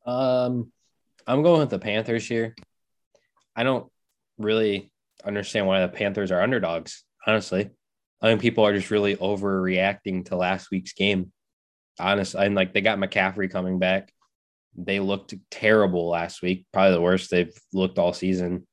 Um, 0.07 0.72
I'm 1.27 1.42
going 1.42 1.61
with 1.61 1.70
the 1.70 1.79
Panthers 1.79 2.27
here. 2.27 2.55
I 3.55 3.62
don't 3.62 3.90
really 4.38 4.90
understand 5.25 5.66
why 5.66 5.81
the 5.81 5.88
Panthers 5.88 6.31
are 6.31 6.42
underdogs, 6.42 7.05
honestly. 7.27 7.70
I 8.22 8.29
think 8.29 8.40
people 8.40 8.64
are 8.64 8.75
just 8.75 8.90
really 8.90 9.16
overreacting 9.16 10.27
to 10.27 10.37
last 10.37 10.70
week's 10.70 10.92
game. 10.92 11.33
Honestly, 11.99 12.44
and 12.44 12.55
like 12.55 12.75
they 12.75 12.83
got 12.83 12.99
McCaffrey 12.99 13.51
coming 13.51 13.79
back. 13.79 14.12
They 14.77 15.01
looked 15.01 15.35
terrible 15.51 16.09
last 16.09 16.42
week, 16.42 16.66
probably 16.72 16.92
the 16.92 17.01
worst 17.01 17.31
they've 17.31 17.59
looked 17.72 17.99
all 17.99 18.12
season. 18.12 18.66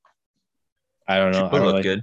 I 1.08 1.18
don't 1.18 1.32
know. 1.32 1.50
Chuba 1.50 1.64
looked 1.64 1.76
like, 1.76 1.84
good. 1.84 2.02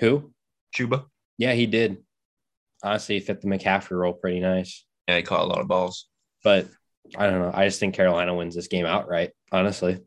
Who? 0.00 0.32
Chuba. 0.74 1.04
Yeah, 1.38 1.52
he 1.52 1.66
did. 1.66 1.98
Honestly, 2.82 3.16
he 3.16 3.20
fit 3.20 3.40
the 3.40 3.48
McCaffrey 3.48 3.92
role 3.92 4.14
pretty 4.14 4.40
nice. 4.40 4.84
Yeah, 5.06 5.16
he 5.16 5.22
caught 5.22 5.44
a 5.44 5.46
lot 5.46 5.60
of 5.60 5.68
balls. 5.68 6.08
But 6.42 6.68
I 7.16 7.26
don't 7.26 7.40
know. 7.40 7.50
I 7.52 7.66
just 7.66 7.80
think 7.80 7.94
Carolina 7.94 8.34
wins 8.34 8.54
this 8.54 8.68
game 8.68 8.86
outright, 8.86 9.30
honestly. 9.52 10.00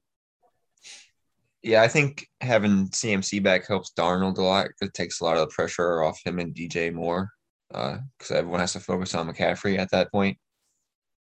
Yeah, 1.62 1.82
I 1.82 1.88
think 1.88 2.28
having 2.42 2.90
CMC 2.90 3.42
back 3.42 3.68
helps 3.68 3.94
Darnold 3.98 4.38
a 4.38 4.42
lot. 4.42 4.68
It 4.82 4.94
takes 4.94 5.22
a 5.22 5.24
lot 5.24 5.38
of 5.38 5.48
the 5.48 5.54
pressure 5.54 6.04
off 6.04 6.20
him 6.26 6.40
and 6.40 6.54
DJ 6.54 6.94
more 6.94 7.30
because 7.70 8.32
uh, 8.32 8.36
everyone 8.36 8.60
has 8.60 8.74
to 8.74 8.80
focus 8.80 9.16
on 9.16 9.28
McCaffrey 9.28 9.78
at 9.78 9.92
that 9.92 10.12
point. 10.12 10.38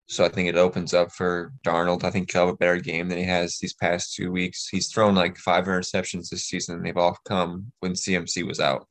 So 0.07 0.25
I 0.25 0.29
think 0.29 0.49
it 0.49 0.57
opens 0.57 0.93
up 0.93 1.11
for 1.11 1.53
Darnold. 1.65 2.03
I 2.03 2.11
think 2.11 2.31
he'll 2.31 2.47
have 2.47 2.53
a 2.53 2.57
better 2.57 2.79
game 2.79 3.07
than 3.07 3.17
he 3.17 3.23
has 3.23 3.57
these 3.57 3.73
past 3.73 4.13
two 4.13 4.31
weeks. 4.31 4.67
He's 4.67 4.91
thrown 4.91 5.15
like 5.15 5.37
five 5.37 5.65
interceptions 5.65 6.29
this 6.29 6.43
season, 6.43 6.75
and 6.75 6.85
they've 6.85 6.97
all 6.97 7.17
come 7.25 7.71
when 7.79 7.93
CMC 7.93 8.45
was 8.45 8.59
out. 8.59 8.87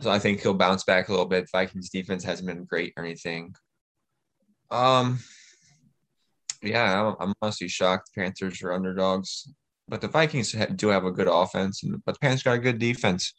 So 0.00 0.10
I 0.10 0.18
think 0.18 0.40
he'll 0.40 0.54
bounce 0.54 0.84
back 0.84 1.08
a 1.08 1.10
little 1.10 1.26
bit. 1.26 1.50
Vikings 1.50 1.90
defense 1.90 2.24
hasn't 2.24 2.48
been 2.48 2.64
great 2.64 2.94
or 2.96 3.04
anything. 3.04 3.54
Um, 4.70 5.18
yeah, 6.62 7.08
I'm, 7.08 7.16
I'm 7.20 7.34
honestly 7.42 7.68
shocked. 7.68 8.10
Panthers 8.16 8.62
are 8.62 8.72
underdogs. 8.72 9.52
But 9.88 10.00
the 10.00 10.08
Vikings 10.08 10.54
do 10.76 10.88
have 10.88 11.04
a 11.04 11.10
good 11.10 11.28
offense, 11.28 11.82
and 11.82 12.02
but 12.04 12.14
the 12.14 12.20
Panthers 12.20 12.44
got 12.44 12.54
a 12.54 12.58
good 12.58 12.78
defense. 12.78 13.34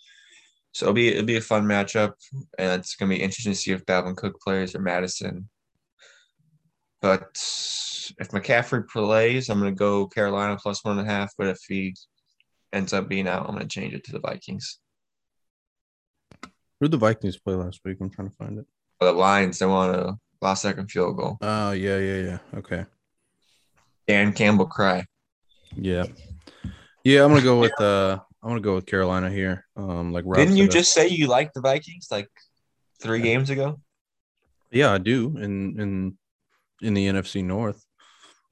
So 0.73 0.85
it'll 0.85 0.93
be 0.93 1.07
it'll 1.07 1.25
be 1.25 1.37
a 1.37 1.41
fun 1.41 1.63
matchup, 1.63 2.13
and 2.59 2.79
it's 2.79 2.95
gonna 2.95 3.09
be 3.09 3.21
interesting 3.21 3.53
to 3.53 3.57
see 3.57 3.71
if 3.71 3.85
Dalvin 3.85 4.17
Cook 4.17 4.39
plays 4.41 4.75
or 4.75 4.79
Mattison. 4.79 5.49
But 7.01 7.29
if 8.19 8.29
McCaffrey 8.29 8.87
plays, 8.87 9.49
I'm 9.49 9.59
going 9.59 9.73
to 9.73 9.77
go 9.77 10.07
Carolina 10.07 10.57
plus 10.61 10.83
one 10.83 10.99
and 10.99 11.07
a 11.07 11.11
half. 11.11 11.33
But 11.37 11.47
if 11.47 11.59
he 11.67 11.95
ends 12.71 12.93
up 12.93 13.09
being 13.09 13.27
out, 13.27 13.47
I'm 13.47 13.55
going 13.55 13.67
to 13.67 13.67
change 13.67 13.93
it 13.93 14.03
to 14.05 14.11
the 14.11 14.19
Vikings. 14.19 14.79
Who 16.43 16.87
did 16.87 16.91
the 16.91 16.97
Vikings 16.97 17.37
play 17.37 17.55
last 17.55 17.81
week? 17.83 17.97
I'm 18.01 18.09
trying 18.09 18.29
to 18.29 18.35
find 18.35 18.59
it. 18.59 18.65
The 18.99 19.11
Lions, 19.11 19.59
they 19.59 19.65
want 19.65 19.95
a 19.95 20.15
last 20.41 20.61
second 20.61 20.89
field 20.89 21.17
goal. 21.17 21.37
Oh, 21.41 21.71
yeah, 21.71 21.97
yeah, 21.97 22.17
yeah. 22.17 22.37
Okay. 22.55 22.85
Dan 24.07 24.33
Campbell 24.33 24.65
cry. 24.65 25.05
Yeah. 25.75 26.05
Yeah, 27.03 27.23
I'm 27.23 27.31
gonna 27.31 27.41
go 27.43 27.59
with 27.59 27.79
uh 27.79 28.19
I'm 28.43 28.49
gonna 28.49 28.61
go 28.61 28.75
with 28.75 28.85
Carolina 28.85 29.29
here. 29.29 29.65
Um 29.75 30.11
like 30.11 30.23
Rob 30.27 30.37
Didn't 30.37 30.57
you 30.57 30.65
uh, 30.65 30.69
just 30.69 30.93
say 30.93 31.07
you 31.07 31.27
liked 31.27 31.53
the 31.53 31.61
Vikings 31.61 32.07
like 32.11 32.27
three 33.01 33.21
games 33.21 33.49
ago? 33.49 33.79
Yeah, 34.71 34.93
I 34.93 34.97
do. 34.97 35.35
And 35.37 35.79
in 35.79 36.17
in 36.81 36.93
the 36.93 37.07
NFC 37.07 37.43
North. 37.43 37.85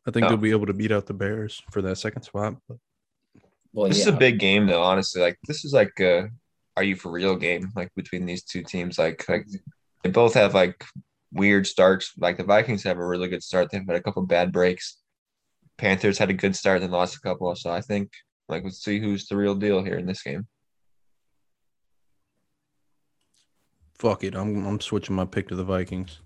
I 0.08 0.12
think 0.12 0.26
Oh. 0.26 0.30
they'll 0.30 0.38
be 0.38 0.52
able 0.52 0.65
to 0.68 0.74
beat 0.74 0.92
out 0.92 1.06
the 1.08 1.13
Bears 1.13 1.62
for 1.72 1.82
that 1.82 1.98
second 1.98 2.24
spot. 2.24 2.56
But 2.68 2.78
Well, 3.74 3.89
This 3.89 4.00
is 4.00 4.08
a 4.08 4.12
big 4.12 4.39
game 4.39 4.65
though, 4.68 4.82
honestly. 4.82 5.22
Like 5.22 5.38
this 5.48 5.65
is 5.65 5.74
like 5.74 6.00
a 6.00 6.30
are 6.78 6.84
you 6.84 6.96
for 6.96 7.12
real 7.12 7.36
game 7.36 7.72
like 7.76 7.94
between 7.96 8.26
these 8.26 8.44
two 8.44 8.63
teams. 8.63 8.98
Like 8.98 9.28
like 9.30 9.46
they 10.04 10.10
both 10.10 10.34
have 10.34 10.54
like 10.54 10.84
weird 11.32 11.68
starts. 11.68 12.13
Like 12.18 12.38
the 12.38 12.44
Vikings 12.44 12.84
have 12.84 12.98
a 12.98 13.06
really 13.06 13.28
good 13.28 13.44
start. 13.44 13.70
They've 13.72 13.86
had 13.86 13.96
a 13.98 14.02
couple 14.02 14.26
bad 14.26 14.52
breaks. 14.52 14.98
Panthers 15.78 16.18
had 16.18 16.30
a 16.30 16.34
good 16.34 16.56
start, 16.56 16.82
then 16.82 16.92
lost 16.92 17.15
a 17.18 17.20
couple. 17.22 17.54
So 17.56 17.70
I 17.70 17.82
think 17.82 18.10
like 18.48 18.63
let's 18.63 18.84
see 18.84 19.00
who's 19.00 19.28
the 19.28 19.36
real 19.38 19.56
deal 19.56 19.84
here 19.84 19.98
in 19.98 20.06
this 20.08 20.24
game. 20.24 20.48
fuck 24.00 24.24
it. 24.24 24.34
I'm 24.36 24.65
I'm 24.65 24.80
switching 24.80 25.15
my 25.15 25.26
pick 25.26 25.50
to 25.50 25.56
the 25.56 25.63
Vikings. 25.63 26.20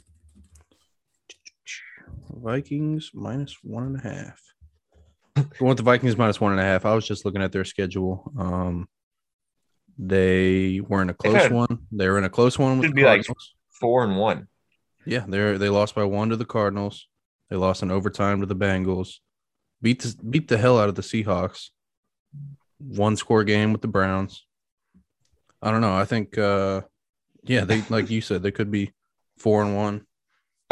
Vikings 2.41 3.11
minus 3.13 3.57
one 3.63 3.83
and 3.83 3.97
a 3.97 4.01
half. 4.01 4.41
I 5.35 5.45
want 5.63 5.77
the 5.77 5.83
Vikings 5.83 6.17
minus 6.17 6.39
one 6.41 6.51
and 6.51 6.61
a 6.61 6.63
half. 6.63 6.85
I 6.85 6.93
was 6.95 7.07
just 7.07 7.25
looking 7.25 7.41
at 7.41 7.51
their 7.51 7.65
schedule. 7.65 8.31
Um 8.37 8.87
they 9.97 10.81
were 10.87 11.01
in 11.01 11.09
a 11.09 11.15
They've 11.21 11.31
close 11.31 11.43
had- 11.43 11.51
one. 11.51 11.79
They 11.91 12.07
were 12.09 12.17
in 12.17 12.23
a 12.23 12.29
close 12.29 12.57
one 12.57 12.77
with 12.79 12.85
Should 12.87 12.91
the 12.95 13.01
be 13.01 13.05
like- 13.05 13.25
Four 13.79 14.03
and 14.03 14.17
one. 14.17 14.47
Yeah, 15.05 15.25
they 15.27 15.57
they 15.57 15.69
lost 15.69 15.95
by 15.95 16.03
one 16.05 16.29
to 16.29 16.37
the 16.37 16.45
Cardinals. 16.45 17.07
They 17.49 17.55
lost 17.57 17.83
in 17.83 17.91
overtime 17.91 18.39
to 18.39 18.45
the 18.45 18.55
Bengals. 18.55 19.15
Beat 19.81 20.01
the, 20.01 20.15
beat 20.23 20.47
the 20.47 20.57
hell 20.57 20.79
out 20.79 20.87
of 20.89 20.95
the 20.95 21.01
Seahawks. 21.01 21.69
One 22.79 23.17
score 23.17 23.43
game 23.43 23.73
with 23.73 23.81
the 23.81 23.87
Browns. 23.89 24.45
I 25.61 25.71
don't 25.71 25.81
know. 25.81 25.93
I 25.95 26.05
think 26.05 26.37
uh 26.37 26.81
yeah, 27.43 27.65
they 27.65 27.81
like 27.89 28.09
you 28.09 28.21
said, 28.21 28.41
they 28.43 28.51
could 28.51 28.71
be 28.71 28.91
four 29.37 29.61
and 29.63 29.75
one. 29.75 30.05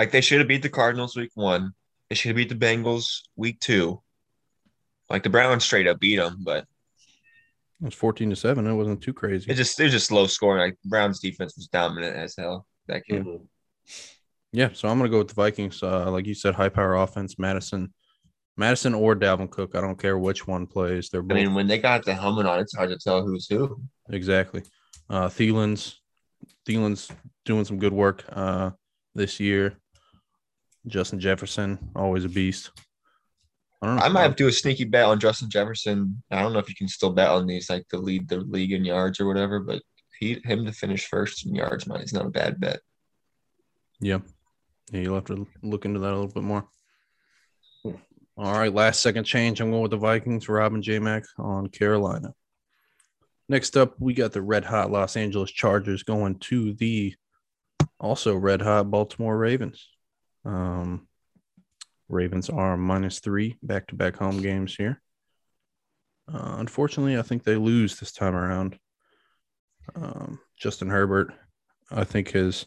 Like 0.01 0.09
they 0.09 0.21
should 0.21 0.39
have 0.39 0.47
beat 0.47 0.63
the 0.63 0.69
Cardinals 0.69 1.15
week 1.15 1.29
one. 1.35 1.73
They 2.09 2.15
should 2.15 2.29
have 2.29 2.35
beat 2.35 2.49
the 2.49 2.55
Bengals 2.55 3.21
week 3.35 3.59
two. 3.59 4.01
Like 5.11 5.21
the 5.21 5.29
Browns 5.29 5.63
straight 5.63 5.85
up 5.85 5.99
beat 5.99 6.15
them, 6.15 6.37
but 6.41 6.65
It 7.81 7.85
was 7.85 7.93
fourteen 7.93 8.31
to 8.31 8.35
seven. 8.35 8.65
It 8.65 8.73
wasn't 8.73 9.03
too 9.03 9.13
crazy. 9.13 9.51
it 9.51 9.53
just 9.53 9.79
it 9.79 9.83
was 9.83 9.91
just 9.91 10.11
low 10.11 10.25
scoring. 10.25 10.61
Like 10.63 10.77
Browns 10.85 11.19
defense 11.19 11.55
was 11.55 11.67
dominant 11.67 12.15
as 12.15 12.33
hell 12.35 12.65
that 12.87 13.03
game. 13.05 13.25
Mhm. 13.25 13.41
yeah, 14.51 14.69
so 14.73 14.87
I'm 14.87 14.97
gonna 14.97 15.07
go 15.11 15.19
with 15.19 15.27
the 15.27 15.35
Vikings. 15.35 15.83
Uh 15.83 16.09
like 16.09 16.25
you 16.25 16.33
said, 16.33 16.55
high 16.55 16.69
power 16.69 16.95
offense, 16.95 17.37
Mattison. 17.37 17.93
Mattison 18.57 18.95
or 18.95 19.15
Dalvin 19.15 19.51
Cook. 19.51 19.75
I 19.75 19.81
don't 19.81 19.99
care 20.01 20.17
which 20.17 20.47
one 20.47 20.65
plays. 20.65 21.09
They're 21.09 21.21
I 21.29 21.33
mean, 21.35 21.53
when 21.53 21.67
they 21.67 21.77
got 21.77 22.05
the 22.05 22.15
helmet 22.15 22.47
on, 22.47 22.59
it's 22.59 22.75
hard 22.75 22.89
to 22.89 22.97
tell 22.97 23.23
who's 23.23 23.45
who. 23.47 23.83
Exactly. 24.09 24.63
Uh 25.11 25.27
Thielen's 25.29 26.01
Thielen's 26.67 27.07
doing 27.45 27.65
some 27.65 27.77
good 27.77 27.93
work 27.93 28.23
uh 28.31 28.71
this 29.13 29.39
year. 29.39 29.77
Justin 30.87 31.19
Jefferson, 31.19 31.91
always 31.95 32.25
a 32.25 32.29
beast. 32.29 32.71
I 33.81 33.87
don't 33.87 33.95
know. 33.95 34.01
I 34.03 34.09
might 34.09 34.23
have 34.23 34.35
to 34.35 34.43
do 34.43 34.47
a 34.47 34.51
sneaky 34.51 34.83
bet 34.83 35.05
on 35.05 35.19
Justin 35.19 35.49
Jefferson. 35.49 36.21
I 36.29 36.41
don't 36.41 36.53
know 36.53 36.59
if 36.59 36.69
you 36.69 36.75
can 36.75 36.87
still 36.87 37.11
bet 37.11 37.29
on 37.29 37.47
these, 37.47 37.69
like 37.69 37.87
to 37.89 37.97
lead 37.97 38.29
the 38.29 38.37
league 38.37 38.73
in 38.73 38.85
yards 38.85 39.19
or 39.19 39.27
whatever, 39.27 39.59
but 39.59 39.81
he 40.19 40.39
him 40.43 40.65
to 40.65 40.71
finish 40.71 41.07
first 41.07 41.45
in 41.45 41.55
yards 41.55 41.87
might 41.87 42.03
is 42.03 42.13
not 42.13 42.27
a 42.27 42.29
bad 42.29 42.59
bet. 42.59 42.79
Yeah. 43.99 44.19
Yeah, 44.91 45.01
you'll 45.01 45.15
have 45.15 45.25
to 45.25 45.47
look 45.63 45.85
into 45.85 45.99
that 45.99 46.11
a 46.11 46.15
little 46.15 46.31
bit 46.31 46.43
more. 46.43 46.67
All 48.37 48.53
right, 48.53 48.73
last 48.73 49.01
second 49.01 49.25
change. 49.25 49.59
I'm 49.59 49.71
going 49.71 49.81
with 49.81 49.91
the 49.91 49.97
Vikings, 49.97 50.49
Robin 50.49 50.81
J 50.81 50.99
Mac 50.99 51.23
on 51.37 51.67
Carolina. 51.67 52.33
Next 53.49 53.75
up, 53.75 53.95
we 53.99 54.13
got 54.13 54.31
the 54.31 54.41
red 54.41 54.63
hot 54.63 54.91
Los 54.91 55.17
Angeles 55.17 55.51
Chargers 55.51 56.03
going 56.03 56.39
to 56.39 56.73
the 56.73 57.13
also 57.99 58.35
red 58.35 58.61
hot 58.61 58.89
Baltimore 58.89 59.37
Ravens. 59.37 59.87
Um, 60.45 61.07
Ravens 62.09 62.49
are 62.49 62.75
minus 62.77 63.19
three 63.19 63.57
back 63.63 63.87
to 63.87 63.95
back 63.95 64.17
home 64.17 64.41
games 64.41 64.75
here. 64.75 65.01
Uh, 66.31 66.55
unfortunately, 66.57 67.17
I 67.17 67.21
think 67.21 67.43
they 67.43 67.55
lose 67.55 67.99
this 67.99 68.11
time 68.11 68.35
around. 68.35 68.77
Um, 69.95 70.39
Justin 70.57 70.89
Herbert, 70.89 71.33
I 71.89 72.03
think, 72.03 72.31
has 72.31 72.65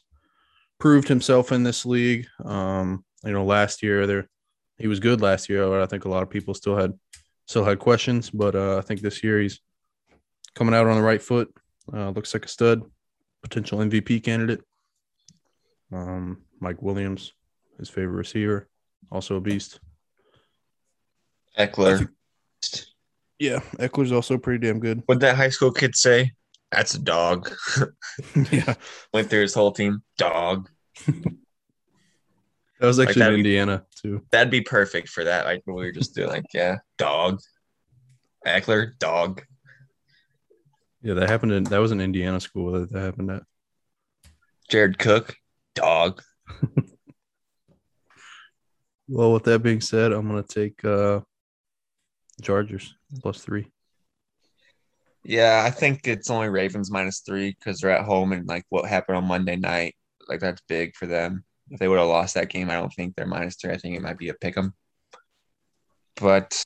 proved 0.78 1.08
himself 1.08 1.52
in 1.52 1.62
this 1.62 1.86
league. 1.86 2.26
Um, 2.44 3.04
you 3.24 3.32
know, 3.32 3.44
last 3.44 3.82
year 3.82 4.06
there 4.06 4.28
he 4.78 4.86
was 4.86 5.00
good 5.00 5.20
last 5.20 5.48
year, 5.48 5.66
but 5.68 5.80
I 5.80 5.86
think 5.86 6.04
a 6.04 6.08
lot 6.08 6.22
of 6.22 6.30
people 6.30 6.54
still 6.54 6.76
had 6.76 6.92
still 7.46 7.64
had 7.64 7.78
questions. 7.78 8.30
But 8.30 8.54
uh, 8.54 8.78
I 8.78 8.80
think 8.80 9.00
this 9.00 9.22
year 9.22 9.40
he's 9.40 9.60
coming 10.54 10.74
out 10.74 10.86
on 10.86 10.96
the 10.96 11.02
right 11.02 11.22
foot. 11.22 11.54
Uh, 11.92 12.10
looks 12.10 12.34
like 12.34 12.44
a 12.44 12.48
stud, 12.48 12.82
potential 13.42 13.78
MVP 13.78 14.22
candidate. 14.24 14.62
Um, 15.92 16.42
Mike 16.60 16.82
Williams, 16.82 17.32
his 17.78 17.88
favorite 17.88 18.16
receiver, 18.16 18.68
also 19.10 19.36
a 19.36 19.40
beast. 19.40 19.80
Ekeler. 21.58 21.98
think- 21.98 22.10
Yeah, 23.38 23.60
Ekeler's 23.78 24.12
also 24.12 24.38
pretty 24.38 24.66
damn 24.66 24.80
good. 24.80 25.02
What'd 25.06 25.20
that 25.22 25.36
high 25.36 25.48
school 25.50 25.72
kid 25.72 25.94
say? 25.96 26.32
That's 26.72 26.94
a 26.94 26.98
dog. 26.98 27.50
yeah, 28.50 28.74
Went 29.12 29.30
through 29.30 29.42
his 29.42 29.54
whole 29.54 29.72
team. 29.72 30.02
Dog. 30.18 30.68
that 31.06 31.36
was 32.80 32.98
Like 32.98 33.08
actually 33.08 33.22
in 33.22 33.26
that'd 33.26 33.34
be- 33.36 33.40
Indiana 33.40 33.84
too. 34.02 34.22
That'd 34.30 34.50
be 34.50 34.60
perfect 34.62 35.08
for 35.08 35.24
that. 35.24 35.44
Like 35.44 35.62
what 35.64 35.76
we 35.76 35.84
were 35.84 35.92
just 35.92 36.14
doing. 36.14 36.28
Like, 36.30 36.44
yeah, 36.52 36.78
dog. 36.98 37.40
Ekeler, 38.46 38.90
dog. 38.98 39.42
Yeah, 41.02 41.14
that 41.14 41.28
happened 41.28 41.52
in 41.52 41.64
that 41.64 41.78
was 41.78 41.92
an 41.92 42.00
Indiana 42.00 42.40
school 42.40 42.72
that, 42.72 42.90
that 42.92 43.00
happened 43.00 43.30
at. 43.30 43.42
Jared 44.70 44.98
Cook, 44.98 45.36
dog. 45.74 46.22
Well, 49.08 49.32
with 49.32 49.44
that 49.44 49.62
being 49.62 49.80
said, 49.80 50.12
I'm 50.12 50.26
gonna 50.28 50.42
take 50.42 50.84
uh 50.84 51.20
Chargers 52.42 52.94
plus 53.20 53.42
three. 53.42 53.70
Yeah, 55.24 55.62
I 55.64 55.70
think 55.70 56.06
it's 56.06 56.30
only 56.30 56.48
Ravens 56.48 56.90
minus 56.90 57.20
three 57.20 57.56
because 57.58 57.80
they're 57.80 57.90
at 57.90 58.04
home 58.04 58.32
and 58.32 58.46
like 58.46 58.64
what 58.68 58.86
happened 58.86 59.16
on 59.16 59.24
Monday 59.26 59.56
night, 59.56 59.94
like 60.28 60.40
that's 60.40 60.60
big 60.68 60.94
for 60.96 61.06
them. 61.06 61.44
If 61.70 61.80
they 61.80 61.88
would 61.88 61.98
have 61.98 62.08
lost 62.08 62.34
that 62.34 62.50
game, 62.50 62.68
I 62.70 62.74
don't 62.74 62.92
think 62.92 63.14
they're 63.16 63.26
minus 63.26 63.56
three. 63.56 63.72
I 63.72 63.78
think 63.78 63.96
it 63.96 64.02
might 64.02 64.18
be 64.18 64.28
a 64.28 64.34
pick 64.34 64.56
'em. 64.58 64.74
But 66.16 66.62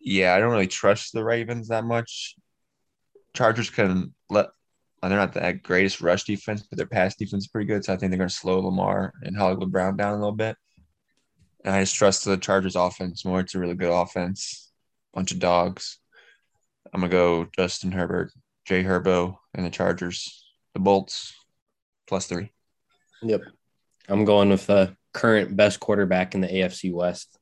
yeah, 0.00 0.34
I 0.34 0.38
don't 0.38 0.52
really 0.52 0.66
trust 0.66 1.12
the 1.12 1.24
Ravens 1.24 1.68
that 1.68 1.84
much. 1.84 2.36
Chargers 3.34 3.70
can 3.70 4.14
let 4.30 4.48
and 5.02 5.12
they're 5.12 5.18
not 5.18 5.34
the 5.34 5.52
greatest 5.62 6.00
rush 6.00 6.24
defense, 6.24 6.62
but 6.62 6.78
their 6.78 6.86
pass 6.86 7.14
defense 7.16 7.44
is 7.44 7.48
pretty 7.48 7.66
good. 7.66 7.84
So 7.84 7.92
I 7.92 7.96
think 7.96 8.10
they're 8.10 8.18
gonna 8.18 8.30
slow 8.30 8.60
Lamar 8.60 9.12
and 9.22 9.36
Hollywood 9.36 9.70
Brown 9.72 9.96
down 9.96 10.14
a 10.14 10.16
little 10.16 10.32
bit. 10.32 10.56
And 11.64 11.74
I 11.74 11.80
just 11.80 11.94
trust 11.94 12.24
the 12.24 12.36
Chargers 12.36 12.76
offense 12.76 13.24
more. 13.24 13.40
It's 13.40 13.54
a 13.54 13.58
really 13.58 13.74
good 13.74 13.90
offense. 13.92 14.70
Bunch 15.14 15.32
of 15.32 15.38
dogs. 15.38 15.98
I'm 16.92 17.00
gonna 17.00 17.10
go 17.10 17.46
Justin 17.56 17.92
Herbert, 17.92 18.32
Jay 18.66 18.84
Herbo, 18.84 19.36
and 19.54 19.64
the 19.64 19.70
Chargers. 19.70 20.44
The 20.74 20.80
Bolts 20.80 21.34
plus 22.06 22.26
three. 22.26 22.50
Yep. 23.22 23.42
I'm 24.08 24.24
going 24.24 24.50
with 24.50 24.66
the 24.66 24.96
current 25.12 25.56
best 25.56 25.80
quarterback 25.80 26.34
in 26.34 26.40
the 26.40 26.48
AFC 26.48 26.92
West. 26.92 27.38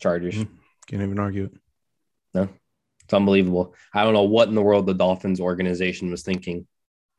Chargers. 0.00 0.36
Mhm. 0.36 0.48
Can't 0.86 1.02
even 1.02 1.18
argue 1.18 1.44
it. 1.44 1.52
No, 2.32 2.48
it's 3.04 3.12
unbelievable. 3.12 3.74
I 3.92 4.04
don't 4.04 4.14
know 4.14 4.22
what 4.22 4.48
in 4.48 4.54
the 4.54 4.62
world 4.62 4.86
the 4.86 4.94
Dolphins 4.94 5.40
organization 5.40 6.10
was 6.10 6.22
thinking, 6.22 6.66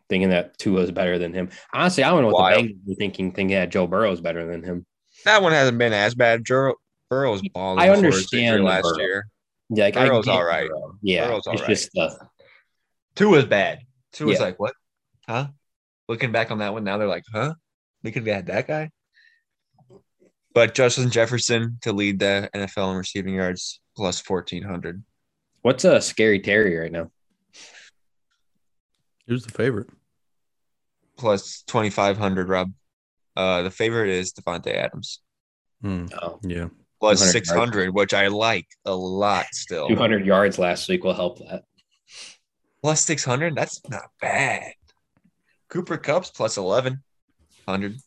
thinking 0.09 0.29
that 0.29 0.57
Tua 0.57 0.81
is 0.81 0.91
better 0.91 1.19
than 1.19 1.33
him. 1.33 1.49
Honestly, 1.73 2.03
I 2.03 2.09
don't 2.09 2.21
know 2.23 2.29
what 2.29 2.41
Wild. 2.41 2.65
the 2.65 2.69
Bengals 2.73 2.87
were 2.87 2.95
thinking, 2.95 3.31
thinking 3.33 3.55
that 3.57 3.69
Joe 3.69 3.85
Burrow 3.87 4.11
is 4.11 4.21
better 4.21 4.45
than 4.49 4.63
him. 4.63 4.85
That 5.25 5.41
one 5.41 5.51
hasn't 5.51 5.77
been 5.77 5.93
as 5.93 6.15
bad. 6.15 6.43
Jur- 6.45 6.75
Burrow's 7.09 7.41
balling. 7.49 7.79
I 7.79 7.89
understand 7.89 8.63
last 8.63 8.83
Burrow. 8.83 8.97
year. 8.99 9.27
Yeah, 9.69 9.85
like, 9.85 9.97
I 9.97 10.07
Burrow's 10.07 10.25
get 10.25 10.31
all 10.31 10.43
right. 10.43 10.67
Burrow. 10.69 10.97
Yeah, 11.01 11.27
Burrow's 11.27 11.47
all 11.47 11.53
it's 11.53 11.61
right. 11.61 11.69
just 11.69 11.97
uh, 11.97 12.09
Tua 13.15 13.29
was 13.37 13.45
bad. 13.45 13.79
Tua 14.13 14.27
was 14.27 14.39
Yeah. 14.39 14.45
like, 14.45 14.59
what? 14.59 14.73
Huh? 15.27 15.47
Looking 16.07 16.31
back 16.31 16.51
on 16.51 16.59
that 16.59 16.73
one 16.73 16.83
now, 16.83 16.97
they're 16.97 17.07
like, 17.07 17.23
huh? 17.33 17.53
We 18.03 18.11
could 18.11 18.25
have 18.25 18.35
had 18.35 18.45
that 18.47 18.67
guy. 18.67 18.89
But 20.53 20.73
Justin 20.73 21.09
Jefferson 21.11 21.77
to 21.81 21.93
lead 21.93 22.19
the 22.19 22.49
NFL 22.53 22.91
in 22.91 22.97
receiving 22.97 23.35
yards 23.35 23.79
plus 23.95 24.19
fourteen 24.19 24.63
hundred. 24.63 25.03
what's 25.61 25.85
a 25.85 26.01
scary 26.01 26.39
Terry 26.39 26.75
right 26.77 26.91
now? 26.91 27.09
Who's 29.27 29.45
the 29.45 29.51
favorite? 29.51 29.87
plus 31.17 31.61
2500 31.67 32.49
Rob. 32.49 32.71
Uh, 33.35 33.61
the 33.63 33.71
favorite 33.71 34.09
is 34.09 34.33
Davante 34.33 34.73
Adams. 34.75 35.21
Hmm, 35.81 36.05
Oh, 36.21 36.39
yeah. 36.43 36.67
plus 36.99 37.19
200 37.19 37.19
yards. 37.19 37.31
600, 37.33 37.89
which 37.95 38.13
I 38.13 38.27
like 38.27 38.67
a 38.85 38.93
lot 38.93 39.45
still. 39.53 39.87
200 39.87 40.25
yards 40.25 40.59
last 40.59 40.87
week 40.89 41.03
will 41.03 41.13
help 41.13 41.39
that. 41.39 41.63
Plus 42.83 43.01
600, 43.05 43.55
that's 43.55 43.81
not 43.89 44.03
bad. 44.19 44.73
Cooper 45.69 45.97
Kupp's 45.97 46.29
plus 46.31 46.57
1100. 46.57 47.97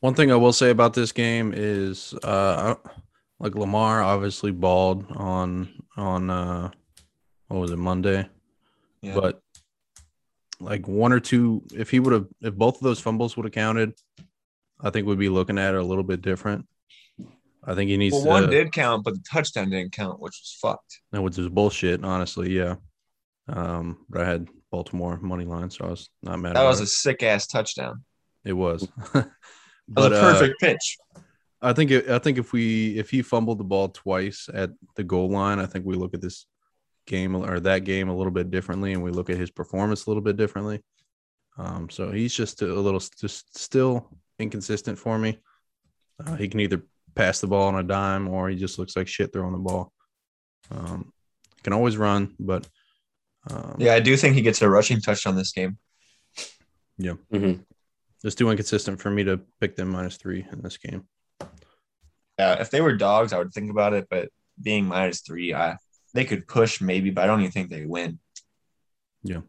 One 0.00 0.14
thing 0.14 0.32
I 0.32 0.36
will 0.36 0.52
say 0.52 0.70
about 0.70 0.94
this 0.94 1.12
game 1.12 1.52
is, 1.54 2.14
uh, 2.24 2.74
like 3.38 3.54
Lamar 3.54 4.02
obviously 4.02 4.50
balled 4.52 5.04
on 5.14 5.68
on 5.96 6.30
uh, 6.30 6.70
what 7.48 7.60
was 7.60 7.70
it 7.70 7.76
Monday, 7.76 8.26
Yeah. 9.02 9.14
but 9.14 9.42
like 10.60 10.86
one 10.88 11.12
or 11.12 11.20
two, 11.20 11.62
if 11.74 11.90
he 11.90 12.00
would 12.00 12.12
have, 12.12 12.26
if 12.40 12.54
both 12.54 12.76
of 12.76 12.82
those 12.82 13.00
fumbles 13.00 13.36
would 13.36 13.44
have 13.44 13.52
counted, 13.52 13.94
I 14.82 14.90
think 14.90 15.06
we'd 15.06 15.18
be 15.18 15.28
looking 15.28 15.58
at 15.58 15.74
it 15.74 15.80
a 15.80 15.84
little 15.84 16.04
bit 16.04 16.22
different. 16.22 16.66
I 17.64 17.74
think 17.74 17.90
he 17.90 17.96
needs 17.96 18.14
well, 18.14 18.24
to. 18.24 18.28
one 18.28 18.50
did 18.50 18.72
count, 18.72 19.04
but 19.04 19.14
the 19.14 19.22
touchdown 19.30 19.70
didn't 19.70 19.92
count, 19.92 20.20
which 20.20 20.32
was 20.32 20.58
fucked. 20.60 21.00
That 21.12 21.22
was 21.22 21.36
just 21.36 21.54
bullshit, 21.54 22.04
honestly. 22.04 22.56
Yeah. 22.56 22.76
Um, 23.48 24.04
but 24.10 24.22
I 24.22 24.28
had 24.28 24.48
Baltimore 24.70 25.18
money 25.20 25.44
line, 25.44 25.70
so 25.70 25.84
I 25.84 25.90
was 25.90 26.10
not 26.22 26.40
mad. 26.40 26.56
That 26.56 26.62
about 26.62 26.68
was 26.68 26.80
it. 26.80 26.84
a 26.84 26.86
sick 26.88 27.22
ass 27.22 27.46
touchdown. 27.46 28.04
It 28.44 28.54
was. 28.54 28.88
That 29.88 30.00
was 30.00 30.10
but 30.10 30.12
a 30.12 30.16
uh, 30.16 30.32
perfect 30.32 30.60
pitch. 30.60 30.96
I 31.60 31.72
think 31.72 31.90
it, 31.90 32.08
I 32.08 32.18
think 32.18 32.38
if 32.38 32.52
we 32.52 32.96
if 32.98 33.10
he 33.10 33.20
fumbled 33.20 33.58
the 33.58 33.64
ball 33.64 33.88
twice 33.88 34.48
at 34.54 34.70
the 34.94 35.02
goal 35.02 35.28
line, 35.28 35.58
I 35.58 35.66
think 35.66 35.84
we 35.84 35.96
look 35.96 36.14
at 36.14 36.20
this 36.20 36.46
game 37.06 37.34
or 37.34 37.58
that 37.60 37.80
game 37.80 38.08
a 38.08 38.16
little 38.16 38.32
bit 38.32 38.50
differently, 38.50 38.92
and 38.92 39.02
we 39.02 39.10
look 39.10 39.28
at 39.28 39.36
his 39.36 39.50
performance 39.50 40.06
a 40.06 40.10
little 40.10 40.22
bit 40.22 40.36
differently. 40.36 40.82
Um, 41.58 41.90
so 41.90 42.12
he's 42.12 42.32
just 42.32 42.62
a 42.62 42.66
little 42.66 43.00
just 43.20 43.58
still 43.58 44.08
inconsistent 44.42 44.98
for 44.98 45.18
me. 45.18 45.38
Uh, 46.24 46.36
he 46.36 46.48
can 46.48 46.60
either 46.60 46.82
pass 47.14 47.40
the 47.40 47.46
ball 47.46 47.68
on 47.68 47.76
a 47.76 47.82
dime 47.82 48.28
or 48.28 48.48
he 48.48 48.56
just 48.56 48.78
looks 48.78 48.96
like 48.96 49.08
shit 49.08 49.32
throwing 49.32 49.52
the 49.52 49.58
ball. 49.58 49.92
Um, 50.70 51.12
can 51.62 51.72
always 51.72 51.96
run, 51.96 52.34
but 52.38 52.66
um, 53.50 53.76
Yeah, 53.78 53.94
I 53.94 54.00
do 54.00 54.16
think 54.16 54.34
he 54.34 54.42
gets 54.42 54.62
a 54.62 54.68
rushing 54.68 55.00
touchdown 55.00 55.36
this 55.36 55.52
game. 55.52 55.78
Mhm. 57.00 57.64
It's 58.24 58.36
too 58.36 58.50
inconsistent 58.50 59.00
for 59.00 59.10
me 59.10 59.24
to 59.24 59.40
pick 59.60 59.74
them 59.74 59.90
minus 59.90 60.16
three 60.16 60.46
in 60.52 60.62
this 60.62 60.76
game. 60.76 61.08
Yeah, 62.38 62.60
if 62.60 62.70
they 62.70 62.80
were 62.80 62.96
dogs, 62.96 63.32
I 63.32 63.38
would 63.38 63.52
think 63.52 63.70
about 63.70 63.94
it, 63.94 64.06
but 64.08 64.28
being 64.60 64.86
minus 64.86 65.22
three, 65.22 65.52
I 65.54 65.76
they 66.14 66.24
could 66.24 66.46
push 66.46 66.80
maybe, 66.80 67.10
but 67.10 67.24
I 67.24 67.26
don't 67.26 67.40
even 67.40 67.52
think 67.52 67.70
they 67.70 67.84
win. 67.86 68.20
Yeah. 69.24 69.40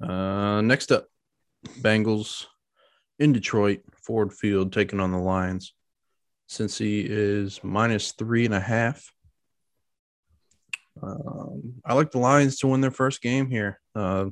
Uh, 0.00 0.60
next 0.60 0.92
up, 0.92 1.08
Bengals 1.80 2.46
in 3.18 3.32
Detroit, 3.32 3.80
Ford 3.94 4.32
Field 4.32 4.72
taking 4.72 5.00
on 5.00 5.12
the 5.12 5.18
Lions. 5.18 5.74
Cincy 6.48 7.04
is 7.06 7.60
minus 7.62 8.12
three 8.12 8.44
and 8.44 8.54
a 8.54 8.60
half, 8.60 9.12
um, 11.02 11.74
I 11.84 11.94
like 11.94 12.10
the 12.10 12.18
Lions 12.18 12.58
to 12.58 12.68
win 12.68 12.80
their 12.80 12.90
first 12.90 13.22
game 13.22 13.50
here. 13.50 13.80
Uh, 13.94 14.26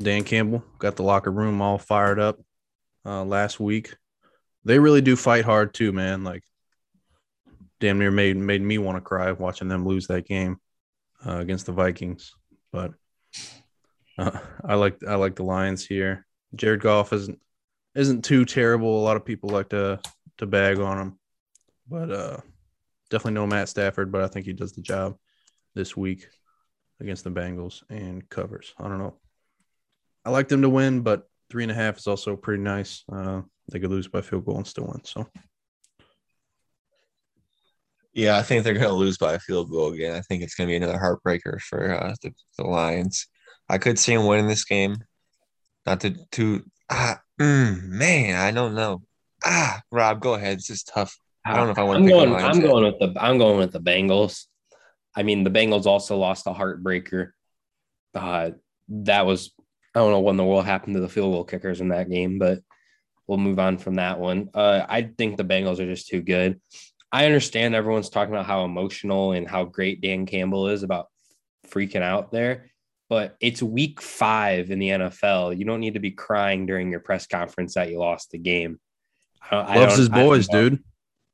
Dan 0.00 0.24
Campbell 0.24 0.64
got 0.78 0.96
the 0.96 1.02
locker 1.02 1.30
room 1.30 1.60
all 1.60 1.78
fired 1.78 2.20
up 2.20 2.38
uh, 3.04 3.24
last 3.24 3.58
week. 3.58 3.94
They 4.64 4.78
really 4.78 5.00
do 5.00 5.16
fight 5.16 5.44
hard 5.44 5.74
too, 5.74 5.92
man. 5.92 6.24
Like, 6.24 6.42
damn 7.80 7.98
near 7.98 8.10
made 8.10 8.36
made 8.36 8.62
me 8.62 8.78
want 8.78 8.96
to 8.96 9.00
cry 9.00 9.30
watching 9.32 9.68
them 9.68 9.86
lose 9.86 10.08
that 10.08 10.26
game 10.26 10.58
uh, 11.26 11.38
against 11.38 11.66
the 11.66 11.72
Vikings. 11.72 12.34
But 12.72 12.92
uh, 14.18 14.38
I 14.64 14.74
like 14.74 14.98
I 15.06 15.14
like 15.14 15.36
the 15.36 15.44
Lions 15.44 15.86
here. 15.86 16.26
Jared 16.54 16.80
Goff 16.80 17.12
isn't 17.12 17.40
isn't 17.98 18.24
too 18.24 18.44
terrible. 18.44 19.00
A 19.00 19.02
lot 19.02 19.16
of 19.16 19.24
people 19.24 19.50
like 19.50 19.70
to 19.70 20.00
to 20.38 20.46
bag 20.46 20.78
on 20.78 20.98
him, 20.98 21.18
but 21.88 22.10
uh, 22.10 22.36
definitely 23.10 23.32
no 23.32 23.46
Matt 23.46 23.68
Stafford. 23.68 24.12
But 24.12 24.22
I 24.22 24.28
think 24.28 24.46
he 24.46 24.52
does 24.52 24.72
the 24.72 24.82
job 24.82 25.16
this 25.74 25.96
week 25.96 26.28
against 27.00 27.24
the 27.24 27.30
Bengals 27.30 27.82
and 27.90 28.28
covers. 28.28 28.72
I 28.78 28.84
don't 28.84 28.98
know. 28.98 29.16
I 30.24 30.30
like 30.30 30.48
them 30.48 30.62
to 30.62 30.68
win, 30.68 31.00
but 31.00 31.28
three 31.50 31.64
and 31.64 31.72
a 31.72 31.74
half 31.74 31.98
is 31.98 32.06
also 32.06 32.36
pretty 32.36 32.62
nice. 32.62 33.02
Uh, 33.10 33.42
they 33.70 33.80
could 33.80 33.90
lose 33.90 34.06
by 34.06 34.20
field 34.20 34.44
goal 34.44 34.58
and 34.58 34.66
still 34.66 34.86
win. 34.86 35.04
So 35.04 35.26
Yeah, 38.12 38.38
I 38.38 38.42
think 38.42 38.62
they're 38.62 38.74
going 38.74 38.86
to 38.86 38.92
lose 38.92 39.18
by 39.18 39.34
a 39.34 39.38
field 39.40 39.70
goal 39.70 39.92
again. 39.92 40.14
I 40.14 40.20
think 40.20 40.42
it's 40.42 40.54
going 40.54 40.68
to 40.68 40.72
be 40.72 40.76
another 40.76 40.98
heartbreaker 40.98 41.60
for 41.60 41.92
uh, 41.92 42.14
the, 42.22 42.32
the 42.58 42.64
Lions. 42.64 43.26
I 43.68 43.78
could 43.78 43.98
see 43.98 44.14
them 44.14 44.26
winning 44.26 44.48
this 44.48 44.64
game. 44.64 44.98
Not 45.84 46.00
to, 46.00 46.14
to 46.32 46.64
mm, 47.38 47.82
man, 47.84 48.36
I 48.36 48.50
don't 48.50 48.74
know. 48.74 49.02
Ah, 49.44 49.80
Rob, 49.90 50.20
go 50.20 50.34
ahead. 50.34 50.58
This 50.58 50.70
is 50.70 50.82
tough. 50.82 51.18
I 51.44 51.56
don't 51.56 51.66
know 51.66 51.72
if 51.72 51.78
I 51.78 51.84
want 51.84 51.98
I'm 51.98 52.04
the 52.04 52.10
going. 52.10 52.34
I'm 52.34 52.60
going 52.60 52.84
with 52.84 52.98
the. 52.98 53.22
I'm 53.22 53.38
going 53.38 53.58
with 53.58 53.72
the 53.72 53.80
Bengals. 53.80 54.44
I 55.16 55.22
mean, 55.22 55.44
the 55.44 55.50
Bengals 55.50 55.86
also 55.86 56.16
lost 56.16 56.46
a 56.46 56.52
heartbreaker. 56.52 57.30
Uh, 58.14 58.50
that 58.88 59.26
was 59.26 59.52
I 59.94 60.00
don't 60.00 60.12
know 60.12 60.20
when 60.20 60.36
the 60.36 60.44
world 60.44 60.64
happened 60.64 60.94
to 60.94 61.00
the 61.00 61.08
field 61.08 61.32
goal 61.32 61.44
kickers 61.44 61.80
in 61.80 61.88
that 61.88 62.10
game, 62.10 62.38
but 62.38 62.60
we'll 63.26 63.38
move 63.38 63.58
on 63.58 63.78
from 63.78 63.96
that 63.96 64.18
one. 64.18 64.50
Uh, 64.54 64.84
I 64.88 65.02
think 65.02 65.36
the 65.36 65.44
Bengals 65.44 65.80
are 65.80 65.86
just 65.86 66.08
too 66.08 66.22
good. 66.22 66.60
I 67.10 67.24
understand 67.24 67.74
everyone's 67.74 68.10
talking 68.10 68.34
about 68.34 68.46
how 68.46 68.64
emotional 68.64 69.32
and 69.32 69.48
how 69.48 69.64
great 69.64 70.00
Dan 70.00 70.26
Campbell 70.26 70.68
is 70.68 70.82
about 70.82 71.08
freaking 71.66 72.02
out 72.02 72.30
there, 72.30 72.70
but 73.08 73.36
it's 73.40 73.62
week 73.62 74.00
five 74.02 74.70
in 74.70 74.78
the 74.78 74.88
NFL. 74.90 75.56
You 75.58 75.64
don't 75.64 75.80
need 75.80 75.94
to 75.94 76.00
be 76.00 76.10
crying 76.10 76.66
during 76.66 76.90
your 76.90 77.00
press 77.00 77.26
conference 77.26 77.74
that 77.74 77.90
you 77.90 77.98
lost 77.98 78.30
the 78.30 78.38
game. 78.38 78.78
I 79.42 79.50
don't- 79.54 79.68
I 79.68 79.76
loves 79.78 79.92
don't- 79.94 79.98
his 80.00 80.10
I 80.10 80.14
don't 80.16 80.26
boys, 80.26 80.48
know. 80.50 80.68
dude. 80.70 80.84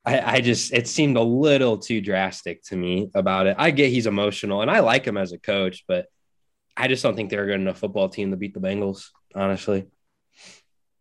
I, 0.07 0.37
I 0.37 0.41
just 0.43 0.73
it 0.75 0.87
seemed 0.87 1.17
a 1.17 1.23
little 1.23 1.79
too 1.79 2.01
drastic 2.03 2.63
to 2.65 2.77
me 2.77 3.11
about 3.15 3.47
it. 3.47 3.57
I 3.59 3.71
get 3.71 3.89
he's 3.91 4.07
emotional 4.07 4.61
and 4.61 4.71
I 4.71 4.81
like 4.81 5.07
him 5.07 5.17
as 5.17 5.33
a 5.33 5.39
coach, 5.39 5.85
but 5.89 6.07
I 6.77 6.89
just 6.89 7.03
don't 7.03 7.17
think 7.17 7.31
they're 7.31 7.45
a 7.45 7.47
good 7.47 7.55
enough 7.61 7.79
football 7.79 8.09
team 8.11 8.31
to 8.31 8.37
beat 8.37 8.53
the 8.53 8.61
Bengals. 8.61 9.09
Honestly, 9.35 9.87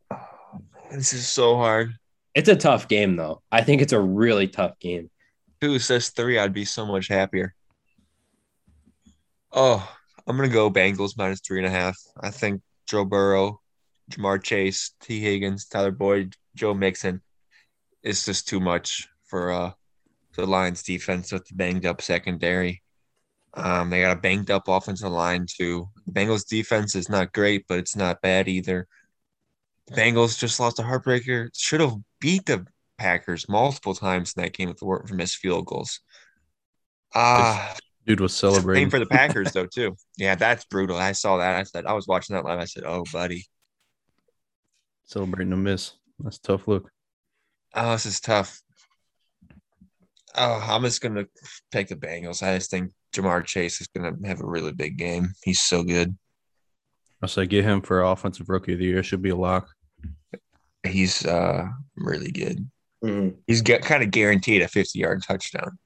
This 0.91 1.11
is 1.13 1.27
so 1.27 1.55
hard. 1.57 1.95
it's 2.33 2.47
a 2.49 2.55
tough 2.55 2.87
game 2.87 3.15
though. 3.17 3.41
I 3.51 3.61
think 3.61 3.81
it's 3.81 3.93
a 3.93 3.99
really 3.99 4.47
tough 4.47 4.79
game. 4.79 5.09
Who 5.61 5.79
says 5.79 6.09
three, 6.09 6.39
I'd 6.39 6.53
be 6.53 6.65
so 6.65 6.85
much 6.85 7.07
happier. 7.09 7.53
Oh, 9.51 9.87
I'm 10.27 10.35
gonna 10.35 10.49
go 10.49 10.69
Bengals 10.71 11.17
minus 11.17 11.41
three 11.41 11.59
and 11.59 11.67
a 11.67 11.71
half. 11.71 11.97
I 12.19 12.29
think 12.29 12.61
Joe 12.87 13.05
Burrow, 13.05 13.61
Ja'Marr 14.11 14.41
Chase, 14.41 14.91
Tee 15.01 15.19
Higgins, 15.19 15.67
Tyler 15.67 15.91
Boyd, 15.91 16.35
Joe 16.55 16.73
Mixon 16.73 17.21
is 18.03 18.25
just 18.25 18.47
too 18.47 18.59
much 18.59 19.07
for 19.25 19.51
uh 19.51 19.71
the 20.35 20.45
Lions 20.45 20.83
defense 20.83 21.31
with 21.31 21.45
the 21.47 21.55
banged 21.55 21.85
up 21.85 22.01
secondary. 22.01 22.81
Um, 23.53 23.89
they 23.89 24.01
got 24.01 24.17
a 24.17 24.19
banged 24.19 24.49
up 24.49 24.67
offensive 24.67 25.11
line 25.11 25.45
too. 25.47 25.89
The 26.07 26.11
Bengals 26.11 26.47
defense 26.47 26.95
is 26.95 27.07
not 27.07 27.33
great, 27.33 27.65
but 27.67 27.77
it's 27.77 27.95
not 27.95 28.21
bad 28.21 28.47
either. 28.47 28.87
The 29.87 29.95
Bengals 29.95 30.39
just 30.39 30.59
lost 30.59 30.79
a 30.79 30.83
heartbreaker. 30.83 31.49
Should 31.55 31.81
have 31.81 31.95
beat 32.19 32.45
the 32.47 32.65
Packers 32.97 33.47
multiple 33.47 33.93
times 33.93 34.33
in 34.35 34.43
that 34.43 34.53
game 34.53 34.69
if 34.69 34.77
it 34.77 34.85
weren't 34.85 35.07
for 35.07 35.15
missed 35.15 35.37
field 35.37 35.65
goals. 35.65 35.99
Ah, 37.13 37.75
Dude 38.05 38.19
was 38.19 38.33
same 38.33 38.51
celebrating. 38.51 38.89
for 38.89 38.99
the 38.99 39.05
Packers 39.05 39.51
though 39.53 39.65
too. 39.73 39.95
Yeah, 40.17 40.35
that's 40.35 40.65
brutal. 40.65 40.97
I 40.97 41.13
saw 41.13 41.37
that. 41.37 41.55
I 41.55 41.63
said 41.63 41.85
I 41.85 41.93
was 41.93 42.07
watching 42.07 42.35
that 42.35 42.43
live. 42.45 42.59
I 42.59 42.65
said, 42.65 42.83
"Oh, 42.85 43.03
buddy, 43.11 43.45
celebrating 45.05 45.53
a 45.53 45.57
miss. 45.57 45.93
That's 46.19 46.37
a 46.37 46.41
tough 46.41 46.67
look. 46.67 46.89
oh, 47.73 47.91
this 47.93 48.05
is 48.05 48.19
tough." 48.19 48.61
Oh, 50.35 50.65
I'm 50.67 50.81
just 50.83 51.01
gonna 51.01 51.27
pick 51.71 51.89
the 51.89 51.95
Bengals. 51.95 52.41
I 52.41 52.57
just 52.57 52.71
think 52.71 52.91
Ja'Marr 53.13 53.45
Chase 53.45 53.79
is 53.81 53.87
gonna 53.87 54.13
have 54.25 54.41
a 54.41 54.45
really 54.47 54.73
big 54.73 54.97
game. 54.97 55.33
He's 55.43 55.59
so 55.61 55.83
good. 55.83 56.17
I 57.21 57.27
say 57.27 57.45
get 57.45 57.63
him 57.63 57.81
for 57.81 58.01
offensive 58.01 58.49
rookie 58.49 58.73
of 58.73 58.79
the 58.79 58.85
year. 58.85 59.03
Should 59.03 59.21
be 59.21 59.29
a 59.29 59.35
lock. 59.35 59.69
He's 60.85 61.25
uh 61.25 61.67
really 61.95 62.31
good. 62.31 62.69
He's 63.47 63.61
get 63.61 63.81
kind 63.83 64.01
of 64.01 64.11
guaranteed 64.11 64.61
a 64.61 64.67
50 64.67 64.97
yard 64.99 65.23
touchdown. 65.25 65.77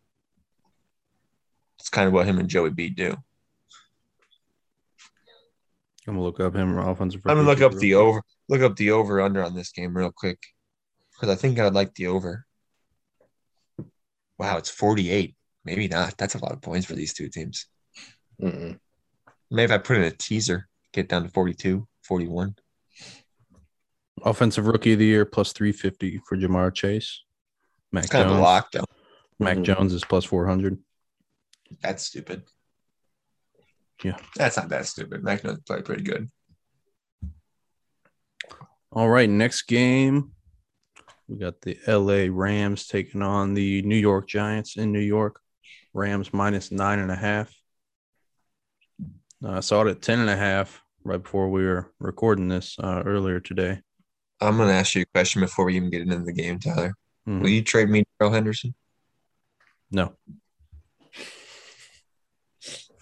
It's 1.88 1.90
kind 1.96 2.06
of 2.06 2.12
what 2.14 2.26
him 2.28 2.38
and 2.38 2.50
Joey 2.50 2.70
B 2.70 2.90
do. 2.90 3.16
I'm 6.06 6.16
gonna 6.16 6.22
look 6.22 6.42
up 6.42 6.54
him 6.54 6.78
offensive. 6.78 7.22
I'm 7.26 7.38
gonna 7.38 7.48
look 7.48 7.62
up 7.62 7.72
the 7.72 7.78
the 7.80 7.94
over, 7.94 8.22
look 8.50 8.60
up 8.60 8.76
the 8.76 8.92
over 8.92 9.22
under 9.22 9.42
on 9.42 9.56
this 9.56 9.72
game 9.72 9.96
real 9.96 10.12
quick 10.14 10.38
because 11.14 11.30
I 11.30 11.36
think 11.40 11.58
I'd 11.60 11.74
like 11.74 11.96
the 11.96 12.08
over. 12.08 12.46
Wow, 14.38 14.58
it's 14.58 14.70
48. 14.70 15.34
Maybe 15.64 15.88
not. 15.88 16.18
That's 16.18 16.36
a 16.36 16.40
lot 16.44 16.52
of 16.52 16.62
points 16.62 16.86
for 16.88 16.94
these 16.94 17.14
two 17.14 17.30
teams. 17.30 17.68
Mm-mm. 18.42 18.78
Maybe 19.50 19.64
if 19.64 19.72
I 19.72 19.78
put 19.78 19.96
in 19.96 20.04
a 20.04 20.12
teaser, 20.12 20.68
get 20.92 21.08
down 21.08 21.24
to 21.24 21.30
42, 21.30 21.88
41. 22.04 22.56
offensive 24.24 24.68
rookie 24.68 24.92
of 24.94 25.00
the 25.00 25.06
year 25.06 25.24
plus 25.26 25.54
350 25.54 26.20
for 26.28 26.36
Ja'Marr 26.36 26.74
Chase. 26.74 27.22
Mac 27.94 28.04
It's 28.04 28.12
kind 28.12 28.24
Jones. 28.26 28.34
of 28.34 28.40
a 28.40 28.42
lock 28.42 28.72
though. 28.74 28.84
Mac 29.40 29.58
Mhm. 29.60 29.64
Jones 29.64 29.94
is 29.94 30.04
plus 30.04 30.26
400. 30.26 30.80
That's 31.82 32.03
stupid. 32.03 32.43
Yeah. 34.03 34.18
That's 34.36 34.57
not 34.57 34.70
that 34.70 34.86
stupid. 34.86 35.24
Mac 35.24 35.41
Jones 35.43 35.59
played 35.65 35.86
pretty 35.86 36.03
good. 36.03 36.30
All 38.91 39.09
right, 39.09 39.30
next 39.30 39.63
game. 39.63 40.32
we 41.28 41.38
got 41.38 41.61
the 41.61 41.78
LA 41.88 42.28
Rams 42.32 42.88
taking 42.88 43.22
on 43.22 43.53
the 43.53 43.82
New 43.82 43.97
York 43.97 44.28
Giants 44.28 44.78
in 44.78 44.91
New 44.91 44.99
York. 45.01 45.39
Rams 45.93 46.34
minus 46.34 46.72
nine 46.72 46.99
and 46.99 47.11
a 47.11 47.15
half. 47.15 47.51
I 49.45 49.59
saw 49.59 49.82
it 49.84 49.89
at 49.89 50.01
ten 50.01 50.20
and 50.20 50.30
a 50.30 50.38
half 50.38 50.82
right 51.03 51.22
before 51.22 51.49
we 51.49 51.63
were 51.65 51.91
recording 51.99 52.47
this 52.47 52.76
uh, 52.80 53.03
earlier 53.05 53.39
today. 53.39 53.82
I'm 54.39 54.57
gonna 54.57 54.72
ask 54.74 54.95
you 54.95 55.01
a 55.01 55.05
question 55.05 55.41
before 55.41 55.65
we 55.65 55.76
even 55.76 55.89
get 55.89 56.01
into 56.01 56.20
the 56.20 56.34
game, 56.34 56.59
Tyler. 56.59 56.93
Mhm. 57.28 57.41
Will 57.41 57.49
you 57.49 57.63
trade 57.63 57.89
me 57.89 58.03
Darrell 58.20 58.34
Henderson? 58.34 58.74
No, 59.91 60.13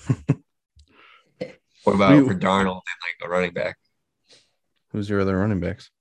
What 1.84 1.96
about 1.96 2.16
We- 2.20 2.28
for 2.28 2.34
Darnold 2.34 2.82
and 2.82 3.00
like 3.04 3.24
a 3.24 3.30
running 3.30 3.54
back? 3.54 3.78
who's 4.92 5.08
your 5.10 5.22
other 5.22 5.38
running 5.38 5.60
backs? 5.60 5.92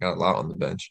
Got 0.00 0.14
a 0.16 0.18
lot 0.18 0.36
on 0.36 0.48
the 0.48 0.56
bench. 0.56 0.90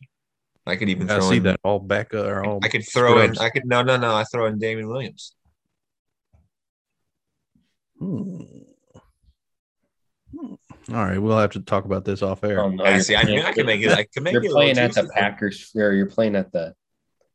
I 0.65 0.75
could 0.77 0.88
even 0.89 1.09
I 1.09 1.17
throw 1.17 1.29
see 1.29 1.38
in. 1.38 1.43
that 1.43 1.59
all 1.63 1.79
back 1.79 2.13
uh, 2.13 2.23
or 2.23 2.45
all. 2.45 2.59
I 2.63 2.67
could 2.69 2.88
throw 2.88 3.19
in. 3.21 3.38
I 3.39 3.49
could 3.49 3.65
no, 3.65 3.82
no, 3.82 3.97
no. 3.97 4.15
I 4.15 4.23
throw 4.23 4.45
in 4.45 4.59
Damien 4.59 4.88
Williams. 4.88 5.36
Hmm. 7.99 8.41
All 10.38 10.95
right, 11.05 11.17
we'll 11.19 11.38
have 11.38 11.51
to 11.51 11.59
talk 11.59 11.86
about 11.86 12.05
this 12.05 12.21
off 12.21 12.43
air. 12.43 12.61
Oh, 12.61 12.69
no, 12.69 12.84
Yeah, 12.84 12.99
see, 12.99 13.15
I 13.15 13.23
knew 13.23 13.41
I 13.41 13.51
could 13.53 13.65
make 13.65 13.82
it. 13.82 13.91
I 13.91 14.03
could 14.05 14.23
make 14.23 14.34
You're 14.34 14.45
it. 14.45 14.49
a 14.49 14.53
playing 14.53 14.77
at 14.77 14.93
the. 14.93 15.09
Packers, 15.13 15.71
or 15.75 15.91
you're 15.93 16.05
playing 16.09 16.36
at 16.36 16.51
the 16.51 16.73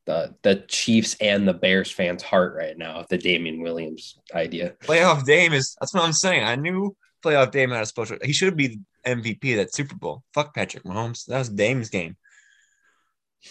the 0.07 0.35
the 0.43 0.65
Chiefs 0.69 1.17
and 1.21 1.47
the 1.47 1.53
Bears 1.53 1.91
fans' 1.91 2.23
heart 2.23 2.55
right 2.57 2.79
now. 2.79 2.99
with 2.99 3.09
The 3.09 3.19
Damien 3.19 3.61
Williams 3.61 4.19
idea. 4.35 4.75
Playoff 4.83 5.25
Dame 5.25 5.53
is. 5.53 5.77
That's 5.81 5.93
what 5.93 6.05
I'm 6.05 6.13
saying. 6.13 6.45
I 6.45 6.57
knew 6.57 6.97
playoff 7.25 7.51
Dame 7.51 7.71
had 7.71 7.83
a 7.83 7.87
special. 7.87 8.17
He 8.23 8.33
should 8.33 8.57
be 8.57 8.69
the 8.69 8.81
MVP 9.05 9.53
of 9.53 9.59
that 9.59 9.75
Super 9.75 9.97
Bowl. 9.97 10.23
Fuck 10.33 10.55
Patrick 10.55 10.85
Mahomes. 10.85 11.27
That 11.27 11.39
was 11.39 11.49
Dame's 11.49 11.91
game. 11.91 12.17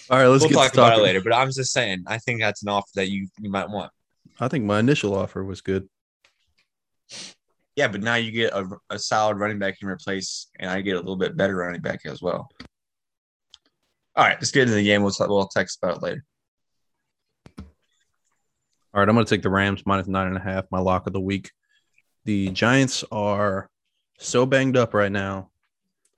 All 0.10 0.18
right, 0.18 0.28
let's 0.28 0.44
we'll 0.44 0.50
get 0.50 0.56
talk 0.56 0.72
to 0.74 0.82
about 0.82 1.00
it 1.00 1.04
later. 1.04 1.22
But 1.22 1.34
I'm 1.34 1.52
just 1.52 1.72
saying. 1.72 2.06
I 2.08 2.18
think 2.18 2.40
that's 2.40 2.64
an 2.64 2.70
offer 2.70 2.90
that 2.96 3.10
you 3.10 3.28
you 3.40 3.52
might 3.52 3.70
want. 3.70 3.92
I 4.40 4.48
think 4.48 4.66
my 4.66 4.80
initial 4.80 5.16
offer 5.16 5.44
was 5.44 5.62
good. 5.62 5.88
Yeah, 7.76 7.90
but 7.90 8.02
now 8.02 8.16
you 8.16 8.32
get 8.32 8.54
a, 8.54 8.66
a 8.90 8.98
solid 8.98 9.38
running 9.38 9.60
back 9.60 9.76
in 9.82 9.90
replace, 9.90 10.48
and 10.60 10.72
I 10.72 10.80
get 10.82 10.96
a 10.96 11.00
little 11.00 11.18
bit 11.18 11.36
better 11.36 11.58
running 11.58 11.82
back 11.82 12.06
as 12.06 12.22
well. 12.22 12.50
All 14.16 14.24
right, 14.24 14.38
let's 14.38 14.52
get 14.52 14.64
into 14.64 14.76
the 14.76 14.84
game. 14.84 15.04
We'll 15.04 15.14
we'll 15.20 15.48
text 15.48 15.80
about 15.82 15.98
it 15.98 16.04
later. 16.04 16.24
All 18.96 19.02
right, 19.02 19.10
I'm 19.10 19.16
going 19.16 19.26
to 19.26 19.30
take 19.30 19.42
the 19.42 19.50
Rams 19.50 19.86
minus 19.86 20.08
nine 20.08 20.28
and 20.28 20.38
a 20.38 20.40
half, 20.40 20.72
my 20.72 20.80
lock 20.80 21.06
of 21.06 21.12
the 21.12 21.20
week. 21.20 21.52
The 22.24 22.50
Giants 22.52 23.04
are 23.12 23.70
so 24.20 24.46
banged 24.46 24.78
up 24.78 24.94
right 24.94 25.12
now. 25.12 25.50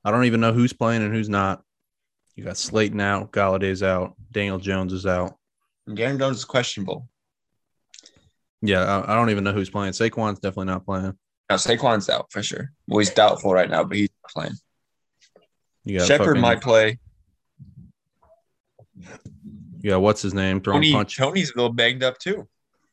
I 0.05 0.11
don't 0.11 0.25
even 0.25 0.39
know 0.39 0.53
who's 0.53 0.73
playing 0.73 1.01
and 1.01 1.11
who's 1.11 1.27
not. 1.27 1.63
You 2.35 2.43
got 2.43 2.55
Slayton 2.55 3.01
out, 3.01 3.31
Golladay's 3.31 3.81
out, 3.81 4.13
Daniel 4.31 4.59
Jones 4.59 4.93
is 4.93 5.07
out. 5.07 5.37
Darren 5.89 6.19
Jones 6.19 6.37
is 6.37 6.45
questionable. 6.45 7.09
Yeah, 8.61 8.83
I, 8.83 9.13
I 9.13 9.15
don't 9.15 9.31
even 9.31 9.43
know 9.43 9.53
who's 9.53 9.71
playing. 9.71 9.93
Saquon's 9.93 10.39
definitely 10.39 10.65
not 10.65 10.85
playing. 10.85 11.17
Now 11.49 11.55
Saquon's 11.55 12.09
out 12.09 12.31
for 12.31 12.43
sure. 12.43 12.71
Well, 12.87 12.99
he's 12.99 13.09
doubtful 13.09 13.53
right 13.53 13.71
now, 13.71 13.85
but 13.85 13.97
he's 13.97 14.09
playing. 14.29 14.53
You 15.83 15.97
got 15.97 16.07
Shepard 16.07 16.27
fucking- 16.27 16.41
might 16.41 16.61
play. 16.61 16.99
Yeah, 19.81 19.95
what's 19.95 20.21
his 20.21 20.35
name 20.35 20.61
throwing 20.61 20.83
Toney, 20.83 20.91
punch, 20.91 21.17
Toney's 21.17 21.51
a 21.51 21.55
little 21.55 21.73
banged 21.73 22.03
up 22.03 22.19
too. 22.19 22.47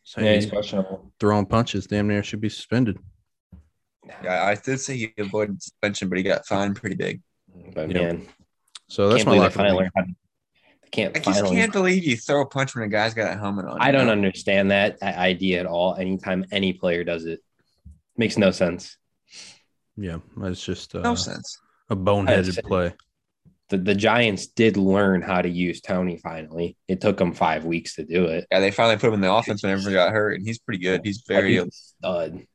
Saying 0.04 0.26
Yeah, 0.26 0.34
he's 0.34 0.44
he's 0.44 0.52
questionable. 0.52 1.12
throwing 1.18 1.46
punches. 1.46 1.86
Damn 1.86 2.08
near 2.08 2.22
should 2.22 2.40
be 2.40 2.48
suspended. 2.48 2.98
Yeah, 4.22 4.44
I 4.44 4.54
did 4.54 4.78
say 4.80 4.96
he 4.96 5.12
avoided 5.18 5.62
suspension, 5.62 6.08
but 6.08 6.18
he 6.18 6.24
got 6.24 6.46
fined 6.46 6.76
pretty 6.76 6.96
big. 6.96 7.22
But 7.74 7.90
Yeah. 7.90 8.12
man, 8.12 8.28
So 8.88 9.08
that's 9.08 9.24
my 9.24 9.32
life. 9.36 9.38
they 9.38 9.38
lock. 9.40 9.46
Of 9.48 9.52
the 9.54 9.58
finally 9.58 9.72
week. 9.72 9.80
learned 9.80 9.92
how 9.96 10.02
to. 10.02 10.08
They 10.82 10.88
can't 10.90 11.16
I 11.16 11.20
just 11.20 11.40
finally. 11.40 11.56
can't 11.56 11.72
believe 11.72 12.04
you 12.04 12.16
throw 12.16 12.42
a 12.42 12.46
punch 12.46 12.74
when 12.74 12.84
a 12.84 12.88
guy's 12.88 13.14
got 13.14 13.32
a 13.32 13.38
helmet 13.38 13.64
on. 13.66 13.80
I 13.80 13.86
you 13.86 13.92
don't 13.92 14.10
understand 14.10 14.70
that 14.70 15.02
idea 15.02 15.60
at 15.60 15.66
all. 15.66 15.94
Anytime 15.96 16.44
any 16.52 16.72
player 16.74 17.02
does 17.02 17.24
it, 17.24 17.40
makes 18.16 18.36
no 18.36 18.50
sense. 18.50 18.96
Yeah, 19.96 20.18
it's 20.42 20.62
just 20.64 20.94
uh, 20.94 21.00
No 21.00 21.14
sense. 21.14 21.58
a 21.88 21.96
boneheaded 21.96 22.62
play. 22.64 22.92
The, 23.70 23.78
the 23.78 23.94
Giants 23.94 24.48
did 24.48 24.76
learn 24.76 25.22
how 25.22 25.40
to 25.40 25.48
use 25.48 25.80
Toney 25.80 26.18
finally. 26.18 26.76
It 26.86 27.00
took 27.00 27.16
them 27.16 27.32
five 27.32 27.64
weeks 27.64 27.94
to 27.96 28.04
do 28.04 28.26
it. 28.26 28.46
Yeah, 28.50 28.60
they 28.60 28.70
finally 28.70 28.96
put 28.96 29.08
him 29.08 29.14
in 29.14 29.20
the 29.22 29.32
offense 29.32 29.62
when 29.62 29.72
everybody 29.72 29.94
got 29.94 30.12
hurt, 30.12 30.34
and 30.34 30.46
he's 30.46 30.58
pretty 30.58 30.82
good. 30.82 31.00
He's 31.02 31.24
very. 31.26 31.54
He's 31.54 31.62
a 31.62 31.70
stud. 31.70 32.46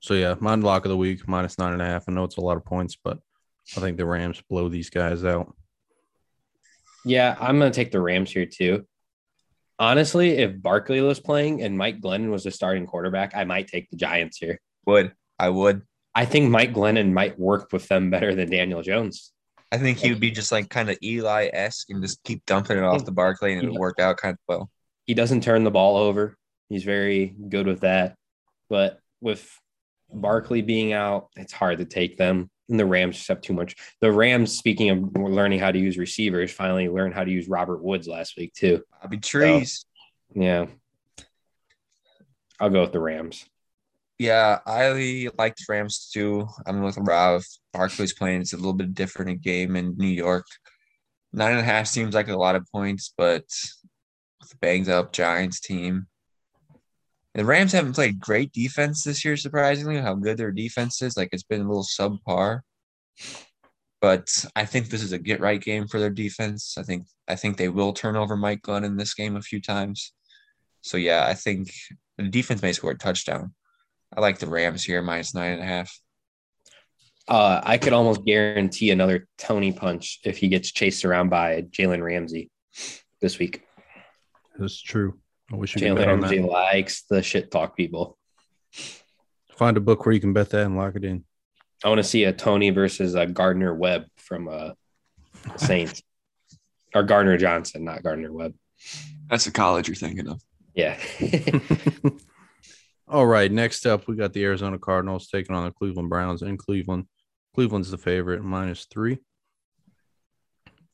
So 0.00 0.14
yeah, 0.14 0.34
my 0.40 0.54
lock 0.54 0.84
of 0.84 0.90
the 0.90 0.96
week 0.96 1.26
minus 1.28 1.58
nine 1.58 1.72
and 1.72 1.82
a 1.82 1.86
half. 1.86 2.04
I 2.08 2.12
know 2.12 2.24
it's 2.24 2.36
a 2.36 2.42
lot 2.42 2.56
of 2.56 2.64
points, 2.64 2.96
but 3.02 3.18
I 3.76 3.80
think 3.80 3.96
the 3.96 4.06
Rams 4.06 4.42
blow 4.48 4.68
these 4.68 4.90
guys 4.90 5.24
out. 5.24 5.54
Yeah, 7.04 7.36
I'm 7.38 7.58
gonna 7.58 7.70
take 7.70 7.92
the 7.92 8.00
Rams 8.00 8.30
here 8.30 8.46
too. 8.46 8.86
Honestly, 9.78 10.32
if 10.38 10.60
Barkley 10.60 11.00
was 11.00 11.20
playing 11.20 11.62
and 11.62 11.76
Mike 11.76 12.00
Glennon 12.00 12.30
was 12.30 12.44
the 12.44 12.50
starting 12.50 12.86
quarterback, 12.86 13.34
I 13.34 13.44
might 13.44 13.68
take 13.68 13.88
the 13.90 13.96
Giants 13.96 14.36
here. 14.36 14.60
would 14.86 15.12
I 15.38 15.48
would. 15.48 15.82
I 16.14 16.24
think 16.24 16.50
Mike 16.50 16.74
Glennon 16.74 17.12
might 17.12 17.38
work 17.38 17.72
with 17.72 17.88
them 17.88 18.10
better 18.10 18.34
than 18.34 18.50
Daniel 18.50 18.82
Jones. 18.82 19.32
I 19.72 19.78
think 19.78 19.98
he 19.98 20.10
would 20.10 20.20
be 20.20 20.30
just 20.30 20.50
like 20.50 20.68
kind 20.68 20.90
of 20.90 20.98
Eli 21.02 21.48
esque 21.52 21.90
and 21.90 22.02
just 22.02 22.22
keep 22.24 22.44
dumping 22.46 22.78
it 22.78 22.84
off 22.84 23.04
the 23.04 23.12
Barkley, 23.12 23.52
and 23.52 23.62
it 23.62 23.70
would 23.70 23.78
work 23.78 24.00
out 24.00 24.16
kind 24.16 24.34
of 24.34 24.38
well. 24.48 24.70
He 25.06 25.14
doesn't 25.14 25.42
turn 25.42 25.64
the 25.64 25.70
ball 25.70 25.96
over. 25.96 26.36
He's 26.68 26.84
very 26.84 27.34
good 27.48 27.66
with 27.66 27.80
that. 27.80 28.16
But 28.68 29.00
with 29.20 29.48
Barkley 30.12 30.62
being 30.62 30.92
out, 30.92 31.28
it's 31.36 31.52
hard 31.52 31.78
to 31.78 31.84
take 31.84 32.16
them. 32.16 32.50
And 32.68 32.78
the 32.78 32.86
Rams 32.86 33.16
just 33.16 33.28
have 33.28 33.40
too 33.40 33.52
much. 33.52 33.74
The 34.00 34.12
Rams, 34.12 34.56
speaking 34.56 34.90
of 34.90 35.16
learning 35.16 35.58
how 35.58 35.72
to 35.72 35.78
use 35.78 35.98
receivers, 35.98 36.52
finally 36.52 36.88
learned 36.88 37.14
how 37.14 37.24
to 37.24 37.30
use 37.30 37.48
Robert 37.48 37.82
Woods 37.82 38.06
last 38.06 38.36
week 38.36 38.54
too. 38.54 38.84
Bobby 39.02 39.18
trees. 39.18 39.84
Yeah. 40.32 40.66
I'll 42.60 42.70
go 42.70 42.82
with 42.82 42.92
the 42.92 43.00
Rams. 43.00 43.44
Yeah, 44.20 44.58
I 44.66 45.30
like 45.38 45.56
the 45.56 45.64
Rams 45.66 46.10
too. 46.12 46.46
I'm 46.66 46.82
with 46.82 46.98
Rob. 46.98 47.40
Barkley's 47.72 48.12
playing. 48.12 48.42
It's 48.42 48.52
a 48.52 48.58
little 48.58 48.74
bit 48.74 48.92
different 48.92 49.40
game 49.40 49.76
in 49.76 49.96
New 49.96 50.08
York. 50.08 50.44
Nine 51.32 51.52
and 51.52 51.60
a 51.60 51.62
half 51.62 51.86
seems 51.86 52.14
like 52.14 52.28
a 52.28 52.36
lot 52.36 52.54
of 52.54 52.66
points, 52.70 53.14
but 53.16 53.46
the 54.42 54.56
banged 54.60 54.90
up 54.90 55.14
Giants 55.14 55.58
team. 55.58 56.06
The 57.32 57.46
Rams 57.46 57.72
haven't 57.72 57.94
played 57.94 58.20
great 58.20 58.52
defense 58.52 59.04
this 59.04 59.24
year, 59.24 59.38
surprisingly, 59.38 59.96
how 59.96 60.16
good 60.16 60.36
their 60.36 60.52
defense 60.52 61.00
is. 61.00 61.16
Like 61.16 61.30
it's 61.32 61.42
been 61.42 61.62
a 61.62 61.66
little 61.66 61.82
subpar. 61.82 62.60
But 64.02 64.28
I 64.54 64.66
think 64.66 64.90
this 64.90 65.02
is 65.02 65.12
a 65.12 65.18
get 65.18 65.40
right 65.40 65.62
game 65.62 65.88
for 65.88 65.98
their 65.98 66.10
defense. 66.10 66.74
I 66.76 66.82
think 66.82 67.06
I 67.26 67.36
think 67.36 67.56
they 67.56 67.70
will 67.70 67.94
turn 67.94 68.16
over 68.16 68.36
Mike 68.36 68.60
Glennon 68.60 68.98
this 68.98 69.14
game 69.14 69.36
a 69.36 69.40
few 69.40 69.62
times. 69.62 70.12
So 70.82 70.98
yeah, 70.98 71.24
I 71.26 71.32
think 71.32 71.72
the 72.18 72.24
defense 72.24 72.60
may 72.60 72.74
score 72.74 72.90
a 72.90 72.98
touchdown. 72.98 73.54
I 74.16 74.20
like 74.20 74.38
the 74.38 74.46
Rams 74.46 74.84
here, 74.84 75.02
minus 75.02 75.34
nine 75.34 75.52
and 75.52 75.62
a 75.62 75.66
half. 75.66 75.98
Uh, 77.28 77.60
I 77.62 77.78
could 77.78 77.92
almost 77.92 78.24
guarantee 78.24 78.90
another 78.90 79.28
Toney 79.38 79.72
punch 79.72 80.18
if 80.24 80.38
he 80.38 80.48
gets 80.48 80.72
chased 80.72 81.04
around 81.04 81.28
by 81.28 81.62
Jalen 81.62 82.02
Ramsey 82.02 82.50
this 83.20 83.38
week. 83.38 83.62
That's 84.58 84.80
true. 84.80 85.18
I 85.52 85.56
wish 85.56 85.76
you 85.76 85.82
Jalen 85.82 86.06
Ramsey 86.06 86.38
that. 86.38 86.48
likes 86.48 87.02
the 87.08 87.22
shit 87.22 87.50
talk 87.50 87.76
people. 87.76 88.18
Find 89.56 89.76
a 89.76 89.80
book 89.80 90.04
where 90.04 90.12
you 90.14 90.20
can 90.20 90.32
bet 90.32 90.50
that 90.50 90.66
and 90.66 90.76
lock 90.76 90.96
it 90.96 91.04
in. 91.04 91.24
I 91.84 91.88
want 91.88 91.98
to 91.98 92.04
see 92.04 92.24
a 92.24 92.32
Toney 92.32 92.70
versus 92.70 93.14
a 93.14 93.26
Gardner 93.26 93.74
Webb 93.74 94.06
from 94.16 94.48
uh, 94.48 94.70
Saints 95.56 96.02
or 96.94 97.04
Gardner 97.04 97.38
Johnson, 97.38 97.84
not 97.84 98.02
Gardner 98.02 98.32
Webb. 98.32 98.54
That's 99.28 99.44
the 99.44 99.52
college 99.52 99.86
you're 99.86 99.94
thinking 99.94 100.28
of. 100.28 100.42
Yeah. 100.74 100.98
All 103.10 103.26
right, 103.26 103.50
next 103.50 103.86
up 103.86 104.06
we 104.06 104.14
got 104.14 104.32
the 104.32 104.44
Arizona 104.44 104.78
Cardinals 104.78 105.26
taking 105.26 105.56
on 105.56 105.64
the 105.64 105.72
Cleveland 105.72 106.08
Browns 106.08 106.42
in 106.42 106.56
Cleveland. 106.56 107.06
Cleveland's 107.56 107.90
the 107.90 107.98
favorite, 107.98 108.44
minus 108.44 108.86
three. 108.88 109.18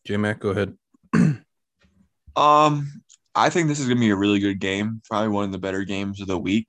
J 0.07 0.17
Mac, 0.17 0.41
go 0.41 0.51
ahead. 0.51 0.75
Um, 2.37 3.03
I 3.35 3.49
think 3.49 3.67
this 3.67 3.81
is 3.81 3.89
gonna 3.89 3.99
be 3.99 4.11
a 4.11 4.17
really 4.17 4.39
good 4.41 4.61
game. 4.61 5.01
Probably 5.09 5.29
one 5.29 5.45
of 5.45 5.53
the 5.53 5.59
better 5.59 5.85
games 5.85 6.21
of 6.21 6.27
the 6.27 6.37
week. 6.37 6.69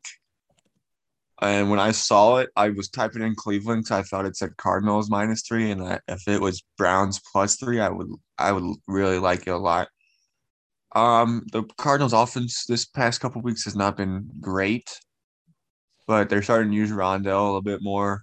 And 1.41 1.69
when 1.69 1.77
I 1.77 1.91
saw 1.91 2.37
it, 2.37 2.49
I 2.55 2.69
was 2.69 2.87
typing 2.87 3.21
in 3.21 3.35
Cleveland 3.35 3.83
because 3.83 3.99
I 3.99 4.03
thought 4.03 4.25
it 4.25 4.37
said 4.37 4.55
Cardinals 4.55 5.09
minus 5.09 5.41
three, 5.41 5.71
and 5.71 5.81
that 5.81 6.03
if 6.07 6.25
it 6.25 6.39
was 6.39 6.63
Browns 6.77 7.19
plus 7.33 7.57
three, 7.57 7.81
I 7.81 7.89
would 7.89 8.07
I 8.37 8.53
would 8.53 8.77
really 8.87 9.19
like 9.19 9.45
it 9.45 9.49
a 9.49 9.57
lot. 9.57 9.89
Um, 10.95 11.45
the 11.51 11.63
Cardinals 11.77 12.13
offense 12.13 12.63
this 12.65 12.85
past 12.85 13.19
couple 13.19 13.41
weeks 13.41 13.65
has 13.65 13.75
not 13.75 13.97
been 13.97 14.29
great, 14.39 14.89
but 16.07 16.29
they're 16.29 16.41
starting 16.41 16.71
to 16.71 16.77
use 16.77 16.91
Rondo 16.91 17.43
a 17.43 17.45
little 17.45 17.61
bit 17.61 17.83
more, 17.83 18.21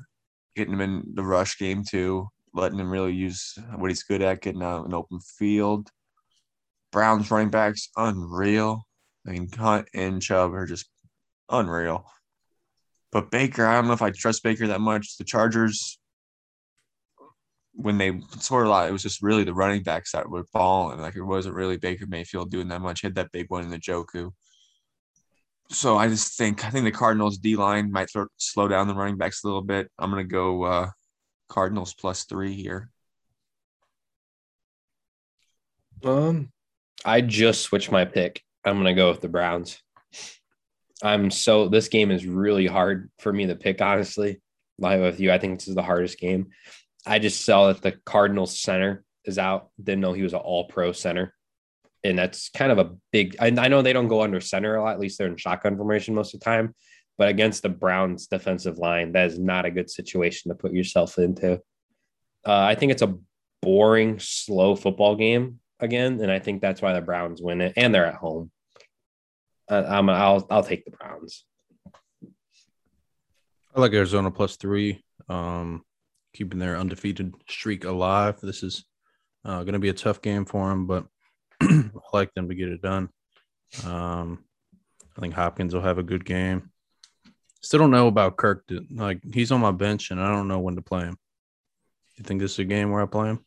getting 0.56 0.72
him 0.72 0.80
in 0.80 1.04
the 1.14 1.22
rush 1.22 1.58
game 1.58 1.84
too, 1.84 2.28
letting 2.54 2.78
him 2.78 2.90
really 2.90 3.12
use 3.12 3.54
what 3.76 3.90
he's 3.90 4.02
good 4.02 4.22
at, 4.22 4.40
getting 4.40 4.62
out 4.62 4.86
an 4.86 4.94
open 4.94 5.20
field. 5.38 5.90
Browns 6.90 7.30
running 7.30 7.50
backs, 7.50 7.90
unreal. 7.96 8.86
I 9.26 9.32
mean, 9.32 9.48
Hunt 9.50 9.88
and 9.94 10.22
Chubb 10.22 10.54
are 10.54 10.66
just 10.66 10.88
unreal. 11.50 12.06
But 13.12 13.30
Baker, 13.30 13.66
I 13.66 13.74
don't 13.74 13.86
know 13.86 13.92
if 13.92 14.02
I 14.02 14.10
trust 14.10 14.42
Baker 14.42 14.66
that 14.68 14.80
much. 14.80 15.18
The 15.18 15.24
Chargers, 15.24 15.98
when 17.72 17.98
they 17.98 18.20
scored 18.40 18.66
a 18.66 18.70
lot, 18.70 18.88
it 18.88 18.92
was 18.92 19.02
just 19.02 19.22
really 19.22 19.44
the 19.44 19.54
running 19.54 19.82
backs 19.82 20.12
that 20.12 20.28
were 20.28 20.46
balling. 20.52 21.00
Like 21.00 21.16
it 21.16 21.22
wasn't 21.22 21.54
really 21.54 21.76
Baker 21.76 22.06
Mayfield 22.06 22.50
doing 22.50 22.68
that 22.68 22.80
much. 22.80 23.02
Had 23.02 23.16
that 23.16 23.32
big 23.32 23.46
one 23.50 23.62
in 23.62 23.70
the 23.70 23.78
Njoku. 23.78 24.32
So 25.70 25.96
I 25.96 26.08
just 26.08 26.36
think 26.36 26.64
I 26.64 26.70
think 26.70 26.84
the 26.84 26.92
Cardinals 26.92 27.38
D 27.38 27.56
line 27.56 27.90
might 27.90 28.10
throw, 28.10 28.26
slow 28.36 28.68
down 28.68 28.88
the 28.88 28.94
running 28.94 29.16
backs 29.16 29.42
a 29.42 29.46
little 29.46 29.62
bit. 29.62 29.90
I'm 29.98 30.10
gonna 30.10 30.24
go 30.24 30.64
uh, 30.64 30.90
Cardinals 31.48 31.94
plus 31.94 32.24
three 32.24 32.54
here. 32.54 32.90
Um, 36.04 36.50
I 37.04 37.22
just 37.22 37.62
switched 37.62 37.90
my 37.90 38.04
pick. 38.04 38.42
I'm 38.64 38.76
gonna 38.76 38.94
go 38.94 39.10
with 39.10 39.20
the 39.20 39.28
Browns. 39.28 39.80
I'm 41.02 41.30
so 41.30 41.68
this 41.68 41.88
game 41.88 42.10
is 42.10 42.26
really 42.26 42.66
hard 42.66 43.10
for 43.18 43.32
me 43.32 43.46
to 43.46 43.56
pick, 43.56 43.80
honestly. 43.80 44.40
Live 44.78 45.00
with 45.00 45.20
you, 45.20 45.30
I 45.32 45.38
think 45.38 45.58
this 45.58 45.68
is 45.68 45.74
the 45.74 45.82
hardest 45.82 46.18
game. 46.18 46.48
I 47.06 47.18
just 47.18 47.44
saw 47.44 47.68
that 47.68 47.82
the 47.82 47.92
Cardinals 48.04 48.58
center 48.58 49.04
is 49.24 49.38
out. 49.38 49.68
Didn't 49.82 50.00
know 50.00 50.12
he 50.12 50.22
was 50.22 50.32
an 50.32 50.40
all 50.40 50.64
pro 50.64 50.92
center. 50.92 51.34
And 52.04 52.18
that's 52.18 52.50
kind 52.50 52.70
of 52.70 52.78
a 52.78 52.90
big, 53.12 53.36
I, 53.40 53.46
I 53.46 53.68
know 53.68 53.80
they 53.80 53.94
don't 53.94 54.08
go 54.08 54.22
under 54.22 54.40
center 54.40 54.76
a 54.76 54.82
lot, 54.82 54.92
at 54.94 55.00
least 55.00 55.18
they're 55.18 55.26
in 55.26 55.36
shotgun 55.36 55.76
formation 55.76 56.14
most 56.14 56.34
of 56.34 56.40
the 56.40 56.44
time. 56.44 56.74
But 57.16 57.28
against 57.28 57.62
the 57.62 57.68
Browns 57.68 58.26
defensive 58.26 58.78
line, 58.78 59.12
that 59.12 59.28
is 59.28 59.38
not 59.38 59.64
a 59.64 59.70
good 59.70 59.88
situation 59.88 60.50
to 60.50 60.54
put 60.54 60.72
yourself 60.72 61.16
into. 61.18 61.54
Uh, 62.46 62.52
I 62.60 62.74
think 62.74 62.92
it's 62.92 63.02
a 63.02 63.16
boring, 63.62 64.18
slow 64.18 64.76
football 64.76 65.16
game 65.16 65.60
again. 65.80 66.20
And 66.20 66.30
I 66.30 66.40
think 66.40 66.60
that's 66.60 66.82
why 66.82 66.92
the 66.92 67.00
Browns 67.00 67.40
win 67.40 67.60
it. 67.60 67.72
And 67.76 67.94
they're 67.94 68.06
at 68.06 68.16
home. 68.16 68.50
Uh, 69.70 69.84
I'm, 69.86 70.10
I'll, 70.10 70.46
I'll 70.50 70.64
take 70.64 70.84
the 70.84 70.90
Browns. 70.90 71.44
I 73.74 73.80
like 73.80 73.92
Arizona 73.92 74.30
plus 74.30 74.56
three. 74.56 75.02
Um, 75.28 75.84
keeping 76.34 76.58
their 76.58 76.76
undefeated 76.76 77.32
streak 77.48 77.84
alive. 77.84 78.40
This 78.42 78.62
is 78.62 78.84
uh, 79.44 79.60
going 79.60 79.74
to 79.74 79.78
be 79.78 79.88
a 79.88 79.94
tough 79.94 80.20
game 80.20 80.44
for 80.44 80.68
them, 80.68 80.86
but 80.86 81.06
like 82.12 82.32
them 82.34 82.48
to 82.48 82.54
get 82.54 82.68
it 82.68 82.82
done. 82.82 83.08
Um, 83.84 84.44
I 85.16 85.20
think 85.20 85.34
Hopkins 85.34 85.74
will 85.74 85.82
have 85.82 85.98
a 85.98 86.02
good 86.02 86.24
game. 86.24 86.70
Still 87.60 87.80
don't 87.80 87.90
know 87.90 88.08
about 88.08 88.36
Kirk. 88.36 88.64
Like 88.90 89.20
he's 89.32 89.52
on 89.52 89.60
my 89.60 89.72
bench, 89.72 90.10
and 90.10 90.20
I 90.20 90.30
don't 90.30 90.48
know 90.48 90.60
when 90.60 90.76
to 90.76 90.82
play 90.82 91.04
him. 91.04 91.16
You 92.16 92.24
think 92.24 92.40
this 92.40 92.52
is 92.52 92.58
a 92.60 92.64
game 92.64 92.90
where 92.90 93.02
I 93.02 93.06
play 93.06 93.30
him? 93.30 93.44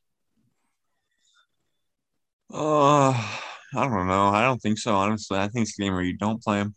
Uh, 2.51 3.11
I 3.11 3.87
don't 3.87 4.07
know. 4.07 4.27
I 4.27 4.43
don't 4.43 4.61
think 4.61 4.79
so. 4.79 4.95
Honestly, 4.95 5.37
I 5.37 5.47
think 5.47 5.67
it's 5.67 5.77
a 5.77 5.81
game 5.81 5.93
where 5.93 6.01
you 6.01 6.17
don't 6.17 6.41
play 6.41 6.57
him. 6.59 6.73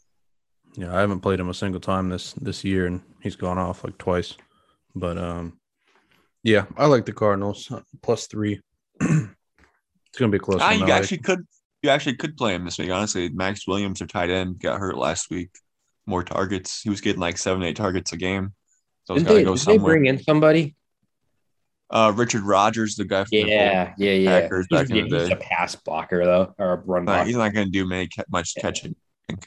Yeah, 0.74 0.94
I 0.94 1.00
haven't 1.00 1.20
played 1.20 1.40
him 1.40 1.48
a 1.48 1.54
single 1.54 1.80
time 1.80 2.08
this 2.08 2.32
this 2.34 2.64
year, 2.64 2.86
and 2.86 3.02
he's 3.22 3.36
gone 3.36 3.58
off 3.58 3.84
like 3.84 3.98
twice. 3.98 4.36
But 4.94 5.18
um, 5.18 5.58
yeah, 6.42 6.66
I 6.76 6.86
like 6.86 7.06
the 7.06 7.12
Cardinals 7.12 7.72
plus 8.02 8.26
three. 8.26 8.60
it's 10.10 10.18
gonna 10.18 10.32
be 10.32 10.38
close. 10.38 10.60
Ah, 10.60 10.72
you 10.72 10.90
actually 10.90 11.18
could 11.18 11.46
you 11.82 11.90
actually 11.90 12.16
could 12.16 12.36
play 12.36 12.54
him 12.54 12.64
this 12.64 12.78
week. 12.78 12.90
Honestly, 12.90 13.28
Maxx 13.30 13.66
Williams, 13.66 14.00
their 14.00 14.08
tight 14.08 14.30
end, 14.30 14.60
got 14.60 14.78
hurt 14.78 14.98
last 14.98 15.30
week. 15.30 15.50
More 16.06 16.22
targets. 16.22 16.82
He 16.82 16.90
was 16.90 17.00
getting 17.00 17.20
like 17.20 17.38
seven, 17.38 17.62
eight 17.62 17.76
targets 17.76 18.12
a 18.12 18.16
game. 18.16 18.52
So 19.04 19.14
did 19.14 19.26
they, 19.26 19.44
go 19.44 19.56
did 19.56 19.66
they 19.66 19.78
bring 19.78 20.06
in 20.06 20.22
somebody? 20.22 20.74
Uh, 21.88 22.12
Richard 22.14 22.42
Rodgers, 22.42 22.94
the 22.96 23.04
guy. 23.04 23.24
From 23.24 23.28
yeah, 23.32 23.94
the 23.96 24.04
yeah, 24.04 24.12
yeah. 24.12 24.40
Packers 24.40 24.66
he's, 24.70 24.78
back 24.78 24.90
in 24.90 25.08
the 25.08 25.26
day. 25.26 25.32
a 25.32 25.36
pass 25.36 25.74
blocker 25.74 26.24
though, 26.24 26.54
or 26.58 26.72
a 26.74 26.76
run 26.76 27.04
blocker. 27.04 27.24
He's 27.24 27.36
not 27.36 27.52
going 27.52 27.66
to 27.66 27.72
do 27.72 27.86
many 27.86 28.08
much 28.30 28.52
yeah. 28.56 28.62
catching. 28.62 28.94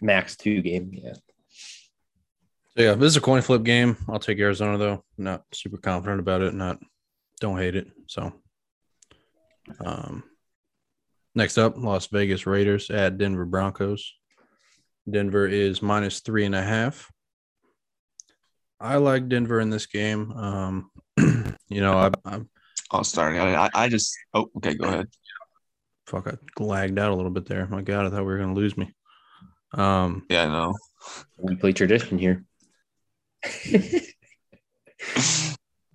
Max 0.02 0.36
two 0.36 0.62
game, 0.62 0.92
yeah. 0.94 1.14
So 2.76 2.84
yeah, 2.84 2.94
this 2.96 3.08
is 3.12 3.18
a 3.18 3.22
coin 3.22 3.42
flip 3.42 3.64
game. 3.64 3.98
I'll 4.10 4.20
take 4.20 4.40
Arizona 4.40 4.78
though. 4.78 5.04
Not 5.18 5.44
super 5.54 5.78
confident 5.78 6.20
about 6.20 6.42
it. 6.42 6.54
Not 6.54 6.80
don't 7.40 7.58
hate 7.58 7.76
it. 7.76 7.88
So 8.08 8.34
um 9.86 10.24
next 11.36 11.58
up, 11.58 11.78
Las 11.78 12.08
Vegas 12.08 12.46
Raiders 12.46 12.90
at 12.90 13.18
Denver 13.18 13.46
Broncos. 13.46 14.14
Denver 15.10 15.48
is 15.48 15.82
minus 15.82 16.22
three 16.22 16.46
and 16.46 16.56
a 16.56 16.64
half. 16.64 17.12
I 18.80 18.98
like 18.98 19.30
Denver 19.30 19.60
in 19.60 19.70
this 19.70 19.86
game. 19.86 20.32
Um, 20.32 20.92
you 21.18 21.82
know, 21.82 21.98
I, 21.98 22.12
I'm. 22.26 22.50
Oh, 22.92 23.04
sorry. 23.04 23.40
I, 23.40 23.70
I 23.74 23.90
just. 23.90 24.16
Oh, 24.34 24.50
okay. 24.58 24.76
Go 24.76 24.88
ahead. 24.88 25.08
Fuck, 26.08 26.28
I 26.28 26.64
lagged 26.64 27.00
out 27.00 27.12
a 27.12 27.16
little 27.16 27.32
bit 27.32 27.46
there. 27.46 27.66
My 27.68 27.82
God, 27.82 28.06
I 28.06 28.10
thought 28.10 28.26
we 28.26 28.34
were 28.34 28.40
gonna 28.40 28.54
lose 28.54 28.78
me. 28.78 28.94
Um. 29.74 30.26
Yeah, 30.30 30.44
I 30.44 30.48
know. 30.48 30.74
We 31.38 31.56
play 31.56 31.72
tradition 31.74 32.18
here. 32.18 32.44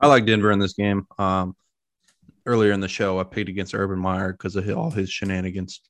I 0.00 0.06
like 0.06 0.26
Denver 0.26 0.52
in 0.52 0.58
this 0.58 0.74
game. 0.74 1.06
Um, 1.18 1.56
earlier 2.48 2.72
in 2.72 2.80
the 2.80 2.88
show, 2.88 3.20
I 3.20 3.24
picked 3.24 3.48
against 3.48 3.74
Urban 3.74 3.98
Meyer 3.98 4.32
because 4.32 4.56
of 4.56 4.68
all 4.70 4.90
his 4.90 5.10
shenanigans. 5.10 5.80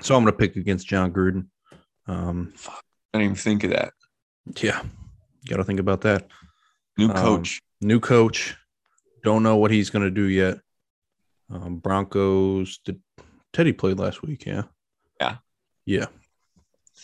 So 0.00 0.16
I'm 0.16 0.22
going 0.22 0.32
to 0.32 0.38
pick 0.38 0.56
against 0.56 0.86
Jon 0.86 1.12
Gruden. 1.12 1.46
Um, 2.06 2.54
I 2.66 3.18
didn't 3.18 3.24
even 3.24 3.36
think 3.36 3.64
of 3.64 3.70
that. 3.70 3.92
Yeah, 4.62 4.82
got 5.48 5.56
to 5.56 5.64
think 5.64 5.80
about 5.80 6.02
that. 6.02 6.28
New 6.96 7.08
um, 7.08 7.16
coach. 7.16 7.60
Um, 7.82 7.88
new 7.88 8.00
coach. 8.00 8.56
Don't 9.22 9.42
know 9.42 9.56
what 9.56 9.70
he's 9.70 9.90
going 9.90 10.04
to 10.04 10.10
do 10.10 10.24
yet. 10.24 10.58
Um, 11.50 11.76
Broncos. 11.76 12.78
Did 12.84 13.00
Teddy 13.52 13.72
played 13.72 13.98
last 13.98 14.22
week? 14.22 14.46
Yeah. 14.46 14.62
Yeah. 15.20 15.36
Yeah. 15.84 16.06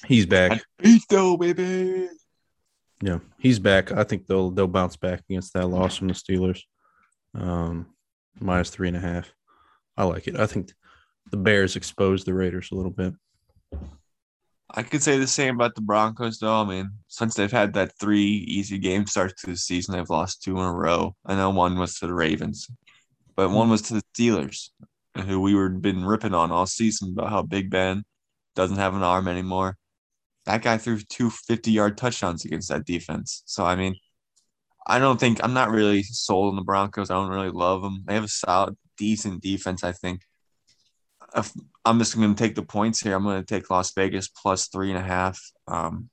He's 0.07 0.26
back. 0.26 0.62
Though, 1.11 1.36
baby. 1.36 2.09
Yeah, 3.03 3.18
he's 3.38 3.59
back. 3.59 3.92
I 3.92 4.05
think 4.05 4.26
they'll 4.26 4.51
they'll 4.51 4.66
bounce 4.66 4.97
back 4.97 5.22
against 5.28 5.53
that 5.53 5.66
loss 5.66 5.97
from 5.97 6.09
the 6.09 6.14
Steelers. 6.14 6.62
Um, 7.34 7.86
minus 8.41 8.70
three 8.70 8.89
and 8.89 8.97
a 8.97 9.01
half. 9.01 9.32
I 9.97 10.05
like 10.05 10.28
it. 10.28 10.39
I 10.39 10.47
think 10.47 10.72
the 11.30 11.37
Bears 11.37 11.76
exposed 11.76 12.26
the 12.26 12.34
Raiders 12.34 12.70
a 12.70 12.74
little 12.74 12.91
bit. 12.91 13.14
I 14.70 14.82
could 14.82 15.03
say 15.03 15.18
the 15.18 15.26
same 15.26 15.55
about 15.55 15.74
the 15.74 15.80
Broncos, 15.80 16.39
though. 16.39 16.61
I 16.61 16.64
mean, 16.64 16.91
since 17.09 17.34
they've 17.34 17.51
had 17.51 17.72
that 17.74 17.99
three 17.99 18.24
easy 18.24 18.78
game 18.78 19.07
starts 19.07 19.41
to 19.43 19.51
the 19.51 19.57
season, 19.57 19.95
they've 19.95 20.11
lost 20.11 20.43
two 20.43 20.59
in 20.59 20.64
a 20.64 20.72
row. 20.72 21.14
I 21.24 21.34
know 21.34 21.51
one 21.51 21.78
was 21.78 21.99
to 21.99 22.07
the 22.07 22.14
Ravens, 22.14 22.68
but 23.37 23.51
one 23.51 23.70
was 23.70 23.82
to 23.82 23.95
the 23.95 24.03
Steelers, 24.14 24.70
who 25.24 25.41
we 25.41 25.55
were 25.55 25.68
been 25.68 26.05
ripping 26.05 26.34
on 26.34 26.51
all 26.51 26.66
season 26.66 27.12
about 27.12 27.30
how 27.30 27.43
Big 27.43 27.70
Ben 27.70 28.05
doesn't 28.55 28.76
have 28.76 28.95
an 28.95 29.03
arm 29.03 29.28
anymore 29.28 29.78
that 30.47 30.62
guy 30.62 30.78
threw 30.78 30.99
two 30.99 31.28
50 31.28 31.70
yard 31.70 31.99
touchdowns 31.99 32.45
against 32.45 32.68
that 32.68 32.87
defense. 32.87 33.43
So, 33.47 33.64
I 33.64 33.76
mean, 33.76 33.97
I 34.87 34.99
don't 34.99 35.18
think 35.18 35.43
I'm 35.43 35.55
not 35.55 35.70
really 35.70 36.03
sold 36.05 36.51
on 36.51 36.57
the 36.57 36.62
Broncos. 36.62 37.11
I 37.11 37.14
don't 37.14 37.30
really 37.30 37.51
love 37.51 37.82
them. 37.82 38.05
They 38.07 38.14
have 38.14 38.24
a 38.24 38.28
solid, 38.28 38.76
decent 38.97 39.43
defense, 39.43 39.82
I 39.82 39.93
think. 39.93 40.22
If, 41.37 41.53
I'm 41.84 41.99
just 41.99 42.16
going 42.16 42.34
to 42.34 42.43
take 42.43 42.55
the 42.55 42.62
points 42.62 43.01
here. 43.01 43.14
I'm 43.14 43.24
going 43.24 43.43
to 43.43 43.47
take 43.47 43.68
Las 43.68 43.93
Vegas 43.95 44.28
plus 44.28 44.68
three 44.68 44.91
and 44.91 44.99
a 44.99 45.03
half. 45.03 45.41
Um, 45.66 46.09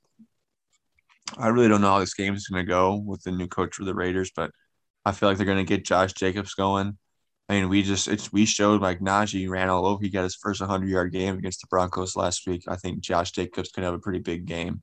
I 1.38 1.48
really 1.48 1.68
don't 1.68 1.80
know 1.80 1.90
how 1.90 2.00
this 2.00 2.14
game 2.14 2.34
is 2.34 2.48
going 2.48 2.64
to 2.64 2.68
go 2.68 2.96
with 2.96 3.22
the 3.22 3.30
new 3.30 3.46
coach 3.46 3.76
for 3.76 3.84
the 3.84 3.94
Raiders, 3.94 4.32
but 4.34 4.50
I 5.04 5.12
feel 5.12 5.28
like 5.28 5.38
they're 5.38 5.46
going 5.46 5.64
to 5.64 5.64
get 5.64 5.84
Josh 5.84 6.12
Jacobs 6.12 6.54
going. 6.54 6.98
I 7.48 7.54
mean, 7.54 7.68
we 7.68 7.82
just 7.82 8.08
it's 8.08 8.32
we 8.32 8.46
showed 8.46 8.80
like 8.80 9.00
Najee 9.00 9.48
ran 9.48 9.68
all 9.68 9.86
over. 9.86 10.02
He 10.02 10.08
got 10.08 10.22
his 10.22 10.34
first 10.34 10.60
100 10.60 10.88
yard 10.88 11.12
game 11.12 11.36
against 11.36 11.60
the 11.60 11.66
Broncos 11.68 12.16
last 12.16 12.46
week. 12.46 12.64
I 12.68 12.76
think 12.76 13.00
Josh 13.00 13.32
Jacobs 13.32 13.70
could 13.70 13.84
have 13.84 13.94
a 13.94 13.98
pretty 13.98 14.20
big 14.20 14.46
game. 14.46 14.82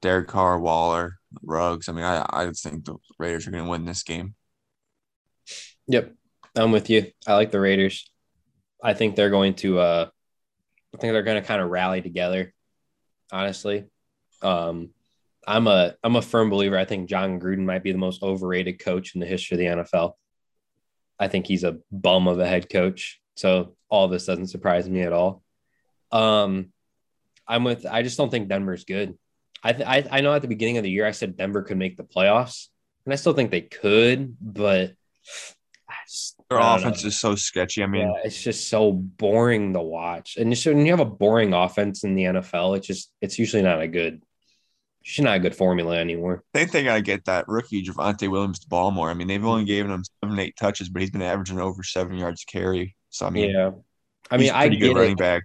Derek 0.00 0.28
Carr, 0.28 0.58
Waller, 0.58 1.18
Ruggs. 1.42 1.88
I 1.88 1.92
mean, 1.92 2.04
I 2.04 2.24
I 2.28 2.50
think 2.52 2.84
the 2.84 2.96
Raiders 3.18 3.46
are 3.46 3.50
going 3.50 3.64
to 3.64 3.70
win 3.70 3.84
this 3.84 4.02
game. 4.02 4.34
Yep, 5.88 6.14
I'm 6.56 6.72
with 6.72 6.90
you. 6.90 7.10
I 7.26 7.34
like 7.34 7.50
the 7.50 7.60
Raiders. 7.60 8.10
I 8.82 8.94
think 8.94 9.16
they're 9.16 9.30
going 9.30 9.54
to. 9.56 9.78
uh 9.78 10.08
I 10.94 10.96
think 10.98 11.12
they're 11.12 11.22
going 11.22 11.40
to 11.40 11.46
kind 11.46 11.60
of 11.60 11.68
rally 11.68 12.00
together. 12.00 12.54
Honestly, 13.30 13.84
um, 14.40 14.90
I'm 15.46 15.66
a 15.66 15.94
I'm 16.02 16.16
a 16.16 16.22
firm 16.22 16.50
believer. 16.50 16.78
I 16.78 16.84
think 16.84 17.08
Jon 17.08 17.40
Gruden 17.40 17.64
might 17.64 17.82
be 17.82 17.92
the 17.92 17.98
most 17.98 18.22
overrated 18.22 18.78
coach 18.78 19.14
in 19.14 19.20
the 19.20 19.26
history 19.26 19.54
of 19.54 19.58
the 19.76 19.82
NFL. 19.82 20.12
I 21.18 21.28
think 21.28 21.46
he's 21.46 21.64
a 21.64 21.78
bum 21.90 22.28
of 22.28 22.38
a 22.38 22.46
head 22.46 22.70
coach. 22.70 23.20
So 23.36 23.74
all 23.88 24.08
this 24.08 24.26
doesn't 24.26 24.48
surprise 24.48 24.88
me 24.88 25.02
at 25.02 25.12
all. 25.12 25.42
Um, 26.12 26.72
I'm 27.46 27.64
with. 27.64 27.86
I 27.86 28.02
just 28.02 28.18
don't 28.18 28.30
think 28.30 28.48
Denver's 28.48 28.84
good. 28.84 29.16
I, 29.62 29.72
th- 29.72 29.88
I 29.88 30.18
I 30.18 30.20
know 30.20 30.34
at 30.34 30.42
the 30.42 30.48
beginning 30.48 30.76
of 30.78 30.84
the 30.84 30.90
year 30.90 31.06
I 31.06 31.10
said 31.10 31.36
Denver 31.36 31.62
could 31.62 31.76
make 31.78 31.96
the 31.96 32.04
playoffs, 32.04 32.68
and 33.04 33.12
I 33.12 33.16
still 33.16 33.32
think 33.32 33.50
they 33.50 33.62
could, 33.62 34.36
but 34.40 34.92
just, 36.06 36.36
their 36.50 36.58
offense 36.58 37.02
know. 37.02 37.08
is 37.08 37.20
so 37.20 37.34
sketchy. 37.34 37.82
I 37.82 37.86
mean, 37.86 38.08
yeah, 38.08 38.22
it's 38.24 38.42
just 38.42 38.68
so 38.68 38.92
boring 38.92 39.72
to 39.74 39.80
watch. 39.80 40.36
And 40.36 40.56
so 40.56 40.72
when 40.72 40.86
you 40.86 40.92
have 40.92 41.00
a 41.00 41.04
boring 41.04 41.52
offense 41.52 42.04
in 42.04 42.14
the 42.14 42.24
NFL, 42.24 42.76
it's 42.76 42.86
just 42.86 43.10
it's 43.20 43.38
usually 43.38 43.62
not 43.62 43.80
a 43.80 43.88
good 43.88 44.22
she's 45.08 45.24
not 45.24 45.36
a 45.36 45.40
good 45.40 45.56
formula 45.56 45.96
anymore. 45.96 46.44
They 46.52 46.66
think 46.66 46.86
I 46.86 47.00
get 47.00 47.24
that 47.24 47.48
rookie 47.48 47.82
Javonte 47.82 48.30
Williams 48.30 48.58
to 48.60 48.68
ball 48.68 48.90
more. 48.90 49.08
I 49.08 49.14
mean, 49.14 49.26
they've 49.26 49.44
only 49.44 49.64
given 49.64 49.90
him 49.90 50.04
seven, 50.22 50.38
eight 50.38 50.56
touches, 50.56 50.90
but 50.90 51.00
he's 51.00 51.10
been 51.10 51.22
averaging 51.22 51.58
over 51.58 51.82
seven 51.82 52.18
yards 52.18 52.44
carry. 52.44 52.94
So 53.08 53.26
I 53.26 53.30
mean, 53.30 53.50
yeah, 53.50 53.70
I 54.30 54.36
mean, 54.36 54.50
I 54.50 54.68
get 54.68 54.94
running 54.94 55.12
it. 55.12 55.18
back. 55.18 55.44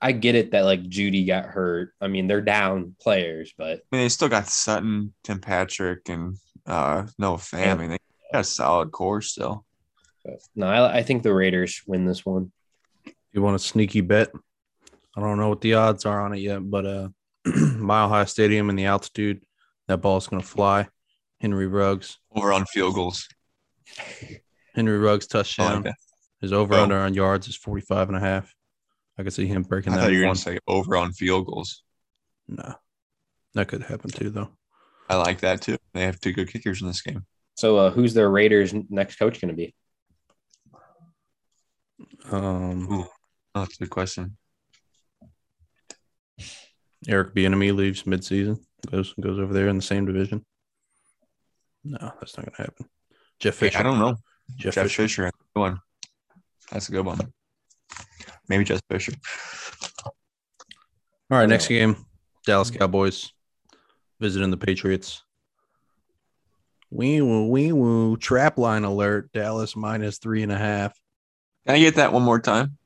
I 0.00 0.12
get 0.12 0.34
it 0.34 0.52
that 0.52 0.64
like 0.64 0.82
Jeudy 0.82 1.26
got 1.26 1.46
hurt. 1.46 1.92
I 2.00 2.08
mean, 2.08 2.26
they're 2.26 2.40
down 2.40 2.94
players, 3.00 3.52
but 3.56 3.78
I 3.92 3.96
mean, 3.96 4.02
they 4.02 4.08
still 4.08 4.28
got 4.28 4.46
Sutton, 4.46 5.14
Tim 5.24 5.40
Patrick, 5.40 6.08
and 6.08 6.36
uh 6.66 7.06
Noah 7.18 7.36
Fant. 7.38 7.68
I 7.72 7.74
mean, 7.74 7.90
they 7.90 7.98
got 8.32 8.40
a 8.40 8.44
solid 8.44 8.90
core 8.92 9.22
still. 9.22 9.64
No, 10.56 10.66
I, 10.66 10.98
I 10.98 11.02
think 11.04 11.22
the 11.22 11.32
Raiders 11.32 11.82
win 11.86 12.04
this 12.04 12.26
one. 12.26 12.50
You 13.32 13.42
want 13.42 13.54
a 13.56 13.60
sneaky 13.60 14.00
bet? 14.00 14.30
I 15.16 15.20
don't 15.20 15.38
know 15.38 15.48
what 15.48 15.60
the 15.60 15.74
odds 15.74 16.04
are 16.04 16.20
on 16.20 16.32
it 16.34 16.40
yet, 16.40 16.68
but 16.68 16.84
uh, 16.84 17.08
Mile 17.76 18.08
High 18.08 18.24
Stadium 18.24 18.68
and 18.68 18.78
the 18.78 18.86
altitude, 18.86 19.42
that 19.86 19.98
ball's 19.98 20.26
going 20.26 20.42
to 20.42 20.46
fly. 20.48 20.88
Henry 21.40 21.66
Ruggs, 21.68 22.18
Over 22.34 22.52
on 22.52 22.64
field 22.66 22.94
goals. 22.96 23.28
Henry 24.74 24.98
Ruggs 24.98 25.28
I 25.32 25.38
like 25.38 25.44
touchdown. 25.46 25.94
His 26.40 26.52
over 26.52 26.74
Oh. 26.74 26.82
under 26.82 26.96
on 26.96 27.14
yards 27.14 27.46
is 27.48 27.56
45 27.56 28.08
and 28.08 28.16
a 28.16 28.20
half. 28.20 28.52
I 29.18 29.22
could 29.22 29.32
see 29.32 29.46
him 29.46 29.62
breaking 29.62 29.92
I 29.92 29.96
that 29.96 30.02
thought 30.02 30.12
you 30.12 30.18
were 30.18 30.24
one. 30.26 30.34
going 30.34 30.36
to 30.36 30.42
say 30.42 30.58
over 30.66 30.96
on 30.96 31.12
field 31.12 31.46
goals. 31.46 31.82
No, 32.48 32.74
that 33.54 33.68
could 33.68 33.82
happen 33.82 34.10
too, 34.10 34.30
though. 34.30 34.50
I 35.08 35.16
like 35.16 35.40
that 35.40 35.62
too. 35.62 35.76
They 35.94 36.02
have 36.02 36.20
two 36.20 36.32
good 36.32 36.48
kickers 36.50 36.80
in 36.82 36.88
this 36.88 37.00
game. 37.02 37.24
So 37.56 37.76
uh, 37.78 37.90
who's 37.90 38.12
their 38.12 38.28
Raiders 38.28 38.74
next 38.90 39.16
coach 39.16 39.40
going 39.40 39.48
to 39.50 39.56
be? 39.56 39.74
Um, 42.30 42.92
Ooh. 42.92 43.06
Oh, 43.54 43.60
that's 43.60 43.76
a 43.76 43.78
good 43.84 43.90
question. 43.90 44.36
Eric 47.08 47.34
Bieniemy 47.34 47.74
leaves 47.74 48.02
midseason, 48.02 48.58
goes 48.90 49.14
goes 49.20 49.38
over 49.38 49.54
there 49.54 49.68
in 49.68 49.76
the 49.76 49.82
same 49.82 50.06
division. 50.06 50.44
No, 51.84 51.98
that's 52.20 52.36
not 52.36 52.46
going 52.46 52.56
to 52.56 52.62
happen. 52.62 52.86
Jeff 53.38 53.58
Hey, 53.58 53.68
Fisher. 53.68 53.78
I 53.78 53.82
don't 53.82 53.98
know. 53.98 54.16
Jeff, 54.56 54.74
Jeff 54.74 54.84
Fisher. 54.86 55.02
Fisher. 55.04 55.30
good 55.54 55.60
one. 55.60 55.80
That's 56.70 56.88
a 56.88 56.92
good 56.92 57.06
one. 57.06 57.32
Maybe 58.48 58.64
Jeff 58.64 58.80
Fisher. 58.90 59.12
All 61.30 61.38
right, 61.38 61.48
next 61.48 61.68
game, 61.68 61.96
Dallas 62.46 62.70
Cowboys 62.70 63.32
visiting 64.20 64.50
the 64.50 64.56
Patriots. 64.56 65.22
Wee 66.90 67.20
woo, 67.20 67.48
wee 67.48 67.72
woo. 67.72 68.16
Trap 68.16 68.58
line 68.58 68.84
alert. 68.84 69.32
Dallas 69.32 69.74
minus 69.74 70.18
three 70.18 70.42
and 70.42 70.52
a 70.52 70.58
half. 70.58 70.98
Can 71.66 71.74
I 71.74 71.80
get 71.80 71.96
that 71.96 72.12
one 72.12 72.22
more 72.22 72.38
time? 72.38 72.78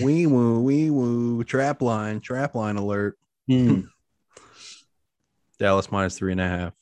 Wee 0.00 0.26
woo, 0.26 0.60
wee 0.60 0.90
woo. 0.90 1.42
Trap 1.44 1.82
line, 1.82 2.20
trap 2.20 2.54
line 2.54 2.76
alert. 2.76 3.18
Dallas 5.58 5.90
minus 5.90 6.16
three 6.16 6.32
and 6.32 6.40
a 6.40 6.48
half. 6.48 6.72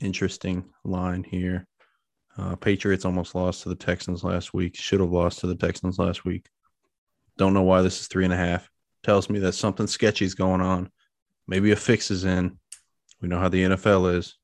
Interesting 0.00 0.64
line 0.84 1.24
here. 1.24 1.66
Uh, 2.36 2.54
Patriots 2.54 3.04
almost 3.04 3.34
lost 3.34 3.62
to 3.62 3.68
the 3.68 3.74
Texans 3.74 4.22
last 4.22 4.54
week. 4.54 4.76
Should 4.76 5.00
have 5.00 5.10
lost 5.10 5.40
to 5.40 5.46
the 5.46 5.56
Texans 5.56 5.98
last 5.98 6.24
week. 6.24 6.46
Don't 7.38 7.54
know 7.54 7.62
why 7.62 7.82
this 7.82 8.00
is 8.00 8.08
three 8.08 8.24
and 8.24 8.34
a 8.34 8.36
half. 8.36 8.68
Tells 9.04 9.30
me 9.30 9.38
that 9.38 9.52
something 9.52 9.86
sketchy 9.86 10.24
is 10.24 10.34
going 10.34 10.60
on. 10.60 10.90
Maybe 11.46 11.70
a 11.70 11.76
fix 11.76 12.10
is 12.10 12.24
in. 12.24 12.58
We 13.22 13.28
know 13.28 13.38
how 13.38 13.48
the 13.48 13.62
NFL 13.62 14.16
is. 14.16 14.36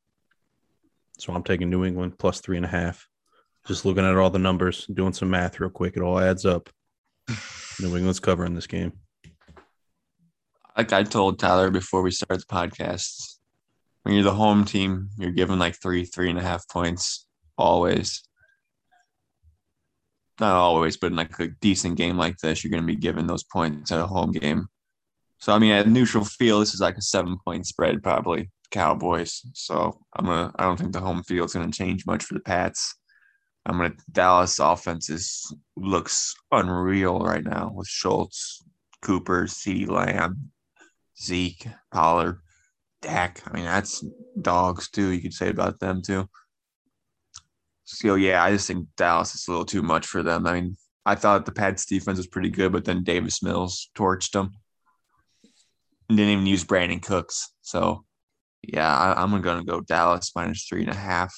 So 1.19 1.33
I'm 1.35 1.43
taking 1.43 1.71
New 1.71 1.85
England 1.85 2.19
plus 2.19 2.41
three 2.41 2.57
and 2.57 2.65
a 2.65 2.69
half. 2.69 3.07
Just 3.67 3.85
looking 3.85 4.05
at 4.05 4.17
all 4.17 4.31
the 4.31 4.39
numbers, 4.39 4.87
doing 4.87 5.13
some 5.13 5.31
math 5.31 5.59
real 5.59 5.71
quick. 5.71 5.97
It 5.97 6.03
all 6.03 6.19
adds 6.19 6.47
up. 6.47 6.71
New 7.81 7.97
England's 7.97 8.21
covering 8.21 8.55
this 8.55 8.67
game. 8.67 8.93
Like 10.77 10.93
I 10.93 11.03
told 11.03 11.39
Tyler 11.39 11.71
before 11.71 12.03
we 12.03 12.11
started 12.11 12.41
the 12.41 12.55
podcast, 12.55 13.39
when 14.03 14.15
you're 14.15 14.25
the 14.25 14.35
home 14.35 14.65
team, 14.65 15.09
you're 15.19 15.33
given 15.33 15.59
like 15.59 15.81
three, 15.81 16.05
three 16.05 16.31
and 16.31 16.39
a 16.39 16.43
half 16.43 16.69
points 16.69 17.27
always. 17.57 18.23
Not 20.41 20.53
always, 20.53 20.97
but 20.97 21.09
in 21.09 21.16
like 21.16 21.39
a 21.39 21.49
decent 21.61 21.97
game 21.97 22.16
like 22.16 22.39
this, 22.39 22.64
you're 22.64 22.70
going 22.70 22.82
to 22.82 22.87
be 22.87 22.97
given 22.97 23.26
those 23.26 23.45
points 23.45 23.93
at 23.93 24.01
a 24.01 24.07
home 24.07 24.32
game. 24.32 24.66
So 25.39 25.53
I 25.53 25.59
mean, 25.59 25.72
at 25.72 25.89
neutral 25.89 26.24
field, 26.24 26.62
this 26.62 26.74
is 26.74 26.80
like 26.80 26.97
a 26.97 27.03
seven 27.03 27.37
point 27.45 27.66
spread, 27.66 28.03
probably 28.03 28.51
Cowboys. 28.70 29.43
So 29.53 30.01
I'm 30.16 30.26
gonna. 30.26 30.53
I 30.57 30.64
don't 30.64 30.78
think 30.78 30.93
the 30.93 31.01
home 31.01 31.22
field's 31.22 31.55
going 31.55 31.70
to 31.70 31.76
change 31.76 32.07
much 32.07 32.24
for 32.24 32.35
the 32.35 32.41
Pats. 32.41 32.97
I'm 33.66 33.76
gonna. 33.76 33.93
Dallas 34.11 34.59
offense 34.59 35.11
is 35.11 35.55
looks 35.76 36.35
unreal 36.51 37.20
right 37.20 37.45
now 37.45 37.70
with 37.74 37.87
Schultz, 37.87 38.64
Cooper, 39.03 39.45
CeeDee 39.45 39.89
Lamb, 39.89 40.51
Zeke, 41.22 41.68
Pollard, 41.93 42.41
Dak. 43.03 43.43
I 43.47 43.53
mean, 43.53 43.64
that's 43.64 44.05
dogs 44.41 44.91
too. 44.91 45.11
You 45.11 45.22
could 45.22 45.35
say 45.35 45.51
about 45.51 45.78
them 45.78 46.03
too. 46.03 46.28
So 47.85 48.14
yeah, 48.14 48.43
I 48.43 48.51
just 48.51 48.66
think 48.66 48.89
Dallas 48.97 49.35
is 49.35 49.47
a 49.47 49.51
little 49.51 49.66
too 49.66 49.82
much 49.82 50.07
for 50.07 50.22
them. 50.22 50.47
I 50.47 50.61
mean, 50.61 50.76
I 51.07 51.14
thought 51.14 51.45
the 51.45 51.53
Pats 51.53 51.85
defense 51.85 52.16
was 52.16 52.26
pretty 52.26 52.49
good, 52.49 52.72
but 52.72 52.85
then 52.85 53.05
Davis 53.05 53.43
Mills 53.43 53.91
torched 53.95 54.32
them. 54.32 54.53
And 56.09 56.18
didn't 56.18 56.32
even 56.32 56.47
use 56.47 56.64
Brandin 56.64 57.03
Cooks. 57.03 57.53
So 57.62 58.05
yeah, 58.62 58.89
I, 58.89 59.22
I'm 59.22 59.43
gonna 59.43 59.64
go 59.64 59.80
Dallas 59.80 60.32
minus 60.35 60.64
three 60.64 60.82
and 60.82 60.91
a 60.91 60.95
half. 60.95 61.35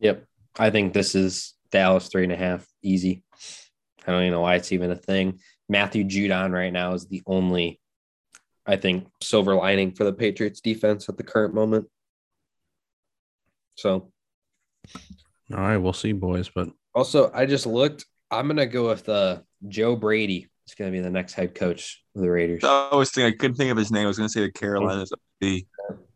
Yep. 0.00 0.24
I 0.58 0.70
think 0.70 0.92
this 0.92 1.14
is 1.14 1.54
Dallas 1.70 2.08
three 2.08 2.24
and 2.24 2.32
a 2.32 2.36
half. 2.36 2.66
Easy. 2.82 3.22
I 4.06 4.12
don't 4.12 4.22
even 4.22 4.32
know 4.32 4.40
why 4.40 4.54
it's 4.56 4.72
even 4.72 4.90
a 4.90 4.96
thing. 4.96 5.40
Matthew 5.68 6.04
Judon 6.04 6.52
right 6.52 6.72
now 6.72 6.94
is 6.94 7.06
the 7.06 7.22
only, 7.26 7.80
I 8.66 8.76
think, 8.76 9.06
silver 9.22 9.54
lining 9.54 9.92
for 9.92 10.04
the 10.04 10.12
Patriots 10.12 10.60
defense 10.60 11.08
at 11.08 11.16
the 11.16 11.24
current 11.24 11.54
moment. 11.54 11.86
So 13.78 14.10
All 15.52 15.56
right, 15.60 15.76
we'll 15.76 15.92
see, 15.92 16.12
boys. 16.12 16.50
But 16.52 16.68
also 16.96 17.30
I 17.32 17.46
just 17.46 17.64
looked. 17.64 18.04
I'm 18.30 18.48
gonna 18.48 18.66
go 18.66 18.88
with 18.88 19.08
uh, 19.08 19.38
Joe 19.68 19.94
Brady. 19.94 20.48
It's 20.66 20.74
gonna 20.74 20.90
be 20.90 20.98
the 21.00 21.10
next 21.10 21.34
head 21.34 21.54
coach 21.54 22.02
of 22.16 22.22
the 22.22 22.28
Raiders. 22.30 22.64
I 22.64 22.88
always 22.90 23.12
think 23.12 23.32
I 23.32 23.36
couldn't 23.38 23.56
think 23.56 23.70
of 23.70 23.76
his 23.76 23.92
name. 23.92 24.02
I 24.04 24.08
was 24.08 24.16
gonna 24.18 24.28
say 24.28 24.40
the 24.40 24.50
Carolinas. 24.50 25.12
The 25.40 25.64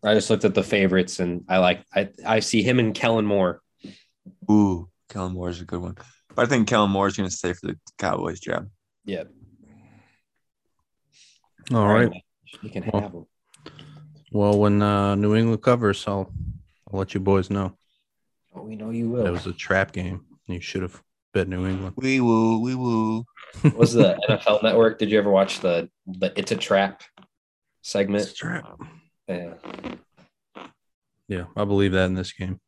I 0.04 0.14
just 0.14 0.28
looked 0.28 0.44
at 0.44 0.54
the 0.54 0.64
favorites 0.64 1.20
and 1.20 1.44
I 1.48 1.58
like 1.58 1.84
I, 1.94 2.08
I 2.26 2.40
see 2.40 2.62
him 2.64 2.80
and 2.80 2.92
Kellen 2.92 3.24
Moore. 3.26 3.60
ooh, 4.50 4.88
Kellen 5.08 5.34
Moore 5.34 5.48
is 5.48 5.60
a 5.60 5.64
good 5.64 5.80
one. 5.80 5.96
But 6.34 6.46
I 6.46 6.48
think 6.48 6.66
Kellen 6.66 6.90
Moore 6.90 7.06
is 7.06 7.16
gonna 7.16 7.30
stay 7.30 7.52
for 7.52 7.68
the 7.68 7.78
Cowboys 7.96 8.40
job. 8.40 8.68
Yeah. 9.04 9.24
all 11.72 11.86
right. 11.86 12.10
You 12.60 12.70
can 12.70 12.90
Well, 12.92 13.02
have 13.02 13.12
him. 13.12 13.26
Well, 14.32 14.58
when 14.58 14.82
uh, 14.82 15.14
New 15.14 15.36
England 15.36 15.62
covers, 15.62 16.04
I'll 16.08 16.32
I'll 16.92 16.98
let 16.98 17.14
you 17.14 17.20
boys 17.20 17.50
know. 17.50 17.76
Oh, 18.54 18.62
we 18.62 18.76
know 18.76 18.90
you 18.90 19.08
will. 19.08 19.26
It 19.26 19.30
was 19.30 19.46
a 19.46 19.52
trap 19.52 19.92
game. 19.92 20.24
You 20.46 20.60
should 20.60 20.82
have 20.82 21.00
bet 21.32 21.48
New 21.48 21.66
England. 21.66 21.94
Wee 21.96 22.20
woo, 22.20 22.58
wee 22.60 22.74
woo. 22.74 23.24
What 23.62 23.76
was 23.76 23.92
the 23.94 24.18
NFL 24.28 24.62
Network? 24.62 24.98
Did 24.98 25.10
you 25.10 25.18
ever 25.18 25.30
watch 25.30 25.60
the 25.60 25.88
the 26.06 26.32
It's 26.36 26.52
a 26.52 26.56
Trap 26.56 27.02
segment? 27.82 28.24
It's 28.24 28.32
a 28.32 28.34
trap. 28.34 28.78
Yeah. 29.28 29.54
Yeah, 31.28 31.44
I 31.56 31.64
believe 31.64 31.92
that 31.92 32.06
in 32.06 32.14
this 32.14 32.32
game. 32.32 32.60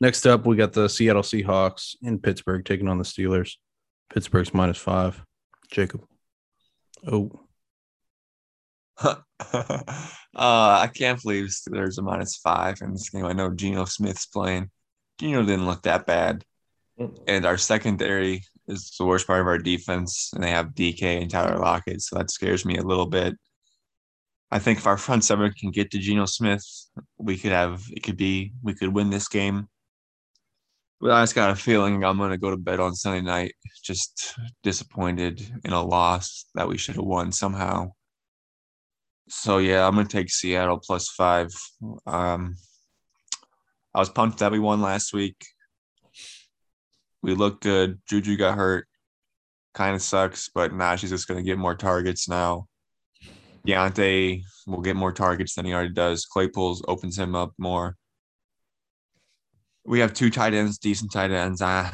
Next 0.00 0.26
up, 0.26 0.46
we 0.46 0.56
got 0.56 0.72
the 0.72 0.88
Seattle 0.88 1.22
Seahawks 1.22 1.96
in 2.02 2.18
Pittsburgh 2.18 2.64
taking 2.64 2.88
on 2.88 2.98
the 2.98 3.04
Steelers. 3.04 3.54
Pittsburgh's 4.12 4.54
minus 4.54 4.78
five. 4.78 5.24
Jacob. 5.70 6.04
Oh, 7.06 7.32
uh, 9.02 9.14
I 10.34 10.90
can't 10.94 11.20
believe 11.22 11.46
Steelers 11.46 11.98
are 11.98 12.02
minus 12.02 12.36
five 12.36 12.80
in 12.80 12.92
this 12.92 13.10
game. 13.10 13.24
I 13.24 13.32
know 13.32 13.50
Geno 13.50 13.84
Smith's 13.84 14.26
playing. 14.26 14.70
Geno 15.18 15.44
didn't 15.44 15.66
look 15.66 15.82
that 15.82 16.06
bad. 16.06 16.44
And 17.26 17.44
our 17.44 17.58
secondary 17.58 18.44
is 18.68 18.94
the 18.98 19.04
worst 19.04 19.26
part 19.26 19.40
of 19.40 19.46
our 19.46 19.58
defense, 19.58 20.30
and 20.32 20.42
they 20.42 20.50
have 20.50 20.74
DK 20.74 21.20
and 21.20 21.30
Tyler 21.30 21.58
Lockett, 21.58 22.02
so 22.02 22.16
that 22.16 22.30
scares 22.30 22.64
me 22.64 22.76
a 22.76 22.82
little 22.82 23.06
bit. 23.06 23.34
I 24.50 24.60
think 24.60 24.78
if 24.78 24.86
our 24.86 24.96
front 24.96 25.24
seven 25.24 25.52
can 25.52 25.72
get 25.72 25.90
to 25.90 25.98
Geno 25.98 26.26
Smith, 26.26 26.64
we 27.18 27.36
could 27.36 27.50
have 27.50 27.82
it 27.90 28.04
could 28.04 28.16
be 28.16 28.52
we 28.62 28.74
could 28.74 28.94
win 28.94 29.10
this 29.10 29.26
game. 29.26 29.68
But 31.00 31.10
I 31.10 31.22
just 31.22 31.34
got 31.34 31.50
a 31.50 31.56
feeling 31.56 32.04
I'm 32.04 32.18
gonna 32.18 32.38
go 32.38 32.50
to 32.50 32.56
bed 32.56 32.78
on 32.78 32.94
Sunday 32.94 33.20
night, 33.20 33.54
just 33.82 34.36
disappointed 34.62 35.42
in 35.64 35.72
a 35.72 35.82
loss 35.82 36.46
that 36.54 36.68
we 36.68 36.78
should 36.78 36.94
have 36.94 37.04
won 37.04 37.32
somehow. 37.32 37.90
So 39.28 39.58
yeah, 39.58 39.86
I'm 39.86 39.94
gonna 39.94 40.08
take 40.08 40.30
Seattle 40.30 40.78
plus 40.78 41.08
five. 41.08 41.50
Um, 42.06 42.56
I 43.94 43.98
was 43.98 44.10
pumped 44.10 44.38
that 44.38 44.52
we 44.52 44.58
won 44.58 44.82
last 44.82 45.12
week. 45.12 45.46
We 47.22 47.34
looked 47.34 47.62
good. 47.62 48.00
Juju 48.08 48.36
got 48.36 48.56
hurt. 48.56 48.86
Kind 49.72 49.94
of 49.94 50.02
sucks, 50.02 50.50
but 50.54 50.72
nah, 50.72 50.96
she's 50.96 51.10
just 51.10 51.26
gonna 51.26 51.42
get 51.42 51.58
more 51.58 51.74
targets 51.74 52.28
now. 52.28 52.66
Diontae 53.66 54.42
will 54.66 54.82
get 54.82 54.96
more 54.96 55.12
targets 55.12 55.54
than 55.54 55.64
he 55.64 55.72
already 55.72 55.92
does. 55.92 56.26
Claypool 56.26 56.80
opens 56.86 57.18
him 57.18 57.34
up 57.34 57.52
more. 57.58 57.96
We 59.86 60.00
have 60.00 60.14
two 60.14 60.30
tight 60.30 60.54
ends, 60.54 60.78
decent 60.78 61.12
tight 61.12 61.30
ends. 61.30 61.60
I, 61.62 61.92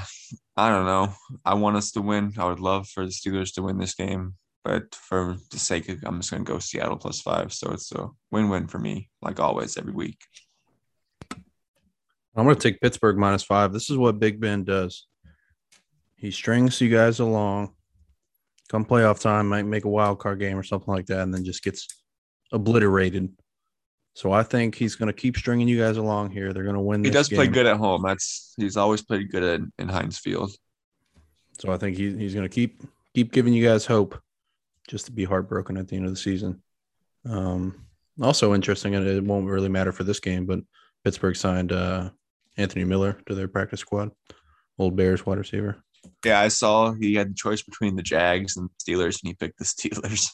I 0.57 0.69
don't 0.69 0.87
know. 0.87 1.13
I 1.45 1.55
want 1.55 1.77
us 1.77 1.93
to 1.93 2.03
win. 2.03 2.33
I 2.39 2.47
would 2.47 2.61
love 2.61 2.89
for 2.89 3.05
the 3.05 3.13
Steelers 3.13 3.55
to 3.55 3.63
win 3.63 3.79
this 3.79 3.95
game, 3.95 4.35
but 4.65 4.95
for 4.95 5.37
the 5.51 5.59
sake 5.59 5.89
of, 5.89 6.03
I'm 6.05 6.21
just 6.21 6.31
gonna 6.31 6.45
go 6.45 6.59
Seattle 6.59 6.97
plus 6.97 7.21
five. 7.21 7.53
So 7.53 7.71
it's 7.73 7.93
a 7.93 8.09
win-win 8.31 8.67
for 8.67 8.79
me, 8.79 9.11
like 9.23 9.41
always, 9.41 9.77
every 9.77 9.93
week. 9.93 10.19
I'm 12.37 12.45
going 12.45 12.55
to 12.55 12.63
take 12.63 12.81
Pittsburgh 12.81 13.19
minus 13.19 13.43
five. 13.43 13.73
This 13.73 13.91
is 13.91 13.97
what 13.97 14.21
Big 14.21 14.41
Ben 14.41 14.63
does. 14.63 15.09
He 16.15 16.31
strings 16.31 16.81
you 16.81 16.89
guys 16.89 17.19
along. 17.19 17.75
Come 18.69 18.85
playoff 18.85 19.21
time, 19.21 19.49
might 19.49 19.67
make 19.67 19.85
a 19.85 19.89
wild 19.89 20.21
card 20.21 20.39
game 20.39 20.57
or 20.57 20.63
something 20.63 20.95
like 20.95 21.07
that, 21.07 21.23
and 21.23 21.35
then 21.35 21.45
just 21.45 21.65
gets 21.65 21.89
obliterated 22.53 23.33
So 24.15 24.33
I 24.33 24.43
think 24.43 24.75
he's 24.75 24.97
going 24.97 25.09
to 25.09 25.13
keep 25.13 25.37
stringing 25.37 25.67
you 25.69 25.79
guys 25.79 25.97
along 25.97 26.31
here. 26.31 26.53
They're 26.53 26.63
going 26.63 26.75
to 26.75 26.81
win. 26.81 27.03
He 27.03 27.11
does 27.11 27.29
play 27.29 27.47
good 27.47 27.67
at 27.67 27.79
home. 27.79 28.03
That's 28.03 28.55
he's 28.57 28.77
always 28.77 29.03
played 29.03 29.31
good 29.31 29.43
at, 29.43 29.61
in 29.79 29.89
Heinz 29.89 30.19
Field. 30.19 30.53
So 31.59 31.73
I 31.73 31.79
think 31.79 31.97
he, 31.97 32.17
he's 32.17 32.35
going 32.35 32.49
to 32.49 32.55
keep 32.55 32.83
keep 33.15 33.33
giving 33.33 33.53
you 33.53 33.67
guys 33.67 33.87
hope, 33.87 34.21
just 34.91 35.07
to 35.07 35.13
be 35.13 35.25
heartbroken 35.25 35.77
at 35.77 35.89
the 35.89 35.97
end 35.97 36.05
of 36.05 36.11
the 36.11 36.17
season. 36.17 36.61
Um, 37.25 37.87
also 38.21 38.55
interesting, 38.55 38.97
and 38.97 39.07
it 39.07 39.23
won't 39.23 39.47
really 39.47 39.69
matter 39.69 39.93
for 39.93 40.05
this 40.05 40.21
game, 40.21 40.47
but 40.47 40.61
Pittsburgh 41.05 41.37
signed 41.37 41.73
uh, 41.73 42.11
Anthony 42.57 42.85
Miller 42.85 43.19
to 43.27 43.35
their 43.35 43.49
practice 43.49 43.81
squad, 43.81 44.11
old 44.79 44.97
Bears 44.97 45.25
wide 45.25 45.39
receiver. 45.39 45.83
Yeah, 46.25 46.41
I 46.41 46.49
saw 46.49 46.93
he 46.93 47.15
had 47.15 47.31
the 47.31 47.35
choice 47.35 47.63
between 47.63 47.95
the 47.95 48.03
Jags 48.03 48.57
and 48.57 48.69
Steelers, 48.83 49.23
and 49.23 49.29
he 49.29 49.35
picked 49.35 49.59
the 49.59 49.65
Steelers. 49.65 50.31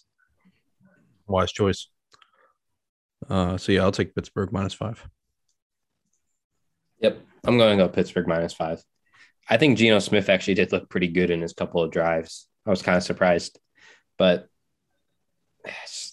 Wise 1.29 1.53
choice. 1.53 1.89
Uh, 3.29 3.57
so 3.59 3.73
yeah, 3.73 3.83
I'll 3.83 3.93
take 3.93 4.15
Pittsburgh 4.15 4.53
minus 4.53 4.75
five. 4.75 5.07
Yep. 7.01 7.21
I'm 7.45 7.59
going 7.59 7.77
to 7.77 7.85
go 7.85 7.89
Pittsburgh 7.89 8.27
minus 8.27 8.55
five. 8.55 8.83
I 9.49 9.57
think 9.57 9.79
Geno 9.79 9.99
Smith 9.99 10.29
actually 10.29 10.55
did 10.55 10.73
look 10.73 10.89
pretty 10.89 11.09
good 11.09 11.31
in 11.31 11.43
his 11.43 11.53
couple 11.53 11.83
of 11.83 11.91
drives. 11.91 12.49
I 12.65 12.71
was 12.71 12.83
kind 12.83 12.97
of 12.97 13.03
surprised, 13.03 13.59
but 14.19 14.49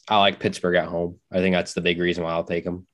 I 0.09 0.19
like 0.19 0.39
Pittsburgh 0.39 0.75
at 0.75 0.87
home. 0.87 1.19
I 1.31 1.37
think 1.37 1.55
that's 1.55 1.73
the 1.73 1.81
big 1.81 1.99
reason 1.99 2.23
why 2.23 2.31
I'll 2.31 2.43
take 2.43 2.63
them. 2.63 2.87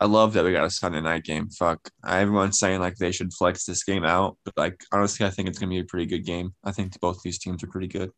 I 0.00 0.06
love 0.06 0.32
that 0.32 0.44
we 0.44 0.52
got 0.52 0.66
a 0.66 0.70
Sunday 0.70 1.00
night 1.00 1.24
game. 1.24 1.48
Fuck, 1.50 1.88
everyone's 2.06 2.58
saying 2.58 2.80
like 2.80 2.96
they 2.96 3.12
should 3.12 3.32
flex 3.32 3.64
this 3.64 3.84
game 3.84 4.04
out, 4.04 4.36
but 4.44 4.54
like 4.56 4.80
honestly, 4.92 5.24
I 5.24 5.30
think 5.30 5.48
it's 5.48 5.58
gonna 5.58 5.70
be 5.70 5.78
a 5.78 5.84
pretty 5.84 6.06
good 6.06 6.26
game. 6.26 6.54
I 6.64 6.72
think 6.72 6.98
both 7.00 7.22
these 7.22 7.38
teams 7.38 7.62
are 7.62 7.68
pretty 7.68 7.88
good. 7.88 8.10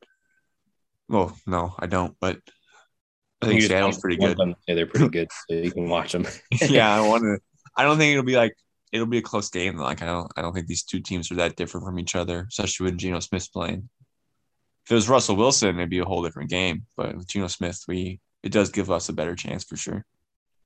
Well, 1.08 1.36
no, 1.46 1.74
I 1.78 1.86
don't, 1.86 2.16
but 2.20 2.38
I 3.42 3.46
think 3.46 3.62
Seattle's 3.62 4.00
pretty 4.00 4.16
good. 4.16 4.36
say 4.38 4.74
they're 4.74 4.86
pretty 4.86 5.10
good, 5.10 5.28
so 5.30 5.56
you 5.56 5.70
can 5.70 5.88
watch 5.88 6.12
them. 6.12 6.26
yeah, 6.68 6.94
I 6.94 7.06
want 7.06 7.22
to. 7.22 7.38
I 7.76 7.84
don't 7.84 7.98
think 7.98 8.12
it'll 8.12 8.24
be 8.24 8.36
like 8.36 8.56
it'll 8.92 9.06
be 9.06 9.18
a 9.18 9.22
close 9.22 9.50
game. 9.50 9.76
Like 9.76 10.02
I 10.02 10.06
don't. 10.06 10.30
I 10.36 10.42
don't 10.42 10.54
think 10.54 10.66
these 10.66 10.82
two 10.82 11.00
teams 11.00 11.30
are 11.30 11.36
that 11.36 11.56
different 11.56 11.86
from 11.86 11.98
each 11.98 12.16
other, 12.16 12.46
especially 12.48 12.84
with 12.84 12.98
Geno 12.98 13.20
Smith 13.20 13.48
playing. 13.52 13.88
If 14.86 14.92
it 14.92 14.94
was 14.94 15.08
Russell 15.08 15.34
Wilson, 15.34 15.76
it'd 15.76 15.90
be 15.90 15.98
a 15.98 16.04
whole 16.04 16.22
different 16.22 16.48
game. 16.48 16.86
But 16.96 17.16
with 17.16 17.26
Geno 17.26 17.48
Smith, 17.48 17.82
we 17.88 18.20
it 18.44 18.52
does 18.52 18.70
give 18.70 18.88
us 18.88 19.08
a 19.08 19.12
better 19.12 19.34
chance 19.34 19.64
for 19.64 19.76
sure. 19.76 20.04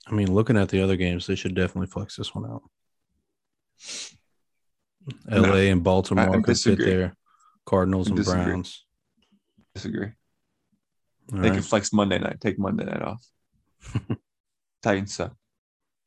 I 0.07 0.13
mean, 0.13 0.31
looking 0.33 0.59
at 0.59 0.69
the 0.69 0.83
other 0.83 0.97
games, 0.97 1.27
they 1.27 1.37
should 1.37 1.55
definitely 1.55 1.87
flex 1.87 2.17
this 2.17 2.35
one 2.35 2.45
out. 2.45 2.63
No, 5.27 5.41
LA 5.41 5.71
and 5.71 5.83
Baltimore 5.83 6.29
I 6.29 6.33
could 6.41 6.45
fit 6.59 6.77
disagree. 6.77 6.85
there. 6.85 7.17
Cardinals 7.65 8.09
I 8.09 8.11
and 8.11 8.17
disagree. 8.19 8.45
Browns. 8.45 8.85
Disagree. 9.75 10.09
All 11.33 11.39
they 11.39 11.49
right. 11.49 11.55
can 11.55 11.63
flex 11.63 11.91
Monday 11.91 12.19
night. 12.19 12.41
Take 12.43 12.59
Monday 12.59 12.85
night 12.85 13.01
off. 13.01 13.25
Titans 14.83 15.15
suck. 15.15 15.35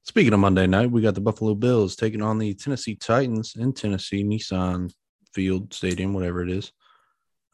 Speaking 0.04 0.34
of 0.34 0.40
Monday 0.40 0.68
night, 0.68 0.92
we 0.92 1.02
got 1.02 1.16
the 1.16 1.22
Buffalo 1.22 1.56
Bills 1.56 1.96
taking 1.96 2.22
on 2.22 2.38
the 2.38 2.54
Tennessee 2.54 2.96
Titans 2.96 3.56
in 3.58 3.74
Tennessee, 3.74 4.24
Nissan 4.24 4.94
Field 5.34 5.74
Stadium, 5.74 6.14
whatever 6.14 6.44
it 6.44 6.52
is. 6.52 6.72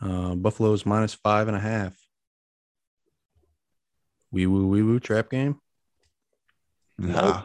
Uh, 0.01 0.35
Buffalo 0.35 0.73
is 0.73 0.85
minus 0.85 1.13
five 1.13 1.47
and 1.47 1.57
a 1.57 1.59
half. 1.59 1.97
Wee 4.31 4.45
woo 4.47 4.67
wee 4.67 4.83
woo 4.83 4.99
trap 4.99 5.29
game. 5.29 5.59
Nah. 6.97 7.43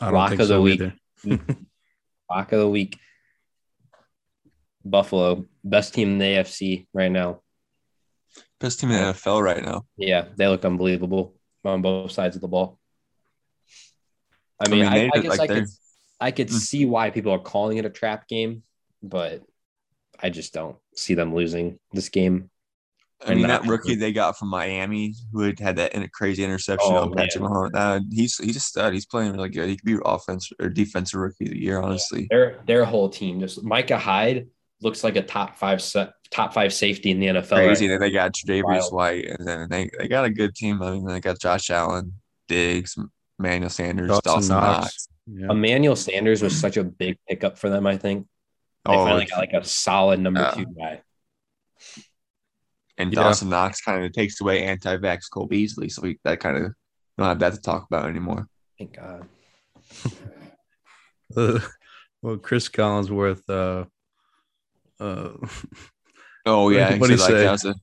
I 0.00 0.06
don't 0.06 0.14
Lock 0.14 0.28
think 0.30 0.40
of 0.42 0.48
the 0.48 0.54
so 0.54 0.62
week. 0.62 0.80
either. 0.80 0.94
Lock 2.30 2.52
of 2.52 2.58
the 2.60 2.68
week. 2.68 2.98
Buffalo, 4.84 5.46
best 5.62 5.94
team 5.94 6.08
in 6.10 6.18
the 6.18 6.24
AFC 6.24 6.86
right 6.92 7.10
now. 7.10 7.40
Best 8.60 8.80
team 8.80 8.90
in 8.90 8.96
the 8.96 9.12
NFL 9.12 9.42
right 9.42 9.64
now. 9.64 9.84
Yeah, 9.96 10.26
they 10.36 10.46
look 10.48 10.64
unbelievable 10.64 11.36
on 11.64 11.80
both 11.80 12.10
sides 12.12 12.36
of 12.36 12.42
the 12.42 12.48
ball. 12.48 12.78
I 14.60 14.66
I 14.66 14.68
mean, 14.68 14.80
mean, 14.80 14.88
I, 14.88 15.10
I 15.14 15.18
guess 15.20 15.38
like 15.38 15.50
I 15.50 15.54
could, 15.54 15.66
I 16.20 16.30
could 16.32 16.48
Mm. 16.48 16.52
see 16.52 16.84
why 16.86 17.10
people 17.10 17.32
are 17.32 17.38
calling 17.38 17.78
it 17.78 17.84
a 17.86 17.90
trap 17.90 18.28
game, 18.28 18.62
but 19.02 19.42
I 20.24 20.30
just 20.30 20.54
don't 20.54 20.76
see 20.96 21.12
them 21.14 21.34
losing 21.34 21.78
this 21.92 22.08
game. 22.08 22.50
I 23.24 23.34
mean, 23.34 23.46
that 23.46 23.62
not- 23.64 23.70
rookie 23.70 23.94
they 23.94 24.12
got 24.12 24.38
from 24.38 24.48
Miami 24.48 25.14
who 25.32 25.42
had 25.42 25.58
had 25.60 25.76
that 25.76 25.94
in- 25.94 26.08
crazy 26.12 26.42
interception 26.42 26.92
Oh, 26.92 27.02
on 27.02 27.12
Patrick 27.12 27.44
Mahomes. 27.44 27.70
Uh, 27.74 28.00
he's 28.10 28.38
he's 28.38 28.56
a 28.56 28.60
stud. 28.60 28.94
He's 28.94 29.06
playing 29.06 29.32
really 29.32 29.50
good. 29.50 29.68
He 29.68 29.76
could 29.76 29.84
be 29.84 29.98
offense 30.04 30.50
or 30.60 30.68
defensive 30.70 31.20
rookie 31.20 31.44
of 31.44 31.50
the 31.50 31.58
year, 31.62 31.80
honestly. 31.80 32.26
Their 32.30 32.60
their 32.66 32.84
whole 32.84 33.08
team 33.08 33.38
just 33.38 33.62
Micah 33.62 33.98
Hyde 33.98 34.48
looks 34.80 35.04
like 35.04 35.16
a 35.16 35.22
top 35.22 35.56
five 35.58 35.80
set, 35.82 36.12
top 36.30 36.54
five 36.54 36.72
safety 36.72 37.10
in 37.10 37.20
the 37.20 37.26
NFL. 37.26 37.56
Crazy 37.56 37.86
right 37.88 37.94
that 37.94 38.00
they 38.00 38.10
got 38.10 38.32
Tre'Davious 38.32 38.92
White, 38.92 39.26
and 39.26 39.46
then 39.46 39.68
they, 39.70 39.90
they 39.98 40.08
got 40.08 40.24
a 40.24 40.30
good 40.30 40.54
team. 40.54 40.82
I 40.82 40.90
mean, 40.92 41.06
they 41.06 41.20
got 41.20 41.38
Josh 41.40 41.70
Allen, 41.70 42.12
Diggs, 42.48 42.96
Manuel 43.38 43.70
Sanders, 43.70 44.08
Dawson 44.08 44.32
Dawson, 44.32 44.56
Knox. 44.56 44.82
Knox. 44.82 45.08
Yeah. 45.26 45.46
Emmanuel 45.50 45.96
Sanders 45.96 46.42
was 46.42 46.58
such 46.58 46.76
a 46.76 46.84
big 46.84 47.16
pickup 47.28 47.58
for 47.58 47.70
them. 47.70 47.86
I 47.86 47.96
think 47.96 48.26
they 48.84 48.92
Oh, 48.92 49.04
finally 49.04 49.26
got 49.26 49.38
like 49.38 49.52
a 49.52 49.64
solid 49.64 50.20
number 50.20 50.40
Yeah. 50.40 50.50
two 50.50 50.66
guy. 50.66 51.02
and 52.98 53.12
Yeah. 53.12 53.22
Dawson 53.22 53.48
Knox 53.48 53.80
kind 53.80 54.04
of 54.04 54.12
takes 54.12 54.40
away 54.40 54.62
anti-vax 54.64 55.28
Cole 55.32 55.46
Beasley, 55.46 55.88
so 55.88 56.02
we 56.02 56.18
that 56.24 56.40
kind 56.40 56.56
of 56.56 56.72
don't 57.18 57.28
have 57.28 57.38
that 57.40 57.54
to 57.54 57.60
talk 57.60 57.86
about 57.90 58.08
anymore. 58.08 58.48
Thank 58.78 58.96
God. 58.96 59.28
Uh, 61.36 61.58
well, 62.22 62.36
Cris 62.38 62.68
Collinsworth. 62.68 63.42
Uh, 63.48 63.84
uh, 65.02 65.32
Oh 66.46 66.68
yeah, 66.68 66.88
did- 66.90 66.94
he 66.96 67.00
what'd 67.00 67.18
said, 67.20 67.28
he 67.30 67.32
like 67.34 67.40
say? 67.40 67.44
that 67.46 67.52
was 67.52 67.64
a 67.64 67.74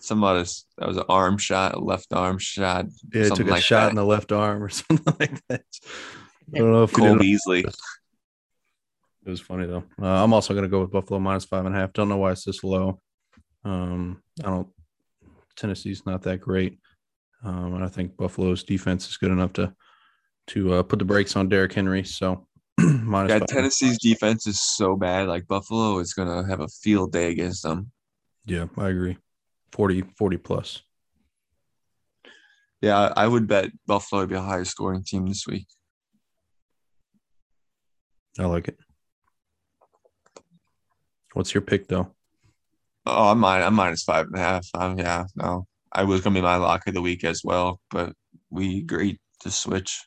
somebody's 0.00 0.64
that 0.78 0.88
was 0.88 0.96
an 0.96 1.04
arm 1.08 1.36
shot, 1.36 1.74
a 1.74 1.78
left 1.80 2.12
arm 2.14 2.38
shot. 2.38 2.86
yeah, 3.12 3.24
he 3.24 3.28
took 3.28 3.40
a 3.46 3.50
like 3.50 3.62
shot 3.62 3.80
that. 3.82 3.90
in 3.90 3.96
the 3.96 4.04
left 4.04 4.32
arm 4.32 4.62
or 4.62 4.68
something 4.70 5.14
like 5.20 5.42
that. 5.48 5.62
I 6.54 6.58
don't 6.58 6.72
know 6.72 6.84
if 6.84 6.90
he 6.90 6.96
Cole 6.96 7.12
did. 7.14 7.18
Beasley. 7.20 7.66
It 9.26 9.30
was 9.30 9.40
funny 9.40 9.66
though. 9.66 9.82
Uh, 10.00 10.22
I'm 10.22 10.32
also 10.32 10.54
going 10.54 10.62
to 10.64 10.70
go 10.70 10.80
with 10.80 10.92
Buffalo 10.92 11.18
minus 11.18 11.44
five 11.44 11.66
and 11.66 11.74
a 11.74 11.78
half. 11.78 11.92
Don't 11.92 12.08
know 12.08 12.16
why 12.16 12.30
it's 12.30 12.44
this 12.44 12.62
low. 12.62 13.00
Um, 13.64 14.22
I 14.44 14.50
don't. 14.50 14.68
Tennessee's 15.56 16.06
not 16.06 16.22
that 16.22 16.40
great, 16.40 16.78
um, 17.42 17.74
and 17.74 17.84
I 17.84 17.88
think 17.88 18.16
Buffalo's 18.16 18.62
defense 18.62 19.08
is 19.08 19.16
good 19.16 19.32
enough 19.32 19.52
to 19.54 19.74
to 20.48 20.74
uh, 20.74 20.82
put 20.84 21.00
the 21.00 21.04
brakes 21.04 21.34
on 21.34 21.48
Derrick 21.48 21.72
Henry. 21.72 22.04
So 22.04 22.46
minus 22.78 23.32
Yeah. 23.32 23.40
Tennessee's 23.40 23.98
defense 23.98 24.46
is 24.46 24.60
so 24.60 24.94
bad. 24.94 25.26
Like 25.26 25.48
Buffalo 25.48 25.98
is 25.98 26.12
gonna 26.12 26.46
have 26.46 26.60
a 26.60 26.68
field 26.68 27.10
day 27.10 27.30
against 27.32 27.64
them. 27.64 27.90
Yeah, 28.44 28.66
I 28.78 28.90
agree. 28.90 29.18
40, 29.72 30.02
40 30.16 30.36
plus. 30.36 30.82
Yeah, 32.80 32.96
I 33.16 33.24
I 33.24 33.26
would 33.26 33.48
bet 33.48 33.70
Buffalo 33.88 34.20
would 34.22 34.28
be 34.30 34.36
a 34.36 34.40
higher 34.40 34.64
scoring 34.64 35.02
team 35.02 35.26
this 35.26 35.46
week. 35.48 35.66
I 38.38 38.44
like 38.44 38.68
it. 38.68 38.78
What's 41.36 41.52
your 41.52 41.60
pick 41.60 41.86
though? 41.86 42.14
Oh, 43.04 43.28
I'm 43.28 43.40
mine. 43.40 43.60
I'm 43.60 43.74
minus 43.74 44.04
five 44.04 44.24
and 44.24 44.36
a 44.36 44.38
half. 44.38 44.66
Um, 44.72 44.98
yeah, 44.98 45.26
no, 45.34 45.66
I 45.92 46.04
was 46.04 46.22
gonna 46.22 46.32
be 46.32 46.40
my 46.40 46.56
lock 46.56 46.86
of 46.86 46.94
the 46.94 47.02
week 47.02 47.24
as 47.24 47.42
well, 47.44 47.78
but 47.90 48.14
we 48.48 48.78
agreed 48.78 49.18
to 49.40 49.50
switch, 49.50 50.02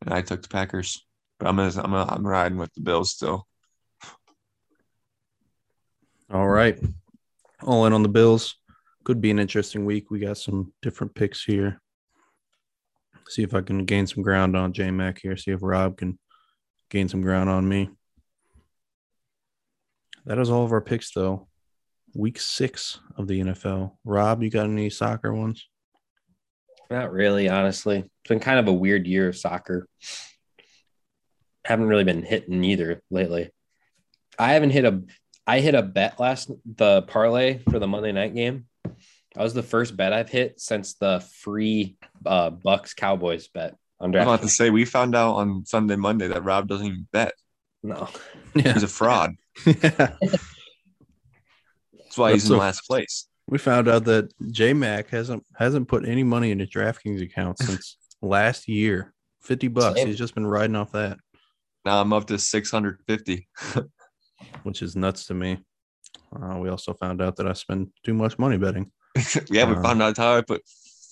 and 0.00 0.14
I 0.14 0.22
took 0.22 0.40
the 0.40 0.48
Packers. 0.48 1.04
But 1.38 1.48
I'm 1.48 1.56
gonna, 1.56 1.72
I'm 1.76 1.90
gonna, 1.90 2.10
I'm 2.10 2.26
riding 2.26 2.56
with 2.56 2.72
the 2.72 2.80
Bills 2.80 3.10
still. 3.10 3.46
All 6.32 6.48
right. 6.48 6.78
All 7.62 7.84
in 7.84 7.92
on 7.92 8.02
the 8.02 8.08
Bills. 8.08 8.56
Could 9.04 9.20
be 9.20 9.30
an 9.30 9.38
interesting 9.38 9.84
week. 9.84 10.10
We 10.10 10.20
got 10.20 10.38
some 10.38 10.72
different 10.80 11.14
picks 11.14 11.44
here. 11.44 11.82
See 13.28 13.42
if 13.42 13.52
I 13.52 13.60
can 13.60 13.84
gain 13.84 14.06
some 14.06 14.22
ground 14.22 14.56
on 14.56 14.72
J 14.72 14.90
Mac 14.90 15.20
here. 15.20 15.36
See 15.36 15.50
if 15.50 15.58
Rob 15.60 15.98
can 15.98 16.18
gain 16.88 17.10
some 17.10 17.20
ground 17.20 17.50
on 17.50 17.68
me. 17.68 17.90
That 20.26 20.38
is 20.38 20.50
all 20.50 20.64
of 20.64 20.72
our 20.72 20.80
picks, 20.80 21.12
though. 21.12 21.48
Week 22.14 22.38
six 22.38 23.00
of 23.16 23.26
the 23.26 23.40
NFL. 23.40 23.96
Rob, 24.04 24.42
you 24.42 24.50
got 24.50 24.66
any 24.66 24.90
soccer 24.90 25.32
ones? 25.32 25.66
Not 26.90 27.12
really, 27.12 27.48
honestly. 27.48 27.98
It's 27.98 28.28
been 28.28 28.40
kind 28.40 28.58
of 28.58 28.68
a 28.68 28.72
weird 28.72 29.06
year 29.06 29.28
of 29.28 29.36
soccer. 29.36 29.88
Haven't 31.64 31.88
really 31.88 32.04
been 32.04 32.22
hitting 32.22 32.62
either 32.64 33.02
lately. 33.10 33.50
I 34.38 34.52
haven't 34.52 34.70
hit 34.70 34.84
a 34.84 35.02
I 35.46 35.60
hit 35.60 35.74
a 35.74 35.82
bet 35.82 36.20
last 36.20 36.50
the 36.76 37.02
parlay 37.02 37.58
for 37.58 37.78
the 37.78 37.86
Monday 37.86 38.12
night 38.12 38.34
game. 38.34 38.66
That 38.84 39.42
was 39.42 39.54
the 39.54 39.62
first 39.62 39.96
bet 39.96 40.12
I've 40.12 40.28
hit 40.28 40.60
since 40.60 40.94
the 40.94 41.20
free 41.20 41.96
uh 42.26 42.50
Bucks 42.50 42.94
Cowboys 42.94 43.48
bet 43.48 43.74
I'm 44.02 44.10
about 44.10 44.42
to 44.42 44.48
say 44.50 44.70
we 44.70 44.84
found 44.84 45.14
out 45.14 45.36
on 45.36 45.64
Sunday, 45.64 45.96
Monday 45.96 46.26
that 46.26 46.44
Rob 46.44 46.68
doesn't 46.68 46.86
even 46.86 47.06
bet. 47.12 47.34
No. 47.82 48.08
Yeah. 48.54 48.74
He's 48.74 48.82
a 48.82 48.88
fraud. 48.88 49.34
yeah. 49.66 50.14
That's 51.92 52.16
why 52.16 52.32
he's 52.32 52.42
That's 52.42 52.50
in 52.50 52.56
so- 52.56 52.58
last 52.58 52.80
place. 52.86 53.26
We 53.48 53.58
found 53.58 53.88
out 53.88 54.04
that 54.04 54.32
J 54.50 54.72
Mac 54.72 55.08
hasn't 55.10 55.44
hasn't 55.56 55.88
put 55.88 56.06
any 56.08 56.22
money 56.22 56.52
in 56.52 56.60
his 56.60 56.70
DraftKings 56.70 57.20
account 57.22 57.58
since 57.62 57.96
last 58.22 58.68
year. 58.68 59.12
50 59.42 59.68
bucks. 59.68 59.96
Same. 59.98 60.06
He's 60.06 60.16
just 60.18 60.34
been 60.34 60.46
riding 60.46 60.76
off 60.76 60.92
that. 60.92 61.18
Now 61.84 62.00
I'm 62.00 62.12
up 62.12 62.26
to 62.28 62.38
650. 62.38 63.48
which 64.62 64.82
is 64.82 64.94
nuts 64.96 65.26
to 65.26 65.34
me. 65.34 65.58
Uh, 66.34 66.58
we 66.58 66.68
also 66.68 66.94
found 66.94 67.20
out 67.20 67.36
that 67.36 67.46
I 67.48 67.52
spend 67.52 67.88
too 68.04 68.14
much 68.14 68.38
money 68.38 68.56
betting. 68.56 68.90
Yeah, 69.16 69.40
we 69.50 69.58
haven't 69.58 69.78
Uh, 69.78 69.82
found 69.82 70.02
out 70.02 70.16
how 70.16 70.36
I 70.36 70.40
put 70.42 70.62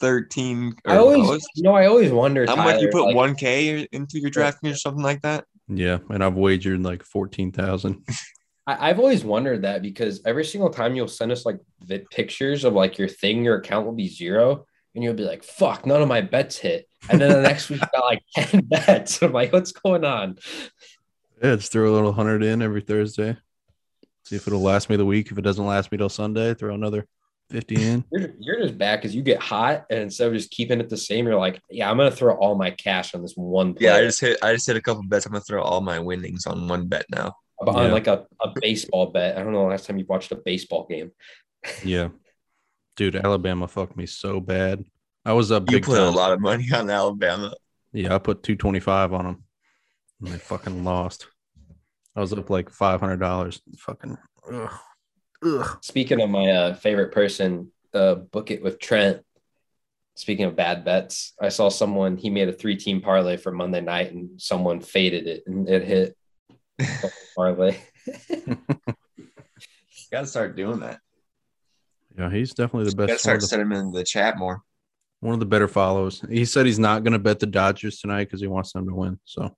thirteen. 0.01 0.75
I 0.87 0.97
always, 0.97 1.45
you 1.57 1.63
know, 1.63 1.75
I 1.75 1.87
always 1.87 2.11
wonder. 2.11 2.47
How 2.47 2.57
much 2.57 2.81
you 2.81 2.91
Tyler, 2.91 2.93
put 2.93 3.05
like, 3.07 3.17
one 3.17 3.35
K 3.35 3.87
into 3.93 4.19
your 4.21 4.31
DraftKings 4.31 4.73
or 4.73 4.77
something 4.77 5.03
like 5.03 5.21
that? 5.23 5.45
Yeah, 5.73 5.99
and 6.09 6.23
I've 6.23 6.35
wagered 6.35 6.83
like 6.83 7.05
fourteen 7.05 7.53
thousand. 7.53 8.05
I've 8.67 8.99
always 8.99 9.25
wondered 9.25 9.63
that 9.63 9.83
because 9.83 10.21
every 10.25 10.45
single 10.45 10.71
time 10.71 10.95
you'll 10.95 11.09
send 11.09 11.33
us 11.33 11.45
like 11.45 11.59
the 11.87 12.01
pictures 12.11 12.65
of 12.65 12.75
like 12.75 12.99
your 12.99 13.09
thing, 13.09 13.45
your 13.45 13.57
account 13.57 13.87
will 13.87 13.95
be 13.95 14.09
zero, 14.09 14.65
and 14.95 15.03
you'll 15.03 15.15
be 15.15 15.25
like, 15.25 15.43
"Fuck, 15.45 15.87
none 15.87 16.03
of 16.03 16.09
my 16.09 16.21
bets 16.21 16.59
hit." 16.59 16.87
And 17.09 17.21
then 17.21 17.31
the 17.31 17.43
next 17.49 17.71
week, 17.71 17.81
got 17.81 18.05
like 18.05 18.23
ten 18.35 18.61
bets. 18.69 19.23
I'm 19.23 19.33
like, 19.33 19.53
"What's 19.53 19.73
going 19.73 20.05
on?" 20.05 20.39
Yeah, 21.43 21.57
just 21.57 21.73
throw 21.73 21.91
a 21.91 21.95
little 21.95 22.13
hundred 22.13 22.43
in 22.43 22.63
every 22.63 22.83
Thursday. 22.83 23.37
See 24.25 24.37
if 24.37 24.47
it'll 24.47 24.61
last 24.61 24.91
me 24.91 24.97
the 24.97 25.07
week. 25.07 25.31
If 25.31 25.39
it 25.39 25.43
doesn't 25.43 25.67
last 25.67 25.91
me 25.91 25.99
till 25.99 26.09
Sunday, 26.09 26.55
throw 26.55 26.75
another 26.75 27.07
fifty 27.51 27.83
in. 27.83 28.05
You're, 28.13 28.31
you're 28.39 28.61
just 28.61 28.79
bad 28.79 28.97
because 28.97 29.15
you 29.15 29.23
get 29.23 29.41
hot, 29.41 29.85
and 29.91 30.01
instead 30.01 30.29
of 30.29 30.35
just 30.35 30.51
keeping 30.51 30.81
it 30.81 30.89
the 30.89 30.97
same, 30.97 31.27
you're 31.27 31.37
like, 31.39 31.61
"Yeah, 31.71 31.91
I'm 31.91 31.97
gonna 31.97 32.11
throw 32.11 32.35
all 32.37 32.55
my 32.55 32.71
cash 32.71 33.15
on 33.15 33.23
this 33.23 33.35
one 33.35 33.75
play." 33.75 33.87
Yeah, 33.87 33.97
I 33.97 34.03
just 34.03 34.21
hit. 34.21 34.39
I 34.43 34.53
just 34.55 34.67
hit 34.67 34.77
a 34.77 34.81
couple 34.81 35.03
bets. 35.05 35.27
I'm 35.27 35.33
gonna 35.33 35.43
throw 35.43 35.63
all 35.63 35.81
my 35.81 35.99
winnings 35.99 36.47
on 36.47 36.67
one 36.69 36.87
bet 36.87 37.07
now. 37.11 37.35
on 37.61 37.75
Yeah. 37.87 37.93
like 37.93 38.07
a, 38.07 38.27
a 38.43 38.53
baseball 38.61 39.07
bet. 39.11 39.37
I 39.37 39.43
don't 39.43 39.53
know 39.53 39.63
the 39.65 39.69
last 39.71 39.87
time 39.87 39.99
you 39.99 40.07
watched 40.09 40.33
a 40.33 40.37
baseball 40.37 40.87
game. 40.89 41.11
Yeah, 41.85 42.09
dude, 42.97 43.17
Alabama 43.17 43.69
fucked 43.69 43.97
me 43.97 44.07
so 44.07 44.41
bad. 44.41 44.85
I 45.27 45.35
was 45.35 45.53
up 45.53 45.71
You 45.71 45.81
put 45.81 45.97
time. 45.99 46.07
a 46.07 46.11
lot 46.11 46.33
of 46.33 46.41
money 46.41 46.67
on 46.75 46.89
Alabama. 46.89 47.53
Yeah, 47.93 48.15
I 48.15 48.19
put 48.19 48.43
two 48.43 48.57
twenty 48.57 48.81
five 48.81 49.13
on 49.13 49.25
them, 49.27 49.45
and 50.23 50.33
they 50.33 50.39
fucking 50.39 50.85
lost. 50.85 51.27
I 52.17 52.21
was 52.21 52.33
up 52.33 52.49
like 52.49 52.71
five 52.71 53.01
hundred 53.01 53.21
dollars. 53.21 53.61
Fucking. 53.79 54.17
Ugh. 54.53 54.71
Ugh. 55.45 55.79
Speaking 55.83 56.21
of 56.21 56.31
my 56.31 56.51
uh, 56.51 56.75
favorite 56.75 57.13
person, 57.13 57.73
uh, 57.95 58.15
book 58.17 58.51
it 58.51 58.63
with 58.63 58.79
Trent. 58.79 59.23
Speaking 60.17 60.45
of 60.45 60.55
bad 60.57 60.85
bets, 60.85 61.33
I 61.41 61.49
saw 61.49 61.69
someone 61.71 62.17
he 62.19 62.29
made 62.29 62.49
a 62.49 62.53
three 62.53 62.77
team 62.77 63.01
parlay 63.01 63.37
for 63.39 63.51
Monday 63.53 63.81
night, 63.81 64.13
and 64.13 64.41
someone 64.41 64.81
faded 64.81 65.27
it, 65.27 65.45
and 65.47 65.67
it 65.69 65.83
hit 65.85 66.17
parlay. 67.37 67.77
Got 70.11 70.23
to 70.23 70.27
start 70.27 70.57
doing 70.57 70.81
that. 70.81 70.99
Yeah, 72.19 72.31
he's 72.31 72.53
definitely 72.53 72.91
the 72.91 72.97
best. 72.97 72.97
Got 72.97 73.07
to 73.07 73.07
best. 73.07 73.09
One 73.09 73.11
of 73.15 73.21
start 73.21 73.41
the, 73.41 73.47
sending 73.47 73.69
them 73.71 73.79
in 73.79 73.93
the 73.93 74.05
chat 74.05 74.37
more. 74.37 74.61
one 75.21 75.33
of 75.35 75.41
the 75.41 75.47
better 75.47 75.69
follows. 75.69 76.23
He 76.29 76.45
said 76.45 76.67
he's 76.67 76.79
not 76.79 77.03
going 77.05 77.13
to 77.15 77.19
bet 77.19 77.39
the 77.39 77.47
Dodgers 77.47 78.01
tonight 78.01 78.25
because 78.25 78.41
he 78.41 78.47
wants 78.49 78.73
them 78.73 78.87
to 78.89 78.95
win. 78.95 79.19
So 79.25 79.57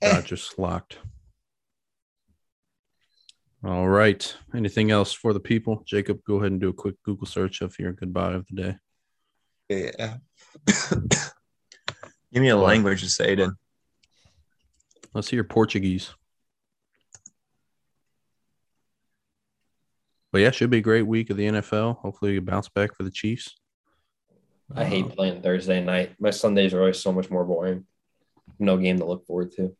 Eh. 0.00 0.12
Dodgers 0.14 0.52
locked. 0.58 0.98
All 3.64 3.88
right. 3.88 4.34
Anything 4.54 4.90
else 4.90 5.12
for 5.12 5.32
the 5.32 5.40
people? 5.40 5.82
Jacob, 5.84 6.20
go 6.24 6.36
ahead 6.36 6.52
and 6.52 6.60
do 6.60 6.68
a 6.68 6.72
quick 6.72 6.94
Google 7.02 7.26
search 7.26 7.60
of 7.60 7.76
your 7.78 7.92
goodbye 7.92 8.34
of 8.34 8.46
the 8.50 8.62
day. 8.62 8.76
Yeah. 9.68 10.16
Give 12.32 12.42
me 12.42 12.48
a 12.50 12.56
language 12.56 13.02
to 13.02 13.10
say 13.10 13.32
it 13.32 13.40
in. 13.40 13.52
Let's 15.12 15.28
hear 15.28 15.42
Portuguese. 15.42 16.10
But 20.30 20.42
yeah, 20.42 20.50
should 20.50 20.70
be 20.70 20.78
a 20.78 20.82
great 20.82 21.06
week 21.06 21.30
of 21.30 21.36
the 21.36 21.48
NFL. 21.48 21.98
Hopefully, 21.98 22.34
you 22.34 22.40
bounce 22.42 22.68
back 22.68 22.94
for 22.94 23.02
the 23.02 23.10
Chiefs. 23.10 23.56
I 24.74 24.84
hate 24.84 25.06
Uh, 25.06 25.08
playing 25.08 25.42
Thursday 25.42 25.82
night. 25.82 26.14
My 26.20 26.30
Sundays 26.30 26.74
are 26.74 26.80
always 26.80 27.00
so 27.00 27.12
much 27.12 27.30
more 27.30 27.44
boring. 27.44 27.86
No 28.58 28.76
game 28.76 28.98
to 28.98 29.06
look 29.06 29.26
forward 29.26 29.52
to. 29.52 29.74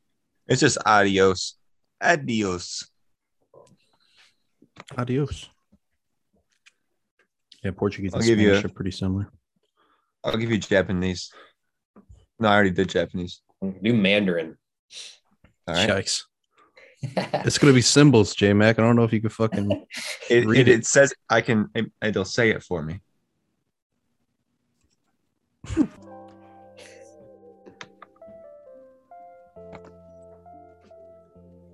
It's 0.47 0.61
just 0.61 0.79
adios. 0.87 1.59
Adios. 2.01 2.89
Adios. 4.97 5.49
Yeah, 7.63 7.73
Portuguese 7.77 8.13
and 8.13 8.23
I'll 8.23 8.27
give 8.29 8.39
you 8.39 8.49
Spanish 8.51 8.65
a- 8.65 8.67
are 8.69 8.75
pretty 8.75 8.91
similar. 8.93 9.29
I'll 10.25 10.37
give 10.37 10.51
you 10.51 10.59
Japanese. 10.59 11.31
No, 12.39 12.49
I 12.49 12.55
already 12.55 12.71
did 12.71 12.89
Japanese. 12.89 13.43
Do 13.63 13.93
Mandarin. 13.95 14.57
All 15.67 15.75
right. 15.75 15.89
Yikes. 15.91 16.23
It's 17.03 17.59
gonna 17.59 17.73
be 17.73 17.81
symbols, 17.83 18.35
J 18.35 18.53
Mac. 18.53 18.79
I 18.79 18.83
don't 18.83 18.97
know 18.97 19.05
if 19.05 19.13
you 19.13 19.21
could 19.21 19.33
fucking 19.33 19.71
It, 20.31 20.47
Read 20.47 20.61
it, 20.61 20.69
it. 20.69 20.79
it 20.81 20.87
says 20.87 21.13
I 21.31 21.41
can. 21.41 21.69
It, 21.75 21.91
it'll 22.03 22.25
say 22.25 22.51
it 22.51 22.63
for 22.63 22.83
me. 22.83 23.01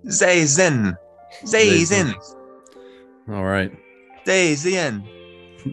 Zayzen. 0.07 0.97
Zayzen. 1.45 2.15
All 3.29 3.45
right. 3.45 3.73
Zayzen. 4.27 5.03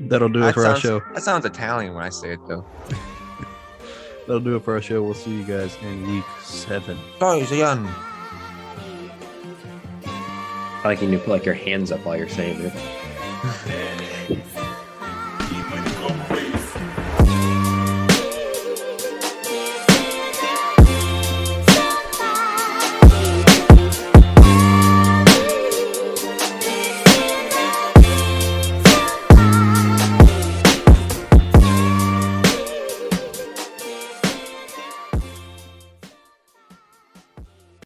That'll 0.09 0.29
do 0.29 0.39
it 0.39 0.43
That 0.43 0.53
for 0.53 0.65
our 0.65 0.79
show. 0.79 1.01
that 1.13 1.23
sounds 1.23 1.45
Italian 1.45 1.93
when 1.93 2.03
I 2.03 2.09
say 2.09 2.33
it 2.33 2.39
though. 2.47 2.65
That'll 4.27 4.39
do 4.39 4.55
it 4.55 4.63
for 4.63 4.73
our 4.75 4.81
show. 4.81 5.01
We'll 5.03 5.13
see 5.13 5.31
you 5.31 5.43
guys 5.43 5.75
in 5.81 6.07
week 6.15 6.23
seven. 6.41 6.97
Zayzen. 7.19 7.87
I 10.03 10.81
like 10.85 11.01
you 11.01 11.07
need 11.09 11.17
to 11.17 11.23
put 11.23 11.29
like 11.31 11.45
your 11.45 11.53
hands 11.55 11.91
up 11.91 12.03
while 12.05 12.17
you're 12.17 12.29
saying 12.29 12.59
it. 12.61 12.73